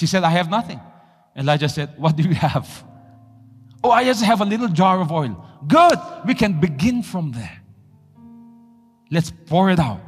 She 0.01 0.07
said, 0.07 0.25
I 0.25 0.31
have 0.31 0.49
nothing. 0.49 0.81
Elijah 1.37 1.69
said, 1.69 1.93
What 1.99 2.17
do 2.17 2.23
you 2.23 2.33
have? 2.33 2.67
Oh, 3.85 3.91
I 3.91 4.03
just 4.03 4.25
have 4.25 4.41
a 4.41 4.47
little 4.47 4.69
jar 4.69 4.99
of 4.99 5.13
oil. 5.13 5.37
Good. 5.69 5.99
We 6.27 6.33
can 6.33 6.59
begin 6.59 7.03
from 7.03 7.33
there. 7.33 7.61
Let's 9.11 9.31
pour 9.31 9.69
it 9.69 9.79
out. 9.79 10.01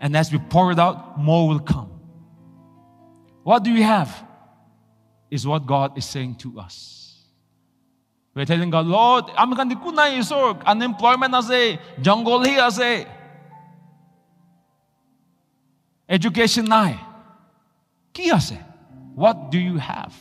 And 0.00 0.16
as 0.16 0.32
we 0.32 0.38
pour 0.38 0.72
it 0.72 0.78
out, 0.78 1.20
more 1.20 1.46
will 1.46 1.60
come. 1.60 1.90
What 3.42 3.64
do 3.64 3.70
you 3.70 3.82
have? 3.82 4.08
Is 5.30 5.46
what 5.46 5.66
God 5.66 5.98
is 5.98 6.06
saying 6.06 6.36
to 6.36 6.58
us. 6.58 7.20
We're 8.34 8.46
telling 8.46 8.70
God, 8.70 8.86
Lord, 8.86 9.26
akan 9.26 9.68
di 9.68 9.76
ko 9.76 9.90
na 9.90 10.08
isor, 10.08 10.56
unemployment 10.64 11.34
ase, 11.36 11.76
jungle 12.00 12.40
hi 12.48 12.66
ase. 12.66 13.04
Education 16.08 16.64
na 16.64 16.96
Ki 18.10 18.30
ase. 18.30 18.72
What 19.14 19.50
do 19.50 19.58
you 19.58 19.78
have? 19.78 20.14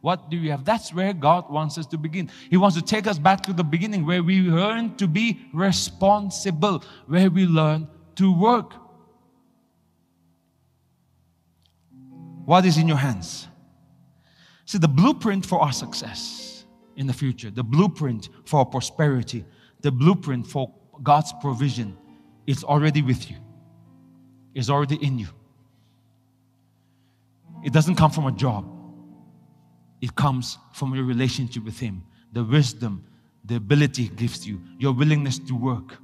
What 0.00 0.30
do 0.30 0.36
you 0.36 0.50
have? 0.50 0.64
That's 0.64 0.94
where 0.94 1.12
God 1.12 1.50
wants 1.50 1.76
us 1.76 1.86
to 1.86 1.98
begin. 1.98 2.30
He 2.50 2.56
wants 2.56 2.76
to 2.76 2.82
take 2.82 3.06
us 3.06 3.18
back 3.18 3.42
to 3.42 3.52
the 3.52 3.64
beginning 3.64 4.06
where 4.06 4.22
we 4.22 4.40
learn 4.40 4.96
to 4.96 5.08
be 5.08 5.40
responsible, 5.52 6.84
where 7.06 7.30
we 7.30 7.46
learn 7.46 7.88
to 8.16 8.32
work. 8.32 8.74
What 12.44 12.64
is 12.64 12.78
in 12.78 12.88
your 12.88 12.96
hands? 12.96 13.48
See, 14.64 14.78
the 14.78 14.88
blueprint 14.88 15.44
for 15.44 15.60
our 15.60 15.72
success 15.72 16.64
in 16.96 17.06
the 17.06 17.12
future, 17.12 17.50
the 17.50 17.64
blueprint 17.64 18.28
for 18.44 18.60
our 18.60 18.66
prosperity, 18.66 19.44
the 19.80 19.90
blueprint 19.90 20.46
for 20.46 20.72
God's 21.02 21.32
provision 21.40 21.96
is 22.46 22.64
already 22.64 23.02
with 23.02 23.30
you, 23.30 23.36
is 24.54 24.70
already 24.70 24.96
in 24.96 25.18
you. 25.18 25.28
It 27.64 27.72
doesn't 27.72 27.96
come 27.96 28.10
from 28.10 28.26
a 28.26 28.32
job. 28.32 28.66
It 30.00 30.14
comes 30.14 30.58
from 30.72 30.94
your 30.94 31.04
relationship 31.04 31.64
with 31.64 31.78
Him, 31.78 32.04
the 32.32 32.44
wisdom, 32.44 33.04
the 33.44 33.56
ability 33.56 34.04
He 34.04 34.08
gives 34.08 34.46
you, 34.46 34.60
your 34.78 34.92
willingness 34.92 35.38
to 35.40 35.54
work. 35.54 35.96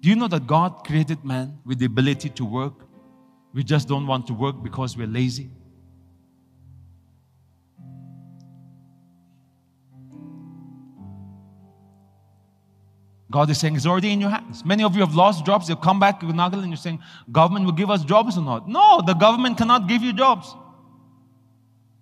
Do 0.00 0.08
you 0.08 0.16
know 0.16 0.28
that 0.28 0.46
God 0.46 0.84
created 0.84 1.24
man 1.24 1.58
with 1.64 1.78
the 1.78 1.86
ability 1.86 2.30
to 2.30 2.44
work? 2.44 2.74
We 3.54 3.64
just 3.64 3.88
don't 3.88 4.06
want 4.06 4.26
to 4.26 4.34
work 4.34 4.62
because 4.62 4.96
we're 4.96 5.06
lazy. 5.06 5.50
God 13.30 13.50
is 13.50 13.58
saying 13.58 13.74
it's 13.74 13.86
already 13.86 14.12
in 14.12 14.20
your 14.20 14.30
hands. 14.30 14.64
Many 14.64 14.84
of 14.84 14.94
you 14.94 15.00
have 15.00 15.14
lost 15.14 15.44
jobs. 15.44 15.68
You've 15.68 15.80
come 15.80 15.98
back 15.98 16.20
to 16.20 16.26
Nagaland 16.26 16.62
and 16.62 16.68
you're 16.68 16.76
saying, 16.76 17.00
government 17.32 17.64
will 17.64 17.72
give 17.72 17.90
us 17.90 18.04
jobs 18.04 18.38
or 18.38 18.42
not. 18.42 18.68
No, 18.68 19.02
the 19.04 19.14
government 19.14 19.58
cannot 19.58 19.88
give 19.88 20.02
you 20.02 20.12
jobs. 20.12 20.54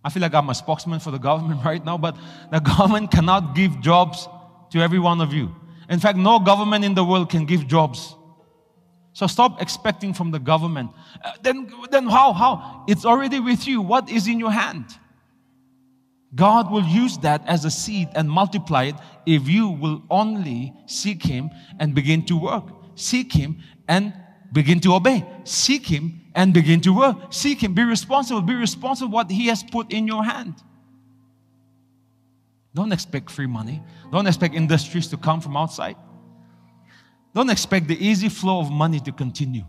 I 0.04 0.10
feel 0.10 0.20
like 0.20 0.34
I'm 0.34 0.50
a 0.50 0.54
spokesman 0.54 1.00
for 1.00 1.10
the 1.10 1.18
government 1.18 1.64
right 1.64 1.82
now, 1.82 1.96
but 1.96 2.16
the 2.52 2.60
government 2.60 3.10
cannot 3.10 3.54
give 3.54 3.80
jobs 3.80 4.28
to 4.70 4.80
every 4.80 4.98
one 4.98 5.20
of 5.20 5.32
you. 5.32 5.54
In 5.88 5.98
fact, 5.98 6.18
no 6.18 6.38
government 6.38 6.84
in 6.84 6.94
the 6.94 7.04
world 7.04 7.30
can 7.30 7.46
give 7.46 7.66
jobs. 7.66 8.14
So 9.14 9.26
stop 9.26 9.62
expecting 9.62 10.12
from 10.12 10.30
the 10.30 10.40
government. 10.40 10.90
Uh, 11.24 11.32
then, 11.40 11.70
then 11.90 12.06
how? 12.06 12.32
How? 12.32 12.84
It's 12.88 13.04
already 13.04 13.38
with 13.38 13.66
you. 13.66 13.80
What 13.80 14.10
is 14.10 14.26
in 14.26 14.40
your 14.40 14.50
hand? 14.50 14.86
God 16.34 16.70
will 16.70 16.84
use 16.84 17.18
that 17.18 17.46
as 17.46 17.64
a 17.64 17.70
seed 17.70 18.08
and 18.14 18.28
multiply 18.28 18.84
it 18.84 18.96
if 19.24 19.48
you 19.48 19.68
will 19.68 20.02
only 20.10 20.72
seek 20.86 21.22
Him 21.22 21.50
and 21.78 21.94
begin 21.94 22.24
to 22.26 22.36
work. 22.36 22.64
Seek 22.96 23.32
Him 23.32 23.58
and 23.88 24.12
begin 24.52 24.80
to 24.80 24.94
obey. 24.94 25.24
Seek 25.44 25.86
Him 25.86 26.20
and 26.34 26.52
begin 26.52 26.80
to 26.82 26.96
work. 26.96 27.32
Seek 27.32 27.62
Him. 27.62 27.74
Be 27.74 27.84
responsible. 27.84 28.42
Be 28.42 28.54
responsible 28.54 29.12
what 29.12 29.30
He 29.30 29.46
has 29.46 29.62
put 29.62 29.92
in 29.92 30.06
your 30.06 30.24
hand. 30.24 30.54
Don't 32.74 32.92
expect 32.92 33.30
free 33.30 33.46
money. 33.46 33.82
Don't 34.10 34.26
expect 34.26 34.54
industries 34.54 35.06
to 35.08 35.16
come 35.16 35.40
from 35.40 35.56
outside. 35.56 35.96
Don't 37.32 37.50
expect 37.50 37.88
the 37.88 38.04
easy 38.04 38.28
flow 38.28 38.60
of 38.60 38.70
money 38.70 39.00
to 39.00 39.12
continue. 39.12 39.64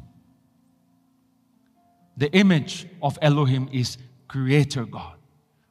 The 2.17 2.31
image 2.31 2.87
of 3.01 3.17
Elohim 3.21 3.69
is 3.71 3.97
Creator 4.27 4.85
God, 4.85 5.14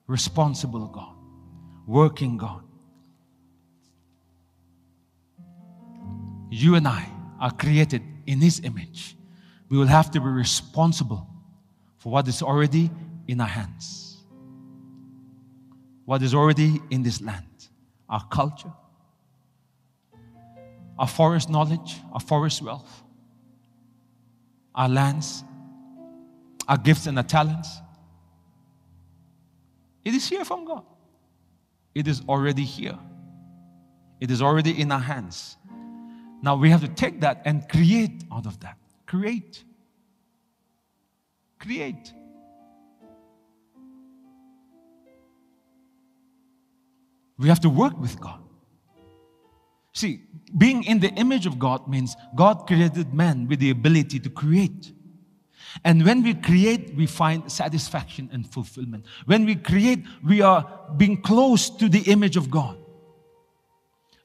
responsible 0.07 0.86
God, 0.86 1.16
working 1.86 2.36
God. 2.36 2.62
You 6.50 6.74
and 6.76 6.86
I 6.86 7.09
are 7.40 7.50
created 7.50 8.02
in 8.26 8.40
His 8.40 8.61
image. 8.61 9.16
We 9.68 9.78
will 9.78 9.86
have 9.86 10.11
to 10.12 10.20
be 10.20 10.26
responsible 10.26 11.28
for 11.98 12.12
what 12.12 12.28
is 12.28 12.42
already 12.42 12.90
in 13.26 13.40
our 13.40 13.46
hands, 13.46 14.22
what 16.05 16.22
is 16.22 16.34
already 16.34 16.80
in 16.90 17.02
this 17.02 17.20
land, 17.20 17.68
our 18.09 18.24
culture, 18.30 18.72
our 20.98 21.09
forest 21.09 21.50
knowledge, 21.50 21.96
our 22.12 22.20
forest 22.20 22.62
wealth, 22.62 23.02
our 24.74 24.88
lands, 24.88 25.42
our 26.68 26.76
gifts 26.76 27.07
and 27.07 27.18
our 27.18 27.24
talents. 27.24 27.68
It 30.05 30.14
is 30.14 30.28
here 30.28 30.44
from 30.44 30.64
God. 30.64 30.84
It 31.94 32.09
is 32.09 32.22
already 32.28 32.64
here. 32.64 32.98
It 34.20 34.30
is 34.30 34.42
already 34.42 34.80
in 34.80 34.92
our 34.92 35.00
hands. 35.00 35.57
Now 36.42 36.57
we 36.57 36.70
have 36.70 36.82
to 36.82 36.88
take 36.88 37.20
that 37.20 37.42
and 37.44 37.68
create 37.68 38.24
out 38.32 38.46
of 38.46 38.61
that. 38.61 38.76
Create. 39.07 39.64
Create. 41.59 42.12
We 47.38 47.48
have 47.48 47.61
to 47.61 47.70
work 47.70 47.98
with 47.98 48.20
God. 48.20 48.40
See, 49.92 50.22
being 50.59 50.84
in 50.84 51.00
the 51.00 51.09
image 51.11 51.46
of 51.46 51.59
God 51.59 51.88
means 51.88 52.16
God 52.34 52.66
created 52.66 53.14
man 53.14 53.48
with 53.48 53.61
the 53.61 53.70
ability 53.70 54.18
to 54.20 54.30
create. 54.30 54.92
And 55.83 56.05
when 56.05 56.22
we 56.22 56.35
create, 56.35 56.95
we 56.95 57.07
find 57.07 57.51
satisfaction 57.51 58.29
and 58.33 58.47
fulfillment. 58.47 59.07
When 59.27 59.45
we 59.45 59.57
create, 59.57 60.05
we 60.25 60.41
are 60.41 60.66
being 60.97 61.20
close 61.20 61.68
to 61.70 61.89
the 61.89 62.03
image 62.11 62.37
of 62.37 62.51
God. 62.51 62.79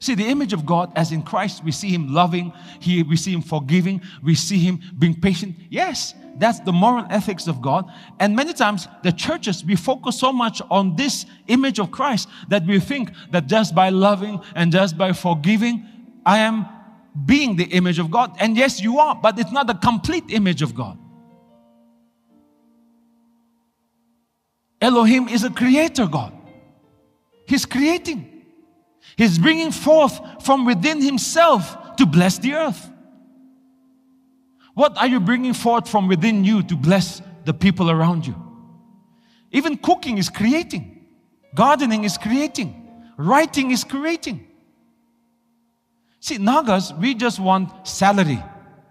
See, 0.02 0.14
the 0.14 0.28
image 0.28 0.54
of 0.54 0.64
God, 0.64 0.92
as 0.96 1.12
in 1.12 1.22
Christ, 1.22 1.62
we 1.62 1.72
see 1.72 1.90
Him 1.90 2.14
loving, 2.14 2.54
he, 2.80 3.02
we 3.02 3.16
see 3.16 3.32
Him 3.32 3.42
forgiving, 3.42 4.00
we 4.22 4.34
see 4.34 4.58
Him 4.58 4.80
being 4.98 5.20
patient. 5.20 5.56
Yes, 5.68 6.14
that's 6.38 6.58
the 6.60 6.72
moral 6.72 7.04
ethics 7.10 7.46
of 7.46 7.60
God. 7.60 7.84
And 8.18 8.34
many 8.34 8.54
times, 8.54 8.88
the 9.02 9.12
churches, 9.12 9.62
we 9.62 9.76
focus 9.76 10.18
so 10.18 10.32
much 10.32 10.62
on 10.70 10.96
this 10.96 11.26
image 11.48 11.78
of 11.78 11.90
Christ 11.90 12.28
that 12.48 12.64
we 12.64 12.80
think 12.80 13.12
that 13.30 13.46
just 13.46 13.74
by 13.74 13.90
loving 13.90 14.40
and 14.54 14.72
just 14.72 14.96
by 14.96 15.12
forgiving, 15.12 15.86
I 16.24 16.38
am 16.38 16.66
being 17.26 17.56
the 17.56 17.64
image 17.64 17.98
of 17.98 18.10
God. 18.10 18.34
And 18.40 18.56
yes, 18.56 18.80
you 18.80 19.00
are, 19.00 19.14
but 19.14 19.38
it's 19.38 19.52
not 19.52 19.66
the 19.66 19.74
complete 19.74 20.24
image 20.30 20.62
of 20.62 20.74
God. 20.74 20.96
Elohim 24.80 25.28
is 25.28 25.44
a 25.44 25.50
creator 25.50 26.06
God. 26.06 26.32
He's 27.46 27.66
creating. 27.66 28.44
He's 29.16 29.38
bringing 29.38 29.72
forth 29.72 30.20
from 30.42 30.64
within 30.64 31.02
himself 31.02 31.96
to 31.96 32.06
bless 32.06 32.38
the 32.38 32.54
earth. 32.54 32.88
What 34.74 34.96
are 34.96 35.06
you 35.06 35.20
bringing 35.20 35.52
forth 35.52 35.88
from 35.88 36.08
within 36.08 36.44
you 36.44 36.62
to 36.62 36.76
bless 36.76 37.20
the 37.44 37.52
people 37.52 37.90
around 37.90 38.26
you? 38.26 38.34
Even 39.50 39.76
cooking 39.76 40.16
is 40.16 40.28
creating, 40.28 41.04
gardening 41.54 42.04
is 42.04 42.16
creating, 42.16 43.02
writing 43.18 43.72
is 43.72 43.84
creating. 43.84 44.46
See, 46.20 46.38
Nagas, 46.38 46.92
we 46.92 47.14
just 47.14 47.40
want 47.40 47.86
salary 47.86 48.42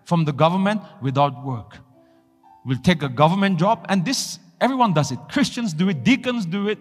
from 0.03 0.25
the 0.25 0.33
government 0.33 0.81
without 1.01 1.45
work. 1.45 1.77
We'll 2.65 2.79
take 2.79 3.03
a 3.03 3.09
government 3.09 3.57
job, 3.59 3.85
and 3.87 4.03
this 4.03 4.39
everyone 4.61 4.93
does 4.93 5.11
it. 5.11 5.19
Christians 5.29 5.73
do 5.73 5.89
it, 5.89 6.03
deacons 6.03 6.45
do 6.45 6.67
it, 6.67 6.77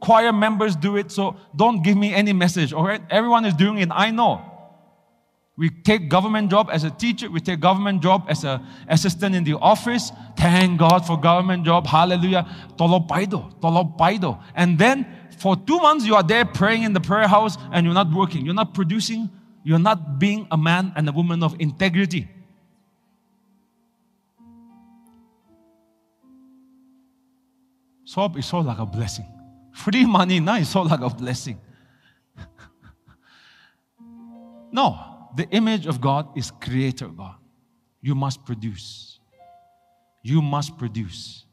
choir 0.00 0.32
members 0.32 0.76
do 0.76 0.96
it. 0.96 1.10
So 1.10 1.36
don't 1.54 1.82
give 1.82 1.96
me 1.96 2.14
any 2.14 2.32
message, 2.32 2.72
all 2.72 2.84
right? 2.84 3.02
Everyone 3.10 3.44
is 3.44 3.54
doing 3.54 3.78
it, 3.78 3.88
I 3.90 4.10
know. 4.10 4.48
We 5.56 5.68
take 5.68 6.08
government 6.08 6.50
job 6.50 6.70
as 6.72 6.82
a 6.84 6.90
teacher, 6.90 7.30
we 7.30 7.40
take 7.40 7.60
government 7.60 8.02
job 8.02 8.24
as 8.28 8.42
an 8.42 8.66
assistant 8.88 9.34
in 9.34 9.44
the 9.44 9.54
office. 9.54 10.10
Thank 10.36 10.78
God 10.78 11.06
for 11.06 11.20
government 11.20 11.64
job. 11.64 11.86
Hallelujah. 11.86 12.46
Tolop 12.76 13.06
paido, 13.06 13.52
tolop 13.60 13.98
paido. 13.98 14.42
And 14.54 14.78
then 14.78 15.06
for 15.38 15.56
two 15.56 15.78
months 15.78 16.06
you 16.06 16.14
are 16.14 16.22
there 16.22 16.46
praying 16.46 16.84
in 16.84 16.94
the 16.94 17.00
prayer 17.00 17.28
house 17.28 17.58
and 17.70 17.84
you're 17.84 17.94
not 17.94 18.10
working. 18.12 18.46
You're 18.46 18.54
not 18.54 18.72
producing. 18.72 19.28
You're 19.62 19.78
not 19.78 20.18
being 20.18 20.48
a 20.50 20.56
man 20.56 20.92
and 20.96 21.08
a 21.08 21.12
woman 21.12 21.42
of 21.42 21.54
integrity. 21.60 22.28
Soap 28.12 28.36
is 28.36 28.44
so 28.44 28.58
like 28.58 28.78
a 28.78 28.84
blessing. 28.84 29.24
Free 29.72 30.04
money 30.04 30.38
now 30.38 30.56
is 30.56 30.68
so 30.68 30.82
like 30.82 31.00
a 31.00 31.08
blessing. 31.08 31.58
no, 34.70 35.30
the 35.34 35.48
image 35.48 35.86
of 35.86 35.98
God 35.98 36.28
is 36.36 36.50
creator 36.50 37.08
God. 37.08 37.36
You 38.02 38.14
must 38.14 38.44
produce. 38.44 39.18
You 40.22 40.42
must 40.42 40.76
produce. 40.76 41.46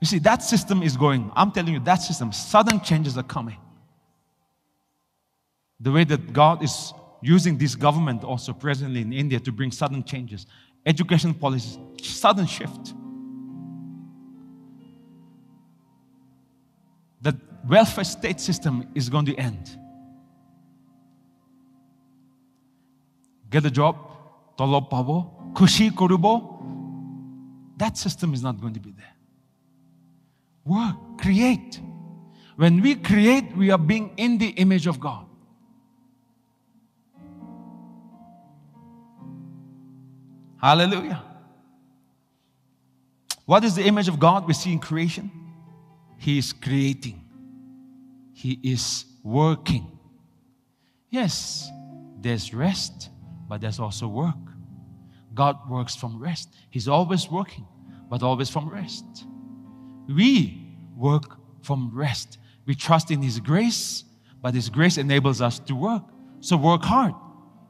You 0.00 0.06
see, 0.06 0.18
that 0.20 0.42
system 0.42 0.82
is 0.82 0.96
going. 0.96 1.30
I'm 1.36 1.52
telling 1.52 1.74
you, 1.74 1.80
that 1.80 1.96
system, 1.96 2.32
sudden 2.32 2.80
changes 2.80 3.18
are 3.18 3.22
coming. 3.24 3.58
The 5.78 5.92
way 5.92 6.04
that 6.04 6.32
God 6.32 6.62
is 6.64 6.94
using 7.20 7.58
this 7.58 7.74
government 7.74 8.24
also 8.24 8.54
presently 8.54 9.02
in 9.02 9.12
India 9.12 9.40
to 9.40 9.52
bring 9.52 9.70
sudden 9.70 10.02
changes, 10.04 10.46
education 10.86 11.34
policies, 11.34 11.76
sudden 12.00 12.46
shift. 12.46 12.94
Welfare 17.66 18.04
state 18.04 18.40
system 18.40 18.88
is 18.94 19.08
going 19.08 19.26
to 19.26 19.34
end. 19.36 19.78
Get 23.50 23.64
a 23.64 23.70
job, 23.70 23.96
tolop 24.58 24.90
pabo, 24.90 25.52
kushi 25.54 25.90
korubo. 25.90 26.56
That 27.78 27.96
system 27.96 28.34
is 28.34 28.42
not 28.42 28.60
going 28.60 28.74
to 28.74 28.80
be 28.80 28.90
there. 28.90 29.14
Work, 30.64 31.18
create. 31.18 31.80
When 32.56 32.82
we 32.82 32.96
create, 32.96 33.56
we 33.56 33.70
are 33.70 33.78
being 33.78 34.12
in 34.16 34.36
the 34.38 34.48
image 34.48 34.86
of 34.86 34.98
God. 34.98 35.26
Hallelujah. 40.60 41.22
What 43.46 43.64
is 43.64 43.76
the 43.76 43.84
image 43.84 44.08
of 44.08 44.18
God 44.18 44.46
we 44.46 44.54
see 44.54 44.72
in 44.72 44.78
creation? 44.78 45.30
He 46.18 46.36
is 46.36 46.52
creating, 46.52 47.24
He 48.38 48.60
is 48.62 49.04
working. 49.24 49.98
Yes, 51.10 51.68
there's 52.20 52.54
rest, 52.54 53.10
but 53.48 53.60
there's 53.60 53.80
also 53.80 54.06
work. 54.06 54.36
God 55.34 55.68
works 55.68 55.96
from 55.96 56.20
rest. 56.20 56.54
He's 56.70 56.86
always 56.86 57.28
working, 57.28 57.66
but 58.08 58.22
always 58.22 58.48
from 58.48 58.68
rest. 58.68 59.04
We 60.08 60.72
work 60.96 61.36
from 61.62 61.90
rest. 61.92 62.38
We 62.64 62.76
trust 62.76 63.10
in 63.10 63.22
His 63.22 63.40
grace, 63.40 64.04
but 64.40 64.54
His 64.54 64.70
grace 64.70 64.98
enables 64.98 65.40
us 65.40 65.58
to 65.58 65.74
work. 65.74 66.04
So 66.38 66.56
work 66.56 66.84
hard. 66.84 67.14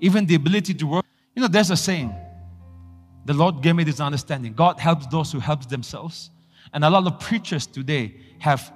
Even 0.01 0.27
the 0.27 0.35
ability 0.35 0.75
to 0.75 0.87
work. 0.87 1.07
You 1.35 1.41
know, 1.41 1.49
there's 1.49 1.71
a 1.71 1.79
saying 1.79 2.15
the 3.25 3.33
Lord 3.33 3.63
gave 3.63 3.75
me 3.75 3.85
this 3.85 4.01
understanding. 4.01 4.53
God 4.53 4.79
helps 4.79 5.07
those 5.07 5.33
who 5.33 5.41
help 5.41 5.67
themselves. 5.67 6.29
And 6.75 6.85
a 6.85 6.91
lot 6.91 7.07
of 7.07 7.21
preachers 7.21 7.67
today 7.67 8.17
have 8.39 8.71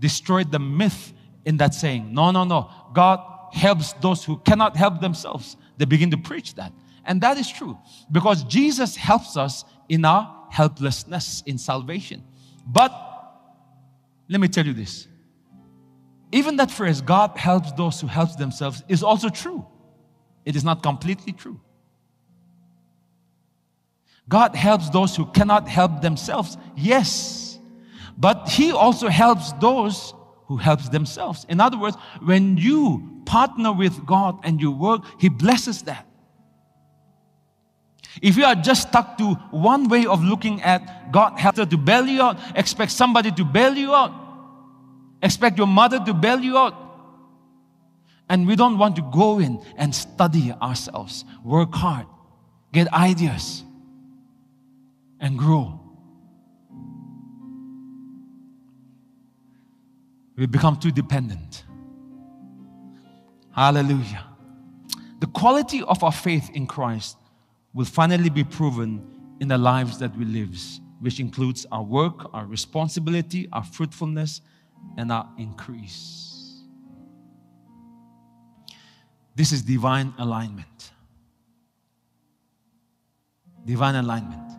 destroyed 0.00 0.50
the 0.50 0.58
myth 0.58 1.12
in 1.44 1.56
that 1.58 1.74
saying. 1.74 2.12
No, 2.12 2.30
no, 2.30 2.44
no. 2.44 2.70
God 2.92 3.20
helps 3.52 3.92
those 3.94 4.24
who 4.24 4.38
cannot 4.38 4.76
help 4.76 5.00
themselves. 5.00 5.56
They 5.76 5.84
begin 5.84 6.10
to 6.10 6.18
preach 6.18 6.54
that. 6.54 6.72
And 7.04 7.20
that 7.22 7.38
is 7.38 7.50
true 7.50 7.78
because 8.12 8.44
Jesus 8.44 8.96
helps 8.96 9.36
us 9.36 9.64
in 9.88 10.04
our 10.04 10.46
helplessness 10.50 11.42
in 11.46 11.58
salvation. 11.58 12.22
But 12.66 12.92
let 14.28 14.40
me 14.40 14.48
tell 14.48 14.66
you 14.66 14.74
this. 14.74 15.08
Even 16.30 16.56
that 16.56 16.70
phrase, 16.70 17.00
God 17.00 17.36
helps 17.38 17.72
those 17.72 18.00
who 18.00 18.06
help 18.06 18.36
themselves, 18.36 18.82
is 18.88 19.02
also 19.02 19.30
true. 19.30 19.66
It 20.44 20.56
is 20.56 20.64
not 20.64 20.82
completely 20.82 21.32
true. 21.32 21.60
God 24.28 24.54
helps 24.54 24.90
those 24.90 25.16
who 25.16 25.24
cannot 25.26 25.66
help 25.68 26.02
themselves. 26.02 26.58
Yes. 26.76 27.58
But 28.18 28.50
he 28.50 28.72
also 28.72 29.08
helps 29.08 29.52
those 29.52 30.12
who 30.48 30.56
helps 30.56 30.88
themselves. 30.88 31.46
In 31.48 31.60
other 31.60 31.78
words, 31.78 31.96
when 32.22 32.56
you 32.56 33.22
partner 33.26 33.70
with 33.70 34.04
God 34.06 34.40
and 34.42 34.60
you 34.60 34.70
work, 34.70 35.02
he 35.18 35.28
blesses 35.28 35.82
that. 35.82 36.06
If 38.22 38.36
you 38.36 38.44
are 38.44 38.54
just 38.54 38.88
stuck 38.88 39.18
to 39.18 39.34
one 39.50 39.88
way 39.88 40.06
of 40.06 40.24
looking 40.24 40.62
at 40.62 41.12
God 41.12 41.38
helps 41.38 41.58
to 41.64 41.76
bail 41.76 42.06
you 42.06 42.22
out, 42.22 42.38
expect 42.56 42.92
somebody 42.92 43.30
to 43.32 43.44
bail 43.44 43.76
you 43.76 43.94
out, 43.94 44.12
expect 45.22 45.58
your 45.58 45.66
mother 45.66 46.02
to 46.04 46.14
bail 46.14 46.40
you 46.40 46.56
out. 46.56 46.74
And 48.30 48.46
we 48.46 48.56
don't 48.56 48.78
want 48.78 48.96
to 48.96 49.02
go 49.02 49.38
in 49.38 49.62
and 49.76 49.94
study 49.94 50.52
ourselves, 50.52 51.24
work 51.44 51.74
hard, 51.74 52.06
get 52.72 52.92
ideas 52.92 53.62
and 55.20 55.38
grow. 55.38 55.77
We 60.38 60.46
become 60.46 60.76
too 60.76 60.92
dependent. 60.92 61.64
Hallelujah. 63.50 64.24
The 65.18 65.26
quality 65.26 65.82
of 65.82 66.04
our 66.04 66.12
faith 66.12 66.48
in 66.54 66.68
Christ 66.68 67.16
will 67.74 67.84
finally 67.84 68.30
be 68.30 68.44
proven 68.44 69.04
in 69.40 69.48
the 69.48 69.58
lives 69.58 69.98
that 69.98 70.16
we 70.16 70.24
live, 70.24 70.56
which 71.00 71.18
includes 71.18 71.66
our 71.72 71.82
work, 71.82 72.32
our 72.32 72.46
responsibility, 72.46 73.48
our 73.52 73.64
fruitfulness, 73.64 74.40
and 74.96 75.10
our 75.10 75.28
increase. 75.38 76.62
This 79.34 79.50
is 79.50 79.62
divine 79.62 80.14
alignment. 80.18 80.92
Divine 83.64 83.96
alignment. 83.96 84.52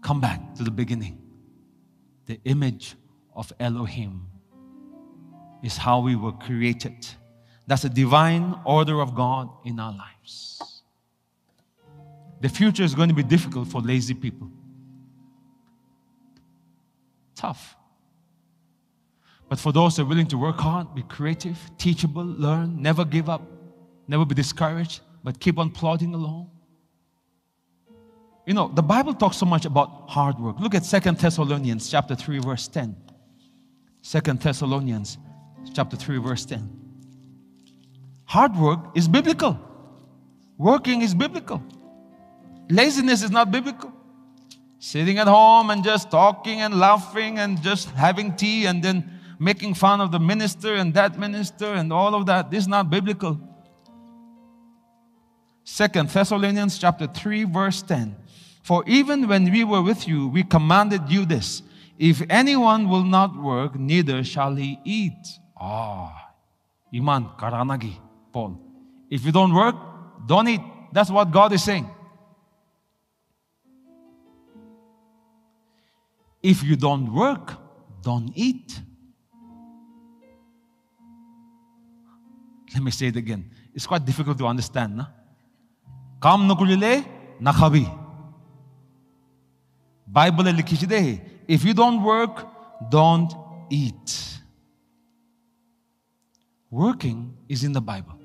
Come 0.00 0.22
back 0.22 0.54
to 0.54 0.64
the 0.64 0.70
beginning. 0.70 1.18
The 2.24 2.40
image 2.44 2.96
of 3.36 3.52
Elohim 3.60 4.26
is 5.62 5.76
how 5.76 6.00
we 6.00 6.16
were 6.16 6.32
created. 6.32 7.06
That's 7.66 7.84
a 7.84 7.88
divine 7.88 8.54
order 8.64 9.00
of 9.00 9.14
God 9.14 9.50
in 9.64 9.78
our 9.78 9.92
lives. 9.92 10.82
The 12.40 12.48
future 12.48 12.82
is 12.82 12.94
going 12.94 13.08
to 13.08 13.14
be 13.14 13.22
difficult 13.22 13.68
for 13.68 13.80
lazy 13.80 14.14
people. 14.14 14.50
Tough. 17.34 17.76
But 19.48 19.60
for 19.60 19.72
those 19.72 19.96
that 19.96 20.02
are 20.02 20.06
willing 20.06 20.26
to 20.28 20.38
work 20.38 20.58
hard, 20.58 20.94
be 20.94 21.02
creative, 21.02 21.58
teachable, 21.78 22.24
learn, 22.24 22.80
never 22.82 23.04
give 23.04 23.28
up, 23.28 23.42
never 24.08 24.24
be 24.24 24.34
discouraged, 24.34 25.02
but 25.22 25.38
keep 25.38 25.58
on 25.58 25.70
plodding 25.70 26.14
along, 26.14 26.50
You 28.46 28.54
know, 28.54 28.68
the 28.68 28.82
Bible 28.82 29.12
talks 29.12 29.36
so 29.36 29.44
much 29.44 29.64
about 29.64 30.08
hard 30.08 30.38
work. 30.38 30.60
Look 30.60 30.76
at 30.76 30.84
Second 30.84 31.18
Thessalonians 31.18 31.90
chapter 31.90 32.14
3, 32.14 32.38
verse 32.38 32.68
10. 32.68 32.94
Second 34.06 34.38
Thessalonians 34.38 35.18
chapter 35.74 35.96
3, 35.96 36.18
verse 36.18 36.44
10. 36.44 36.70
Hard 38.26 38.54
work 38.54 38.78
is 38.94 39.08
biblical. 39.08 39.58
Working 40.58 41.02
is 41.02 41.12
biblical. 41.12 41.60
Laziness 42.70 43.24
is 43.24 43.32
not 43.32 43.50
biblical. 43.50 43.92
Sitting 44.78 45.18
at 45.18 45.26
home 45.26 45.70
and 45.70 45.82
just 45.82 46.08
talking 46.08 46.60
and 46.60 46.78
laughing 46.78 47.40
and 47.40 47.60
just 47.60 47.90
having 47.90 48.36
tea 48.36 48.66
and 48.66 48.80
then 48.80 49.10
making 49.40 49.74
fun 49.74 50.00
of 50.00 50.12
the 50.12 50.20
minister 50.20 50.74
and 50.74 50.94
that 50.94 51.18
minister 51.18 51.74
and 51.74 51.92
all 51.92 52.14
of 52.14 52.26
that. 52.26 52.48
This 52.48 52.60
is 52.60 52.68
not 52.68 52.88
biblical. 52.88 53.40
Second 55.64 56.10
Thessalonians 56.10 56.78
chapter 56.78 57.08
3 57.08 57.42
verse 57.42 57.82
10. 57.82 58.14
For 58.62 58.84
even 58.86 59.26
when 59.26 59.50
we 59.50 59.64
were 59.64 59.82
with 59.82 60.06
you, 60.06 60.28
we 60.28 60.44
commanded 60.44 61.10
you 61.10 61.26
this. 61.26 61.62
If 61.98 62.22
anyone 62.28 62.88
will 62.88 63.04
not 63.04 63.36
work, 63.36 63.78
neither 63.78 64.22
shall 64.22 64.54
he 64.54 64.78
eat. 64.84 65.16
Ah, 65.58 66.34
iman 66.94 67.30
karanagi, 67.38 67.96
Paul. 68.32 68.60
If 69.10 69.24
you 69.24 69.32
don't 69.32 69.54
work, 69.54 69.76
don't 70.26 70.48
eat. 70.48 70.60
That's 70.92 71.10
what 71.10 71.30
God 71.30 71.52
is 71.52 71.64
saying. 71.64 71.88
If 76.42 76.62
you 76.62 76.76
don't 76.76 77.12
work, 77.12 77.54
don't 78.02 78.30
eat. 78.34 78.80
Let 82.74 82.82
me 82.82 82.90
say 82.90 83.06
it 83.06 83.16
again. 83.16 83.50
It's 83.74 83.86
quite 83.86 84.04
difficult 84.04 84.36
to 84.38 84.46
understand. 84.46 84.96
Na? 84.96 85.06
Kam 86.20 86.46
nukulile 86.46 87.04
nakabi. 87.40 87.88
Bible 90.06 90.52
likhishide 90.52 91.35
if 91.47 91.63
you 91.65 91.73
don't 91.73 92.01
work 92.03 92.47
don't 92.89 93.31
eat 93.69 94.09
working 96.69 97.19
is 97.49 97.63
in 97.63 97.73
the 97.73 97.81
bible 97.81 98.17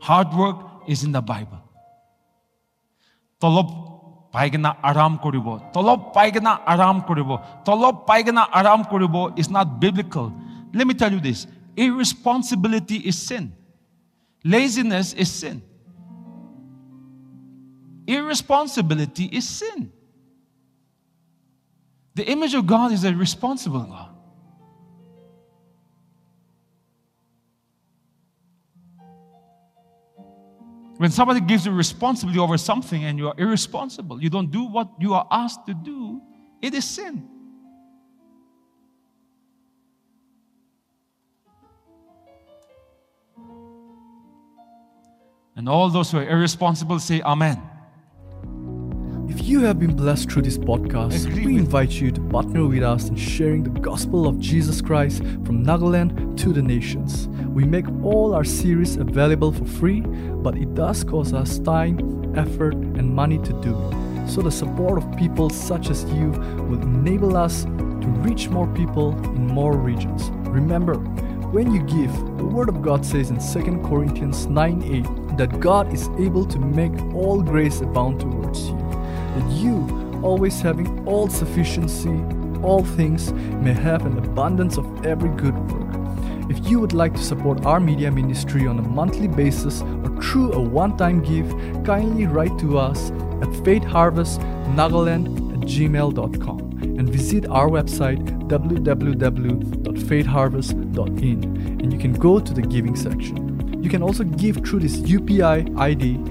hard 0.00 0.32
work 0.34 0.58
is 0.86 1.04
in 1.04 1.12
the 1.12 1.24
bible 1.32 1.62
তলব 3.42 3.68
পাইকেনা 4.34 4.70
আৰাম 4.90 5.12
কৰিব 5.24 5.46
তলব 5.74 6.00
পাইকেনা 6.16 6.52
আৰাম 6.72 6.96
কৰিব 7.08 7.30
তলব 7.68 7.94
পাইকেনা 8.08 8.42
আৰাম 8.58 8.80
কৰিব 8.92 9.16
is 9.40 9.48
not 9.56 9.66
biblical 9.84 10.26
let 10.78 10.86
me 10.90 10.94
tell 11.00 11.12
you 11.16 11.22
this 11.28 11.40
irresponsibility 11.84 12.98
is 13.10 13.16
sin 13.28 13.44
laziness 14.54 15.08
is 15.24 15.30
sin 15.40 15.56
irresponsibility 18.16 19.26
is 19.38 19.48
sin 19.58 19.80
the 22.15 22.25
image 22.25 22.53
of 22.53 22.65
God 22.65 22.91
is 22.93 23.03
a 23.03 23.13
responsible 23.13 23.83
God. 23.83 24.11
When 30.97 31.11
somebody 31.11 31.41
gives 31.41 31.65
you 31.65 31.73
responsibility 31.73 32.39
over 32.39 32.57
something 32.57 33.03
and 33.03 33.19
you 33.19 33.27
are 33.27 33.35
irresponsible, 33.37 34.23
you 34.23 34.29
don't 34.29 34.49
do 34.49 34.63
what 34.63 34.89
you 34.97 35.13
are 35.13 35.27
asked 35.29 35.65
to 35.67 35.73
do, 35.73 36.21
it 36.61 36.73
is 36.73 36.85
sin. 36.85 37.27
And 45.57 45.67
all 45.67 45.89
those 45.89 46.11
who 46.11 46.19
are 46.19 46.27
irresponsible 46.27 46.99
say, 46.99 47.21
Amen. 47.21 47.61
If 49.37 49.49
you 49.49 49.59
have 49.65 49.79
been 49.79 49.97
blessed 49.97 50.31
through 50.31 50.43
this 50.43 50.57
podcast, 50.57 51.27
Agree 51.27 51.45
we 51.45 51.57
invite 51.57 51.91
you 51.91 52.09
to 52.09 52.21
partner 52.21 52.65
with 52.65 52.83
us 52.83 53.09
in 53.09 53.17
sharing 53.17 53.63
the 53.63 53.79
gospel 53.81 54.27
of 54.27 54.39
Jesus 54.39 54.81
Christ 54.81 55.17
from 55.43 55.61
Nagaland 55.61 56.37
to 56.37 56.53
the 56.53 56.61
nations. 56.61 57.27
We 57.49 57.65
make 57.65 57.85
all 58.01 58.33
our 58.33 58.45
series 58.45 58.95
available 58.95 59.51
for 59.51 59.65
free, 59.65 59.99
but 59.99 60.55
it 60.57 60.73
does 60.73 61.03
cost 61.03 61.33
us 61.33 61.59
time, 61.59 62.33
effort, 62.37 62.75
and 62.75 63.13
money 63.13 63.37
to 63.39 63.51
do 63.61 63.77
it. 63.77 64.29
So 64.29 64.41
the 64.41 64.51
support 64.51 65.03
of 65.03 65.17
people 65.17 65.49
such 65.49 65.89
as 65.89 66.05
you 66.05 66.29
will 66.69 66.81
enable 66.81 67.35
us 67.35 67.65
to 67.65 68.07
reach 68.23 68.47
more 68.47 68.67
people 68.67 69.17
in 69.35 69.47
more 69.47 69.75
regions. 69.75 70.29
Remember, 70.47 70.95
when 71.51 71.73
you 71.73 71.81
give, 71.83 72.13
the 72.37 72.45
Word 72.45 72.69
of 72.69 72.81
God 72.81 73.05
says 73.05 73.31
in 73.31 73.39
2 73.39 73.81
Corinthians 73.87 74.45
9 74.45 74.81
8 74.81 75.37
that 75.37 75.59
God 75.59 75.93
is 75.93 76.07
able 76.17 76.45
to 76.45 76.57
make 76.57 76.97
all 77.13 77.41
grace 77.41 77.81
abound 77.81 78.21
towards 78.21 78.69
you, 78.69 78.84
that 79.35 79.51
you, 79.51 79.87
always 80.23 80.61
having 80.61 81.07
all 81.07 81.29
sufficiency, 81.29 82.19
all 82.63 82.83
things, 82.83 83.31
may 83.33 83.73
have 83.73 84.05
an 84.05 84.17
abundance 84.17 84.77
of 84.77 85.05
every 85.05 85.29
good 85.29 85.55
work. 85.71 85.85
If 86.49 86.67
you 86.69 86.79
would 86.79 86.93
like 86.93 87.13
to 87.15 87.23
support 87.23 87.65
our 87.65 87.79
media 87.79 88.11
ministry 88.11 88.67
on 88.67 88.77
a 88.79 88.81
monthly 88.81 89.27
basis 89.27 89.81
or 89.81 90.21
through 90.21 90.53
a 90.53 90.61
one 90.61 90.95
time 90.95 91.21
gift, 91.21 91.51
kindly 91.85 92.27
write 92.27 92.57
to 92.59 92.77
us 92.77 93.09
at 93.09 93.49
faithharvestnagaland 93.65 95.53
at 95.53 95.59
gmail.com 95.61 96.59
and 96.81 97.09
visit 97.09 97.47
our 97.47 97.67
website 97.67 98.23
www.faithharvest.in 98.47 101.43
and 101.81 101.91
you 101.91 101.99
can 101.99 102.13
go 102.13 102.39
to 102.39 102.53
the 102.53 102.61
giving 102.61 102.95
section. 102.95 103.83
You 103.83 103.89
can 103.89 104.01
also 104.01 104.23
give 104.23 104.55
through 104.57 104.79
this 104.79 104.95
UPI 104.97 105.77
ID 105.77 106.21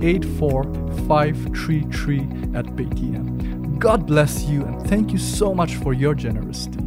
70056845533 0.00 2.54
at 2.54 2.66
Paytm. 2.76 3.78
God 3.78 4.06
bless 4.06 4.44
you 4.44 4.64
and 4.64 4.80
thank 4.88 5.12
you 5.12 5.18
so 5.18 5.52
much 5.54 5.76
for 5.76 5.92
your 5.92 6.14
generosity. 6.14 6.85